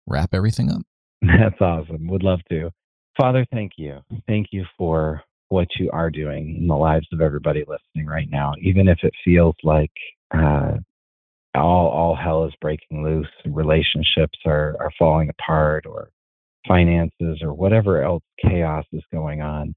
wrap 0.06 0.34
everything 0.34 0.69
up. 0.69 0.81
That's 1.22 1.60
awesome. 1.61 2.07
Would 2.07 2.23
love 2.23 2.39
to. 2.49 2.72
Father, 3.19 3.45
thank 3.52 3.73
you. 3.77 3.99
Thank 4.27 4.48
you 4.52 4.65
for 4.77 5.23
what 5.49 5.68
you 5.80 5.89
are 5.91 6.10
doing 6.10 6.57
in 6.60 6.68
the 6.68 6.76
lives 6.76 7.07
of 7.11 7.22
everybody 7.22 7.64
listening 7.68 8.06
right 8.06 8.30
now, 8.30 8.53
even 8.61 8.88
if 8.88 8.99
it 9.03 9.14
feels 9.23 9.56
like 9.64 9.91
uh, 10.31 10.73
all 11.56 11.88
all 11.88 12.15
hell 12.15 12.45
is 12.45 12.53
breaking 12.61 13.03
loose, 13.03 13.27
relationships 13.45 14.38
are 14.45 14.76
are 14.80 14.91
falling 14.99 15.30
apart, 15.30 15.85
or 15.85 16.10
finances, 16.68 17.39
or 17.41 17.53
whatever 17.53 18.03
else 18.03 18.23
chaos 18.45 18.85
is 18.91 19.03
going 19.11 19.41
on. 19.41 19.73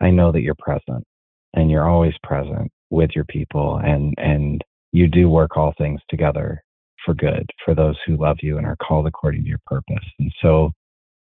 I 0.00 0.10
know 0.10 0.32
that 0.32 0.42
you're 0.42 0.56
present, 0.58 1.04
and 1.54 1.70
you're 1.70 1.88
always 1.88 2.14
present 2.22 2.70
with 2.90 3.10
your 3.14 3.24
people, 3.24 3.80
and 3.82 4.14
and 4.18 4.62
you 4.92 5.08
do 5.08 5.28
work 5.28 5.56
all 5.56 5.72
things 5.78 6.00
together 6.10 6.62
for 7.04 7.14
good 7.14 7.48
for 7.64 7.74
those 7.74 7.96
who 8.06 8.16
love 8.16 8.38
you 8.42 8.58
and 8.58 8.66
are 8.66 8.76
called 8.76 9.06
according 9.06 9.42
to 9.42 9.48
your 9.48 9.60
purpose. 9.66 10.04
And 10.18 10.32
so, 10.42 10.72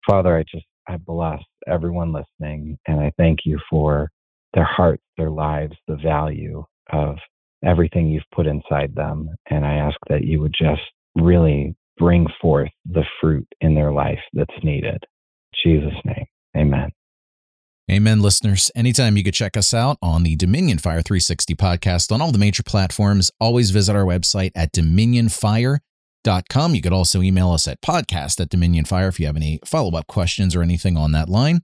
Father, 0.06 0.36
I 0.36 0.42
just 0.42 0.64
I 0.88 0.96
bless 0.96 1.40
everyone 1.68 2.12
listening, 2.12 2.78
and 2.86 3.00
I 3.00 3.12
thank 3.16 3.40
you 3.44 3.58
for 3.68 4.10
their 4.54 4.64
hearts, 4.64 5.02
their 5.16 5.30
lives, 5.30 5.74
the 5.86 5.96
value 5.96 6.64
of 6.92 7.16
everything 7.64 8.08
you've 8.08 8.22
put 8.34 8.46
inside 8.46 8.94
them. 8.94 9.30
And 9.50 9.64
I 9.64 9.74
ask 9.74 9.96
that 10.08 10.24
you 10.24 10.40
would 10.40 10.54
just 10.58 10.82
really 11.14 11.76
bring 11.98 12.26
forth 12.40 12.70
the 12.86 13.04
fruit 13.20 13.46
in 13.60 13.74
their 13.74 13.92
life 13.92 14.18
that's 14.32 14.54
needed. 14.64 15.04
In 15.64 15.80
Jesus' 15.80 16.00
name, 16.04 16.26
amen. 16.56 16.90
Amen, 17.90 18.22
listeners. 18.22 18.70
Anytime 18.76 19.16
you 19.16 19.24
could 19.24 19.34
check 19.34 19.56
us 19.56 19.74
out 19.74 19.98
on 20.00 20.22
the 20.22 20.36
Dominion 20.36 20.78
Fire 20.78 21.02
360 21.02 21.54
podcast 21.56 22.12
on 22.12 22.22
all 22.22 22.30
the 22.30 22.38
major 22.38 22.62
platforms, 22.62 23.32
always 23.40 23.70
visit 23.70 23.96
our 23.96 24.04
website 24.04 24.52
at 24.54 24.72
dominionfire.com 24.72 25.80
com. 26.48 26.74
You 26.74 26.82
could 26.82 26.92
also 26.92 27.22
email 27.22 27.50
us 27.50 27.66
at 27.68 27.80
podcast 27.80 28.40
at 28.40 28.50
dominionfire 28.50 29.08
if 29.08 29.20
you 29.20 29.26
have 29.26 29.36
any 29.36 29.60
follow 29.64 29.96
up 29.96 30.06
questions 30.06 30.54
or 30.54 30.62
anything 30.62 30.96
on 30.96 31.12
that 31.12 31.28
line. 31.28 31.60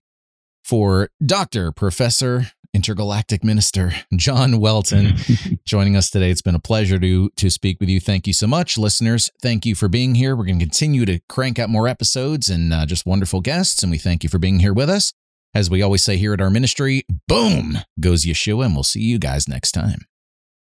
For 0.65 1.11
Dr. 1.25 1.71
Professor 1.71 2.47
Intergalactic 2.75 3.43
Minister 3.43 3.93
Jon 4.15 4.61
Welton 4.61 5.15
joining 5.65 5.97
us 5.97 6.11
today. 6.11 6.31
It's 6.31 6.43
been 6.43 6.55
a 6.55 6.61
pleasure 6.61 6.99
to 6.99 7.31
to 7.31 7.51
speak 7.51 7.79
with 7.81 7.89
you. 7.89 8.01
Thank 8.01 8.27
you 8.27 8.33
so 8.33 8.47
much, 8.47 8.77
listeners. 8.77 9.31
Thank 9.41 9.65
you 9.65 9.75
for 9.75 9.89
being 9.89 10.15
here. 10.15 10.37
We're 10.37 10.45
going 10.45 10.59
to 10.59 10.65
continue 10.65 11.07
to 11.07 11.21
crank 11.29 11.59
out 11.59 11.71
more 11.71 11.89
episodes 11.89 12.51
and 12.51 12.75
uh, 12.75 12.85
just 12.85 13.07
wonderful 13.07 13.41
guests, 13.41 13.83
and 13.83 13.91
we 13.91 13.99
thank 13.99 14.23
you 14.23 14.29
for 14.29 14.39
being 14.39 14.59
here 14.59 14.75
with 14.75 14.91
us. 14.91 15.13
As 15.55 15.71
we 15.71 15.81
always 15.81 16.05
say 16.05 16.19
here 16.19 16.35
at 16.35 16.41
our 16.43 16.51
ministry, 16.51 17.07
boom 17.27 17.79
goes 17.99 18.27
Yeshua, 18.27 18.67
and 18.67 18.75
we'll 18.75 18.83
see 18.83 19.01
you 19.01 19.19
guys 19.19 19.49
next 19.49 19.73
time. 19.73 20.01